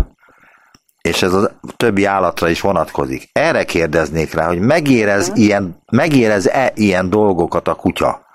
És 1.01 1.21
ez 1.21 1.33
a 1.33 1.49
többi 1.77 2.05
állatra 2.05 2.47
is 2.47 2.61
vonatkozik. 2.61 3.29
Erre 3.33 3.63
kérdeznék 3.63 4.33
rá, 4.33 4.47
hogy 4.47 4.59
megérez 4.59 5.27
hmm. 5.27 5.43
ilyen, 5.43 5.83
megérez-e 5.91 6.71
ilyen 6.75 7.09
dolgokat 7.09 7.67
a 7.67 7.75
kutya? 7.75 8.25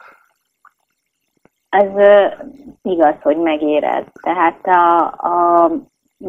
Ez 1.68 1.88
uh, 1.94 2.32
igaz, 2.82 3.14
hogy 3.22 3.36
megérez. 3.36 4.04
Tehát 4.22 4.60
a, 4.66 5.02
a 5.04 5.70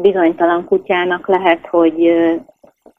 bizonytalan 0.00 0.64
kutyának 0.64 1.26
lehet, 1.26 1.66
hogy 1.66 2.14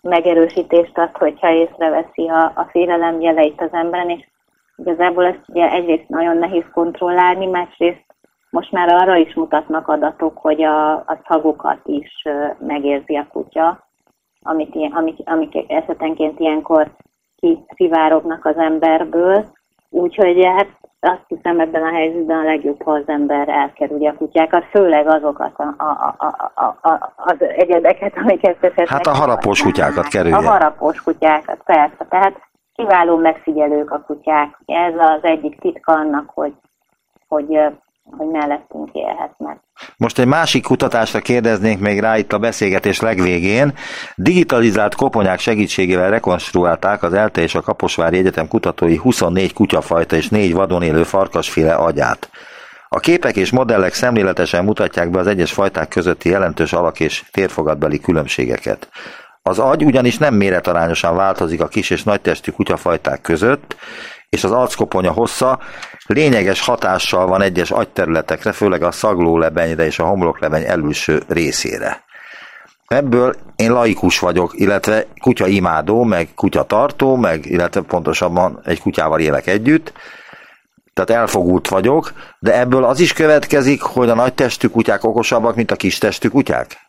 megerősítést 0.01 0.97
ad, 0.97 1.17
hogyha 1.17 1.53
észreveszi 1.53 2.27
a, 2.27 2.43
a 2.43 2.67
félelem 2.71 3.21
jeleit 3.21 3.61
az 3.61 3.73
emberen, 3.73 4.09
és 4.09 4.27
igazából 4.75 5.25
ezt 5.25 5.43
ugye 5.47 5.71
egyrészt 5.71 6.07
nagyon 6.09 6.37
nehéz 6.37 6.65
kontrollálni, 6.73 7.45
másrészt 7.45 8.05
most 8.49 8.71
már 8.71 8.89
arra 8.89 9.15
is 9.15 9.33
mutatnak 9.33 9.87
adatok, 9.87 10.37
hogy 10.37 10.63
a, 10.63 10.93
a 10.93 11.19
szagokat 11.27 11.79
is 11.85 12.23
megérzi 12.59 13.15
a 13.15 13.27
kutya, 13.31 13.87
amit, 14.41 14.75
amik, 14.93 15.17
amik 15.25 15.71
esetenként 15.71 16.39
ilyenkor 16.39 16.95
kiszivárognak 17.35 18.45
az 18.45 18.57
emberből. 18.57 19.45
Úgyhogy 19.89 20.45
hát 20.45 20.84
azt 21.05 21.23
hiszem 21.27 21.59
ebben 21.59 21.83
a 21.83 21.91
helyzetben 21.91 22.37
a 22.37 22.43
legjobb, 22.43 22.81
ha 22.83 22.91
az 22.91 23.03
ember 23.05 23.49
elkerülje 23.49 24.09
a 24.09 24.13
kutyákat, 24.17 24.65
főleg 24.65 25.07
azokat 25.07 25.59
a, 25.59 25.73
a, 25.77 26.15
a, 26.17 26.51
a, 26.55 26.89
a, 26.89 27.13
az 27.15 27.35
egyedeket, 27.39 28.17
amiket 28.17 28.57
esetleg... 28.63 28.87
Hát 28.87 29.05
a 29.07 29.13
harapós 29.13 29.61
kutyákat 29.61 30.07
kerülje. 30.07 30.37
A 30.37 30.41
harapós 30.41 31.01
kutyákat, 31.01 31.57
persze. 31.65 32.05
Tehát 32.09 32.33
kiváló 32.75 33.17
megfigyelők 33.17 33.91
a 33.91 34.01
kutyák. 34.01 34.59
Ez 34.65 34.93
az 34.97 35.23
egyik 35.23 35.59
titka 35.59 35.93
annak, 35.93 36.29
hogy, 36.33 36.53
hogy 37.27 37.59
hogy 38.11 38.27
mellettünk 38.27 38.89
élhetnek. 38.93 39.59
Most 39.97 40.19
egy 40.19 40.27
másik 40.27 40.63
kutatásra 40.63 41.19
kérdeznénk 41.19 41.79
még 41.79 41.99
rá 41.99 42.17
itt 42.17 42.33
a 42.33 42.37
beszélgetés 42.37 42.99
legvégén. 42.99 43.73
Digitalizált 44.15 44.95
koponyák 44.95 45.39
segítségével 45.39 46.09
rekonstruálták 46.09 47.03
az 47.03 47.13
ELTE 47.13 47.41
és 47.41 47.55
a 47.55 47.61
Kaposvári 47.61 48.17
Egyetem 48.17 48.47
kutatói 48.47 48.95
24 48.95 49.53
kutyafajta 49.53 50.15
és 50.15 50.29
4 50.29 50.53
vadon 50.53 50.81
élő 50.81 51.03
farkasféle 51.03 51.73
agyát. 51.73 52.29
A 52.87 52.99
képek 52.99 53.35
és 53.35 53.51
modellek 53.51 53.93
szemléletesen 53.93 54.63
mutatják 54.63 55.09
be 55.09 55.19
az 55.19 55.27
egyes 55.27 55.51
fajták 55.51 55.87
közötti 55.87 56.29
jelentős 56.29 56.73
alak- 56.73 56.99
és 56.99 57.23
térfogatbeli 57.31 57.99
különbségeket. 57.99 58.89
Az 59.41 59.59
agy 59.59 59.83
ugyanis 59.83 60.17
nem 60.17 60.33
méretarányosan 60.33 61.15
változik 61.15 61.61
a 61.61 61.67
kis 61.67 61.89
és 61.89 62.03
nagytestű 62.03 62.51
kutyafajták 62.51 63.21
között, 63.21 63.75
és 64.29 64.43
az 64.43 64.51
arckoponya 64.51 65.11
hossza 65.11 65.59
lényeges 66.07 66.61
hatással 66.61 67.27
van 67.27 67.41
egyes 67.41 67.71
agyterületekre, 67.71 68.51
főleg 68.51 68.83
a 68.83 68.91
szaglólebenyre 68.91 69.85
és 69.85 69.99
a 69.99 70.05
homloklebeny 70.05 70.63
előső 70.63 71.23
részére. 71.27 72.03
Ebből 72.87 73.35
én 73.55 73.71
laikus 73.71 74.19
vagyok, 74.19 74.51
illetve 74.59 75.05
kutya 75.21 75.47
imádó, 75.47 76.03
meg 76.03 76.29
kutya 76.35 76.63
tartó, 76.63 77.15
meg 77.15 77.45
illetve 77.45 77.81
pontosabban 77.81 78.59
egy 78.63 78.81
kutyával 78.81 79.19
élek 79.19 79.47
együtt, 79.47 79.93
tehát 80.93 81.21
elfogult 81.21 81.67
vagyok, 81.67 82.13
de 82.39 82.59
ebből 82.59 82.83
az 82.83 82.99
is 82.99 83.13
következik, 83.13 83.81
hogy 83.81 84.09
a 84.09 84.15
nagy 84.15 84.33
testű 84.33 84.67
kutyák 84.67 85.03
okosabbak, 85.03 85.55
mint 85.55 85.71
a 85.71 85.75
kis 85.75 85.97
testű 85.97 86.27
kutyák? 86.27 86.84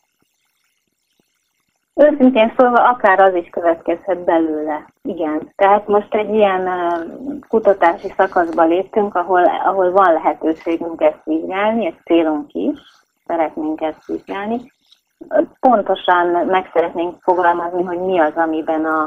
Őszintén 2.01 2.53
szólva 2.57 2.89
akár 2.89 3.21
az 3.21 3.35
is 3.35 3.49
következhet 3.51 4.25
belőle. 4.25 4.87
Igen. 5.03 5.53
Tehát 5.57 5.87
most 5.87 6.15
egy 6.15 6.35
ilyen 6.35 6.71
kutatási 7.49 8.13
szakaszba 8.17 8.65
léptünk, 8.65 9.15
ahol, 9.15 9.45
ahol 9.45 9.91
van 9.93 10.13
lehetőségünk 10.13 11.01
ezt 11.01 11.25
vizsgálni, 11.25 11.87
ez 11.87 11.95
célunk 12.05 12.53
is, 12.53 12.79
szeretnénk 13.27 13.81
ezt 13.81 14.07
vizsgálni. 14.07 14.73
Pontosan 15.61 16.27
meg 16.27 16.71
szeretnénk 16.73 17.23
fogalmazni, 17.23 17.83
hogy 17.83 17.99
mi 17.99 18.19
az, 18.19 18.35
amiben 18.35 18.85
a, 18.85 19.05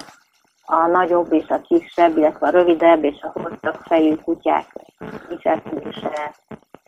a 0.65 0.87
nagyobb 0.87 1.33
és 1.33 1.49
a 1.49 1.61
kisebb, 1.61 2.17
illetve 2.17 2.47
a 2.47 2.51
rövidebb 2.51 3.03
és 3.03 3.21
a 3.21 3.31
hosszabb 3.39 3.79
fejű 3.81 4.15
kutyák 4.15 4.65
viselkedése, 5.29 6.35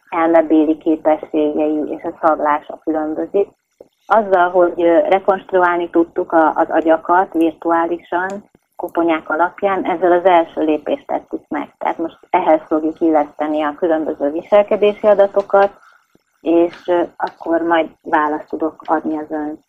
elmebéli 0.09 0.77
képességei 0.77 1.83
és 1.87 2.03
a 2.03 2.17
szaglása 2.21 2.79
különbözik. 2.83 3.47
Azzal, 4.05 4.49
hogy 4.49 4.81
rekonstruálni 4.83 5.89
tudtuk 5.89 6.31
az 6.31 6.69
agyakat 6.69 7.33
virtuálisan, 7.33 8.49
koponyák 8.75 9.29
alapján, 9.29 9.85
ezzel 9.85 10.11
az 10.11 10.25
első 10.25 10.61
lépést 10.61 11.07
tettük 11.07 11.47
meg. 11.47 11.73
Tehát 11.77 11.97
most 11.97 12.17
ehhez 12.29 12.61
fogjuk 12.67 12.99
illeszteni 12.99 13.61
a 13.61 13.75
különböző 13.75 14.31
viselkedési 14.31 15.07
adatokat, 15.07 15.71
és 16.41 16.91
akkor 17.17 17.61
majd 17.61 17.89
választ 18.01 18.47
tudok 18.49 18.81
adni 18.85 19.17
az 19.17 19.31
ön 19.31 19.59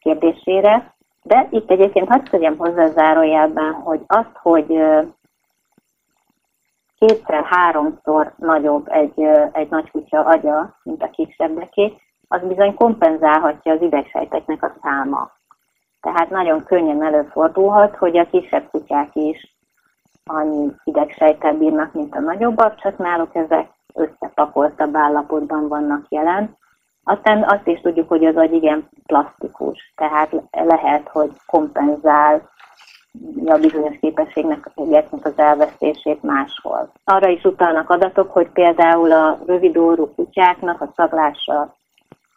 kérdésére. 0.00 0.94
De 1.22 1.46
itt 1.50 1.70
egyébként 1.70 2.08
hadd 2.08 2.24
tegyem 2.30 2.56
hozzá 2.56 2.86
zárójelben, 2.86 3.72
hogy 3.72 4.00
azt, 4.06 4.36
hogy 4.42 4.82
kétszer-háromszor 6.98 8.32
nagyobb 8.36 8.88
egy, 8.90 9.22
egy 9.52 9.70
nagy 9.70 9.90
kutya 9.90 10.20
agya, 10.20 10.78
mint 10.82 11.02
a 11.02 11.10
kisebbeké, 11.10 11.96
az 12.28 12.40
bizony 12.42 12.74
kompenzálhatja 12.74 13.72
az 13.72 13.82
idegsejteknek 13.82 14.62
a 14.62 14.74
száma. 14.82 15.30
Tehát 16.00 16.30
nagyon 16.30 16.64
könnyen 16.64 17.04
előfordulhat, 17.04 17.96
hogy 17.96 18.16
a 18.16 18.26
kisebb 18.26 18.68
kutyák 18.70 19.10
is 19.12 19.56
annyi 20.24 20.72
idegsejtel 20.84 21.52
bírnak, 21.52 21.92
mint 21.92 22.14
a 22.14 22.20
nagyobbak, 22.20 22.80
csak 22.80 22.98
náluk 22.98 23.34
ezek 23.34 23.70
összepakoltabb 23.94 24.96
állapotban 24.96 25.68
vannak 25.68 26.06
jelen. 26.08 26.56
Aztán 27.04 27.42
azt 27.42 27.66
is 27.66 27.80
tudjuk, 27.80 28.08
hogy 28.08 28.24
az 28.24 28.36
agy 28.36 28.52
igen 28.52 28.88
plastikus, 29.06 29.92
tehát 29.96 30.30
lehet, 30.50 31.08
hogy 31.08 31.30
kompenzál 31.46 32.50
a 33.44 33.58
bizonyos 33.58 33.98
képességnek 34.00 34.70
az 35.22 35.32
elvesztését 35.36 36.22
máshol. 36.22 36.92
Arra 37.04 37.28
is 37.28 37.44
utalnak 37.44 37.90
adatok, 37.90 38.32
hogy 38.32 38.48
például 38.48 39.12
a 39.12 39.38
rövidórú 39.46 40.14
kutyáknak 40.14 40.80
a 40.80 40.92
szaglása 40.96 41.76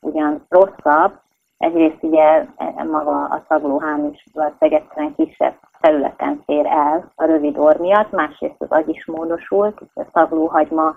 ugyan 0.02 0.45
rosszabb, 0.49 1.20
egyrészt 1.58 1.97
ugye 2.04 2.45
maga 2.91 3.24
a 3.24 3.43
szaglóhám 3.47 4.10
is 4.14 4.26
valószínűleg 4.34 4.82
egyszerűen 4.82 5.16
kisebb 5.16 5.54
területen 5.80 6.43
fér 6.45 6.66
el 6.66 7.12
a 7.16 7.26
rövid 7.26 7.58
orr 7.58 7.80
miatt, 7.80 8.12
másrészt 8.12 8.56
az 8.58 8.70
agy 8.70 8.89
is 8.89 9.06
módosult, 9.06 9.82
a 9.93 10.04
szaglóhagyma 10.14 10.95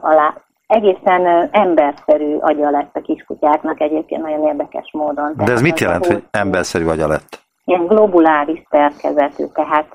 alá 0.00 0.34
egészen 0.66 1.48
emberszerű 1.52 2.36
agya 2.36 2.70
lett 2.70 2.96
a 2.96 3.00
kiskutyáknak 3.00 3.80
egyébként 3.80 4.22
nagyon 4.22 4.46
érdekes 4.46 4.90
módon. 4.92 5.32
De 5.36 5.52
ez 5.52 5.62
mit 5.62 5.80
jelent, 5.80 6.06
hogy 6.06 6.24
emberszerű 6.30 6.86
agya 6.86 7.06
lett? 7.06 7.45
Ilyen 7.68 7.86
globuláris 7.86 8.62
szerkezetű, 8.70 9.44
tehát 9.44 9.92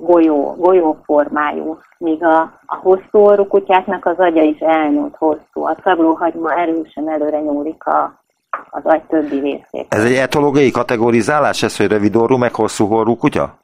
golyó, 0.00 0.54
golyóformájú, 0.58 1.78
míg 1.98 2.24
a, 2.24 2.40
a 2.66 2.74
hosszú 2.74 3.18
orrú 3.18 3.46
kutyáknak 3.46 4.06
az 4.06 4.18
agya 4.18 4.42
is 4.42 4.58
elnyúlt 4.58 5.14
hosszú. 5.16 5.64
A 5.64 5.76
szaglóhagyma 5.82 6.52
erősen 6.52 7.10
előre 7.10 7.40
nyúlik 7.40 7.84
a, 7.84 8.22
az 8.70 8.80
agy 8.84 9.02
többi 9.02 9.40
részét. 9.40 9.86
Ez 9.88 10.04
egy 10.04 10.14
etológiai 10.14 10.70
kategorizálás, 10.70 11.62
ez, 11.62 11.76
hogy 11.76 11.86
rövid 11.86 12.16
orrú, 12.16 12.36
meg 12.36 12.54
hosszú 12.54 12.92
orrú 12.92 13.16
kutya? 13.16 13.58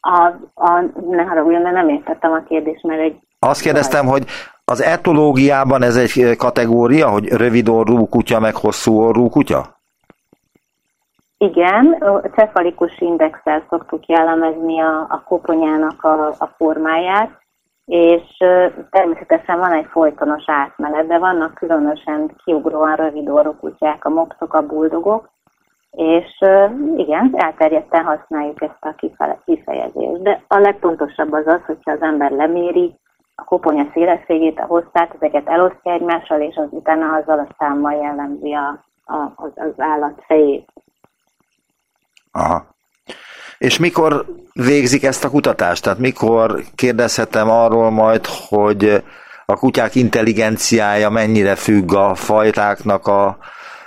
A, 0.00 0.32
a, 0.54 0.82
ne 1.10 1.22
haragudjon, 1.22 1.62
de 1.62 1.70
nem 1.70 1.88
értettem 1.88 2.32
a 2.32 2.42
kérdést, 2.48 2.82
mert 2.82 3.00
egy... 3.00 3.20
Azt 3.38 3.60
kérdeztem, 3.60 4.06
hogy 4.06 4.24
az 4.64 4.82
etológiában 4.82 5.82
ez 5.82 5.96
egy 5.96 6.36
kategória, 6.36 7.08
hogy 7.08 7.28
rövid 7.28 7.68
orrú 7.68 8.08
kutya, 8.08 8.40
meg 8.40 8.54
hosszú 8.54 9.00
orrú 9.00 9.28
kutya? 9.28 9.75
Igen, 11.38 11.92
a 11.92 12.20
cefalikus 12.20 13.00
indexel 13.00 13.66
szoktuk 13.70 14.06
jellemezni 14.06 14.80
a, 14.80 15.00
a 15.08 15.22
koponyának 15.26 16.04
a, 16.04 16.28
a 16.28 16.46
formáját, 16.56 17.30
és 17.86 18.22
természetesen 18.90 19.58
van 19.58 19.72
egy 19.72 19.86
folytonos 19.86 20.44
átmenet, 20.46 21.06
de 21.06 21.18
vannak 21.18 21.54
különösen 21.54 22.36
kiugróan 22.44 22.96
rövid 22.96 23.28
orrú 23.28 23.56
kutyák, 23.56 24.04
a 24.04 24.08
mopszok, 24.08 24.54
a 24.54 24.66
buldogok, 24.66 25.30
és 25.90 26.44
igen, 26.96 27.34
elterjedten 27.36 28.04
használjuk 28.04 28.62
ezt 28.62 28.78
a 28.80 28.94
kifejezést. 29.44 30.22
De 30.22 30.42
a 30.48 30.58
legfontosabb 30.58 31.32
az 31.32 31.46
az, 31.46 31.60
hogyha 31.66 31.90
az 31.90 32.02
ember 32.02 32.30
leméri 32.30 32.94
a 33.34 33.44
koponya 33.44 33.86
szélességét, 33.92 34.58
a 34.58 34.66
hosszát, 34.66 35.14
ezeket 35.14 35.48
elosztja 35.48 35.92
egymással, 35.92 36.40
és 36.40 36.56
az 36.56 36.68
utána 36.70 37.12
azzal 37.12 37.38
a 37.38 37.54
számmal 37.58 37.92
jellemzi 37.92 38.52
a, 38.52 38.84
a, 39.04 39.32
az, 39.36 39.50
az 39.54 39.72
állat 39.76 40.24
fejét. 40.26 40.72
Aha. 42.36 42.66
És 43.58 43.78
mikor 43.78 44.24
végzik 44.52 45.04
ezt 45.04 45.24
a 45.24 45.30
kutatást? 45.30 45.82
Tehát 45.82 45.98
mikor 45.98 46.62
kérdezhetem 46.74 47.50
arról 47.50 47.90
majd, 47.90 48.26
hogy 48.48 49.02
a 49.46 49.56
kutyák 49.56 49.94
intelligenciája 49.94 51.10
mennyire 51.10 51.54
függ 51.54 51.94
a 51.94 52.14
fajtáknak 52.14 53.06
a 53.06 53.36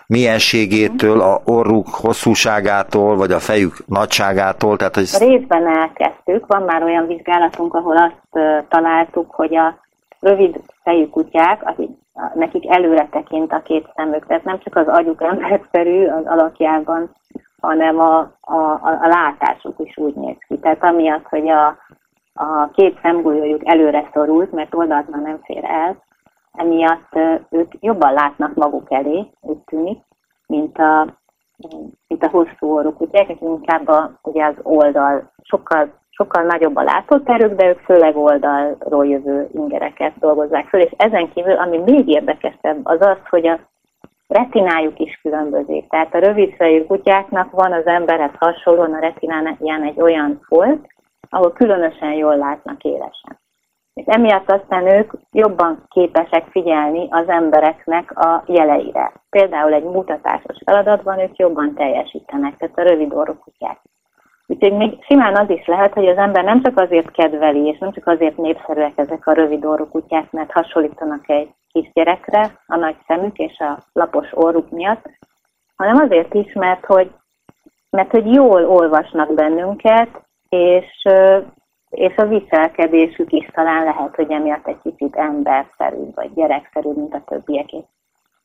mienségétől, 0.08 1.22
a 1.22 1.41
orruk 1.45 1.88
hosszúságától, 1.88 3.16
vagy 3.16 3.32
a 3.32 3.39
fejük 3.39 3.76
nagyságától? 3.86 4.78
Tehát, 4.78 4.95
hogy... 4.95 5.10
Részben 5.20 5.68
elkezdtük, 5.68 6.45
van 6.47 6.62
már 6.62 6.84
olyan 6.84 7.08
vizsgálatunk, 7.08 7.74
ahol 7.74 7.97
azt 7.97 8.45
találtuk, 8.70 9.32
hogy 9.32 9.56
a 9.56 9.80
rövid 10.20 10.60
fejű 10.84 11.08
kutyák, 11.08 11.62
akik, 11.64 11.89
nekik 12.34 12.70
előre 12.70 13.08
tekint 13.12 13.52
a 13.52 13.62
két 13.62 13.88
szemük, 13.95 14.26
tehát 14.28 14.43
nem 14.43 14.60
csak 14.60 14.76
az 14.76 14.88
agyuk 14.88 15.22
emberszerű 15.24 16.06
az 16.06 16.26
alakjában, 16.26 17.18
hanem 17.62 17.99
a, 17.99 18.20
a, 18.41 18.57
a, 18.82 19.07
látásuk 19.07 19.76
is 19.78 19.97
úgy 19.97 20.16
néz 20.16 20.38
ki. 20.47 20.60
Tehát 20.60 20.84
amiatt, 20.84 21.28
hogy 21.28 21.49
a, 21.49 21.78
a 22.34 22.70
két 22.74 22.99
szemgolyójuk 23.01 23.62
előre 23.64 24.10
szorult, 24.14 24.51
mert 24.51 24.76
oldalt 24.76 25.07
nem 25.07 25.39
fér 25.43 25.64
el, 25.64 26.03
emiatt 26.53 27.20
ők 27.49 27.72
jobban 27.80 28.14
látnak 28.14 28.55
maguk 28.55 28.91
elé, 28.91 29.30
úgy 29.41 29.57
tűnik, 29.57 29.99
mint 30.47 30.78
a, 30.78 31.07
mint 32.07 32.24
a 32.24 32.30
hosszú 32.30 32.74
orruk. 32.74 33.01
Ugye 33.01 33.26
inkább 33.39 33.88
a, 33.88 34.20
ugye 34.22 34.45
az 34.45 34.55
oldal, 34.64 35.32
sokkal, 35.41 35.93
sokkal 36.10 36.43
nagyobb 36.43 36.76
a 36.76 36.84
látóterük, 36.84 37.53
de 37.55 37.68
ők 37.68 37.80
főleg 37.80 38.18
oldalról 38.18 39.05
jövő 39.05 39.49
ingereket 39.53 40.20
dolgozzák 40.20 40.68
föl, 40.68 40.82
és 40.82 40.91
ezen 40.97 41.32
kívül, 41.34 41.55
ami 41.55 41.78
még 41.78 42.07
érdekesebb, 42.07 42.80
az 42.84 43.01
az, 43.01 43.18
hogy 43.30 43.47
a 43.47 43.60
retinájuk 44.30 44.99
is 44.99 45.19
különbözik. 45.21 45.89
Tehát 45.89 46.13
a 46.13 46.19
rövidfejű 46.19 46.86
kutyáknak 46.86 47.51
van 47.51 47.73
az 47.73 47.86
emberhez 47.86 48.32
hasonlóan 48.39 48.93
a 48.93 48.99
retinán 48.99 49.57
egy 49.84 50.01
olyan 50.01 50.39
folt, 50.47 50.88
ahol 51.30 51.51
különösen 51.51 52.13
jól 52.13 52.38
látnak 52.38 52.84
élesen. 52.84 53.39
És 53.93 54.05
emiatt 54.05 54.51
aztán 54.51 54.88
ők 54.88 55.13
jobban 55.32 55.84
képesek 55.88 56.47
figyelni 56.51 57.07
az 57.09 57.27
embereknek 57.27 58.19
a 58.19 58.43
jeleire. 58.47 59.13
Például 59.30 59.73
egy 59.73 59.84
mutatásos 59.84 60.57
feladatban 60.65 61.19
ők 61.19 61.38
jobban 61.38 61.73
teljesítenek, 61.73 62.57
tehát 62.57 62.77
a 62.77 62.82
rövid 62.82 63.13
orrú 63.13 63.34
kutyák. 63.34 63.82
Úgyhogy 64.52 64.74
még 64.74 65.04
simán 65.06 65.36
az 65.36 65.50
is 65.50 65.66
lehet, 65.66 65.93
hogy 65.93 66.08
az 66.08 66.18
ember 66.18 66.43
nem 66.43 66.62
csak 66.64 66.80
azért 66.80 67.12
kedveli, 67.12 67.68
és 67.68 67.78
nem 67.78 67.91
csak 67.91 68.08
azért 68.08 68.38
népszerűek 68.38 68.93
ezek 68.95 69.28
a 69.28 69.34
rövid 69.34 69.66
orrú 69.66 69.88
kutyák, 69.88 70.32
mert 70.32 70.52
hasonlítanak 70.52 71.30
egy 71.30 71.50
kisgyerekre 71.72 72.60
a 72.68 72.76
nagy 72.76 72.95
szemük 73.08 73.38
és 73.38 73.60
a 73.60 73.78
lapos 73.93 74.28
orruk 74.34 74.70
miatt, 74.70 75.10
hanem 75.76 75.95
azért 75.95 76.34
is, 76.34 76.54
mert 76.54 76.86
hogy, 76.86 77.12
mert 77.89 78.12
hogy 78.12 78.34
jól 78.34 78.66
olvasnak 78.66 79.34
bennünket, 79.34 80.10
és, 80.50 81.08
és 81.89 82.16
a 82.16 82.26
viselkedésük 82.26 83.32
is 83.32 83.47
talán 83.54 83.84
lehet, 83.84 84.16
hogy 84.16 84.32
emiatt 84.32 84.68
egy 84.68 84.82
kicsit 84.84 85.16
emberszerű, 85.16 86.12
vagy 86.16 86.34
gyerekszerű, 86.34 86.89
mint 86.89 87.14
a 87.14 87.24
többieké. 87.26 87.84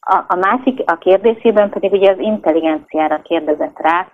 A, 0.00 0.24
a 0.28 0.34
másik, 0.34 0.82
a 0.86 0.98
kérdésében 0.98 1.70
pedig 1.70 1.92
ugye 1.92 2.10
az 2.10 2.18
intelligenciára 2.18 3.22
kérdezett 3.22 3.78
rá. 3.78 4.06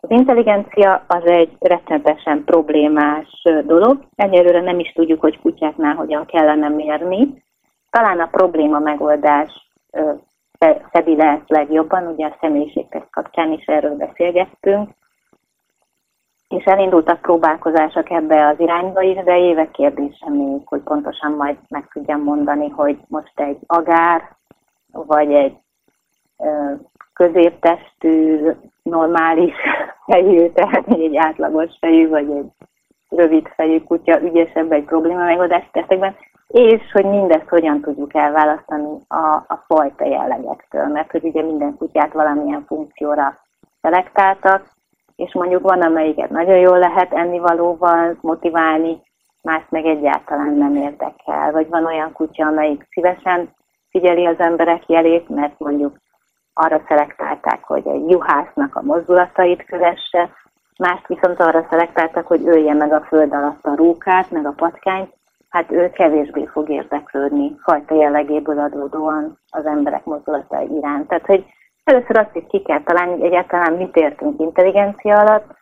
Az 0.00 0.10
intelligencia 0.10 1.04
az 1.06 1.24
egy 1.24 1.56
rettenetesen 1.60 2.44
problémás 2.44 3.42
dolog. 3.64 4.04
Egyelőre 4.14 4.60
nem 4.60 4.78
is 4.78 4.92
tudjuk, 4.92 5.20
hogy 5.20 5.40
kutyáknál 5.40 5.94
hogyan 5.94 6.26
kellene 6.26 6.68
mérni. 6.68 7.42
Talán 7.90 8.20
a 8.20 8.26
probléma 8.26 8.78
megoldás 8.78 9.70
szedi 10.92 11.16
le 11.16 11.42
legjobban, 11.46 12.06
ugye 12.06 12.26
a 12.26 12.36
személyiségtest 12.40 13.10
kapcsán 13.10 13.52
is 13.52 13.64
erről 13.64 13.96
beszélgettünk. 13.96 14.90
és 16.48 16.64
elindultak 16.64 17.20
próbálkozások 17.20 18.10
ebbe 18.10 18.46
az 18.46 18.60
irányba 18.60 19.00
is, 19.02 19.24
de 19.24 19.38
évek 19.38 19.70
kérdése 19.70 20.28
még, 20.28 20.60
hogy 20.64 20.80
pontosan 20.80 21.32
majd 21.32 21.56
meg 21.68 21.88
tudjam 21.92 22.22
mondani, 22.22 22.68
hogy 22.68 22.98
most 23.08 23.40
egy 23.40 23.58
agár, 23.66 24.36
vagy 24.92 25.32
egy 25.32 25.56
középtestű, 27.12 28.50
normális 28.82 29.54
fejű, 30.06 30.48
tehát 30.48 30.86
egy 30.88 31.16
átlagos 31.16 31.70
fejű, 31.80 32.08
vagy 32.08 32.30
egy 32.30 32.50
rövid 33.08 33.46
fejű 33.46 33.80
kutya 33.80 34.20
ügyesebb 34.20 34.72
egy 34.72 34.84
probléma 34.84 35.24
megoldási 35.24 35.68
testekben, 35.72 36.16
és 36.48 36.82
hogy 36.92 37.04
mindezt 37.04 37.48
hogyan 37.48 37.80
tudjuk 37.80 38.14
elválasztani 38.14 38.98
a, 39.08 39.44
a 39.48 39.64
fajta 39.66 40.04
jellegektől, 40.04 40.86
mert 40.86 41.10
hogy 41.10 41.24
ugye 41.24 41.42
minden 41.42 41.76
kutyát 41.76 42.12
valamilyen 42.12 42.64
funkcióra 42.66 43.38
szelektáltak, 43.80 44.66
és 45.16 45.32
mondjuk 45.32 45.62
van, 45.62 45.82
amelyiket 45.82 46.30
nagyon 46.30 46.56
jól 46.56 46.78
lehet 46.78 47.12
ennivalóval 47.12 48.16
motiválni, 48.20 49.00
más 49.42 49.62
meg 49.68 49.86
egyáltalán 49.86 50.54
nem 50.54 50.76
érdekel. 50.76 51.52
Vagy 51.52 51.68
van 51.68 51.84
olyan 51.84 52.12
kutya, 52.12 52.46
amelyik 52.46 52.86
szívesen 52.90 53.54
figyeli 53.90 54.26
az 54.26 54.38
emberek 54.38 54.88
jelét, 54.88 55.28
mert 55.28 55.58
mondjuk 55.58 55.96
arra 56.58 56.82
szelektálták, 56.88 57.64
hogy 57.64 57.86
egy 57.86 58.10
juhásznak 58.10 58.76
a 58.76 58.82
mozdulatait 58.82 59.64
kövesse, 59.64 60.30
mást 60.78 61.06
viszont 61.06 61.40
arra 61.40 61.66
szelektáltak, 61.70 62.26
hogy 62.26 62.46
ölje 62.46 62.74
meg 62.74 62.92
a 62.92 63.00
föld 63.00 63.32
alatt 63.32 63.64
a 63.64 63.76
rókát, 63.76 64.30
meg 64.30 64.46
a 64.46 64.54
patkányt, 64.56 65.12
hát 65.48 65.72
ő 65.72 65.90
kevésbé 65.90 66.46
fog 66.52 66.68
érdeklődni 66.70 67.56
fajta 67.62 67.94
jellegéből 67.94 68.58
adódóan 68.58 69.38
az 69.50 69.66
emberek 69.66 70.04
mozdulatai 70.04 70.76
iránt. 70.76 71.08
Tehát, 71.08 71.26
hogy 71.26 71.44
először 71.84 72.16
azt 72.16 72.36
is 72.36 72.44
ki 72.48 72.62
kell 72.62 72.82
találni, 72.82 73.12
hogy 73.12 73.24
egyáltalán 73.24 73.72
mit 73.72 73.96
értünk 73.96 74.40
intelligencia 74.40 75.18
alatt, 75.18 75.56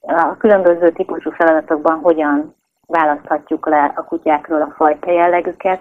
a 0.00 0.36
különböző 0.36 0.92
típusú 0.92 1.30
feladatokban 1.30 2.00
hogyan 2.00 2.54
választhatjuk 2.86 3.66
le 3.66 3.92
a 3.96 4.04
kutyákról 4.04 4.62
a 4.62 4.74
fajta 4.76 5.10
jellegüket, 5.10 5.80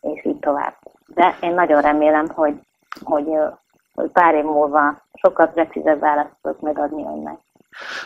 és 0.00 0.24
így 0.24 0.38
tovább. 0.38 0.74
De 1.06 1.34
én 1.40 1.54
nagyon 1.54 1.80
remélem, 1.80 2.28
hogy, 2.34 2.54
hogy, 3.04 3.26
hogy 3.94 4.10
pár 4.12 4.34
év 4.34 4.44
múlva 4.44 5.02
sokkal 5.14 5.46
precízebb 5.46 6.00
választ 6.00 6.30
tudok 6.42 6.60
megadni 6.60 7.02
önnek. 7.02 7.38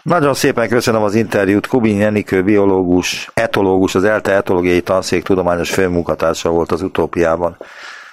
Nagyon 0.02 0.34
szépen 0.34 0.68
köszönöm 0.68 1.02
az 1.02 1.14
interjút. 1.14 1.66
Kubin 1.66 1.98
Jenikő, 1.98 2.42
biológus, 2.42 3.30
etológus, 3.34 3.94
az 3.94 4.04
ELTE 4.04 4.32
etológiai 4.32 4.82
tanszék 4.82 5.22
tudományos 5.22 5.70
főmunkatársa 5.70 6.50
volt 6.50 6.72
az 6.72 6.82
utópiában. 6.82 7.56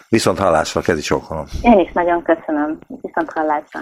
Viszont 0.10 0.40
hallásra, 0.40 0.82
kezi 0.82 1.02
csókolom. 1.02 1.46
Én 1.62 1.80
is 1.80 1.92
nagyon 1.92 2.24
köszönöm. 2.24 2.80
Viszont 3.02 3.32
hallásra. 3.34 3.80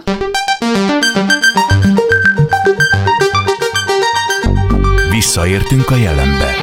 Visszaértünk 5.10 5.90
a 5.90 5.96
jelenbe. 5.96 6.56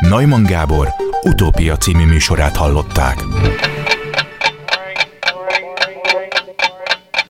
Neumann 0.00 0.44
Gábor 0.44 0.86
utópia 1.22 1.76
című 1.76 2.04
műsorát 2.04 2.56
hallották. 2.56 3.16